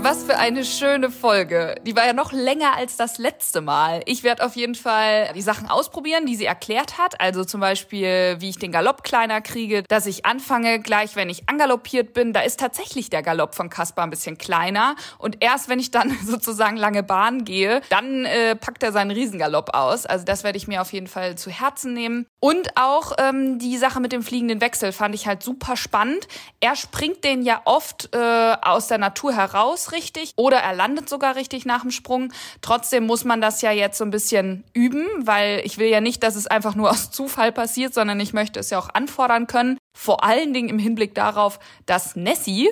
Was 0.00 0.22
für 0.22 0.38
eine 0.38 0.64
schöne 0.64 1.10
Folge. 1.10 1.74
Die 1.82 1.96
war 1.96 2.06
ja 2.06 2.12
noch 2.12 2.30
länger 2.32 2.76
als 2.76 2.96
das 2.96 3.18
letzte 3.18 3.60
Mal. 3.60 4.00
Ich 4.06 4.22
werde 4.22 4.44
auf 4.44 4.54
jeden 4.54 4.76
Fall 4.76 5.32
die 5.34 5.42
Sachen 5.42 5.68
ausprobieren, 5.68 6.24
die 6.24 6.36
sie 6.36 6.44
erklärt 6.44 6.98
hat. 6.98 7.20
Also 7.20 7.44
zum 7.44 7.60
Beispiel, 7.60 8.36
wie 8.38 8.48
ich 8.48 8.58
den 8.58 8.70
Galopp 8.70 9.02
kleiner 9.02 9.40
kriege, 9.40 9.82
dass 9.82 10.06
ich 10.06 10.24
anfange 10.24 10.78
gleich, 10.78 11.16
wenn 11.16 11.28
ich 11.28 11.48
angaloppiert 11.48 12.14
bin. 12.14 12.32
Da 12.32 12.40
ist 12.40 12.60
tatsächlich 12.60 13.10
der 13.10 13.22
Galopp 13.22 13.56
von 13.56 13.70
Kaspar 13.70 14.04
ein 14.04 14.10
bisschen 14.10 14.38
kleiner. 14.38 14.94
Und 15.18 15.38
erst 15.40 15.68
wenn 15.68 15.80
ich 15.80 15.90
dann 15.90 16.16
sozusagen 16.24 16.76
lange 16.76 17.02
Bahn 17.02 17.44
gehe, 17.44 17.80
dann 17.90 18.24
äh, 18.24 18.54
packt 18.54 18.84
er 18.84 18.92
seinen 18.92 19.10
Riesengalopp 19.10 19.74
aus. 19.74 20.06
Also 20.06 20.24
das 20.24 20.44
werde 20.44 20.58
ich 20.58 20.68
mir 20.68 20.80
auf 20.80 20.92
jeden 20.92 21.08
Fall 21.08 21.36
zu 21.36 21.50
Herzen 21.50 21.92
nehmen. 21.92 22.24
Und 22.38 22.76
auch 22.76 23.12
ähm, 23.18 23.58
die 23.58 23.76
Sache 23.76 23.98
mit 23.98 24.12
dem 24.12 24.22
fliegenden 24.22 24.60
Wechsel 24.60 24.92
fand 24.92 25.16
ich 25.16 25.26
halt 25.26 25.42
super 25.42 25.76
spannend. 25.76 26.28
Er 26.60 26.76
springt 26.76 27.24
den 27.24 27.42
ja 27.42 27.62
oft 27.64 28.14
äh, 28.14 28.56
aus 28.62 28.86
der 28.86 28.98
Natur 28.98 29.34
heraus 29.34 29.87
richtig 29.92 30.32
oder 30.36 30.58
er 30.58 30.74
landet 30.74 31.08
sogar 31.08 31.36
richtig 31.36 31.64
nach 31.66 31.82
dem 31.82 31.90
Sprung. 31.90 32.32
Trotzdem 32.60 33.06
muss 33.06 33.24
man 33.24 33.40
das 33.40 33.62
ja 33.62 33.70
jetzt 33.70 33.98
so 33.98 34.04
ein 34.04 34.10
bisschen 34.10 34.64
üben, 34.72 35.06
weil 35.18 35.60
ich 35.64 35.78
will 35.78 35.88
ja 35.88 36.00
nicht, 36.00 36.22
dass 36.22 36.36
es 36.36 36.46
einfach 36.46 36.74
nur 36.74 36.90
aus 36.90 37.10
Zufall 37.10 37.52
passiert, 37.52 37.94
sondern 37.94 38.20
ich 38.20 38.32
möchte 38.32 38.60
es 38.60 38.70
ja 38.70 38.78
auch 38.78 38.88
anfordern 38.90 39.46
können. 39.46 39.78
Vor 39.96 40.24
allen 40.24 40.52
Dingen 40.52 40.68
im 40.68 40.78
Hinblick 40.78 41.14
darauf, 41.14 41.58
dass 41.86 42.16
Nessie 42.16 42.68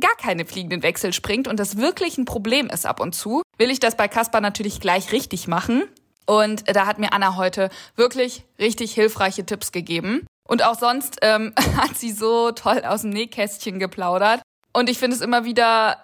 gar 0.00 0.14
keine 0.16 0.46
fliegenden 0.46 0.82
Wechsel 0.82 1.12
springt 1.12 1.48
und 1.48 1.58
das 1.58 1.76
wirklich 1.76 2.18
ein 2.18 2.24
Problem 2.24 2.68
ist 2.68 2.86
ab 2.86 3.00
und 3.00 3.14
zu, 3.14 3.42
will 3.56 3.70
ich 3.70 3.80
das 3.80 3.96
bei 3.96 4.08
Caspar 4.08 4.40
natürlich 4.40 4.80
gleich 4.80 5.12
richtig 5.12 5.48
machen. 5.48 5.84
Und 6.26 6.64
da 6.74 6.86
hat 6.86 6.98
mir 6.98 7.12
Anna 7.12 7.36
heute 7.36 7.70
wirklich 7.96 8.44
richtig 8.58 8.92
hilfreiche 8.92 9.46
Tipps 9.46 9.72
gegeben. 9.72 10.26
Und 10.46 10.62
auch 10.64 10.78
sonst 10.78 11.18
ähm, 11.22 11.54
hat 11.76 11.96
sie 11.96 12.12
so 12.12 12.52
toll 12.52 12.82
aus 12.84 13.02
dem 13.02 13.10
Nähkästchen 13.10 13.78
geplaudert. 13.78 14.42
Und 14.72 14.90
ich 14.90 14.98
finde 14.98 15.16
es 15.16 15.22
immer 15.22 15.44
wieder 15.44 15.96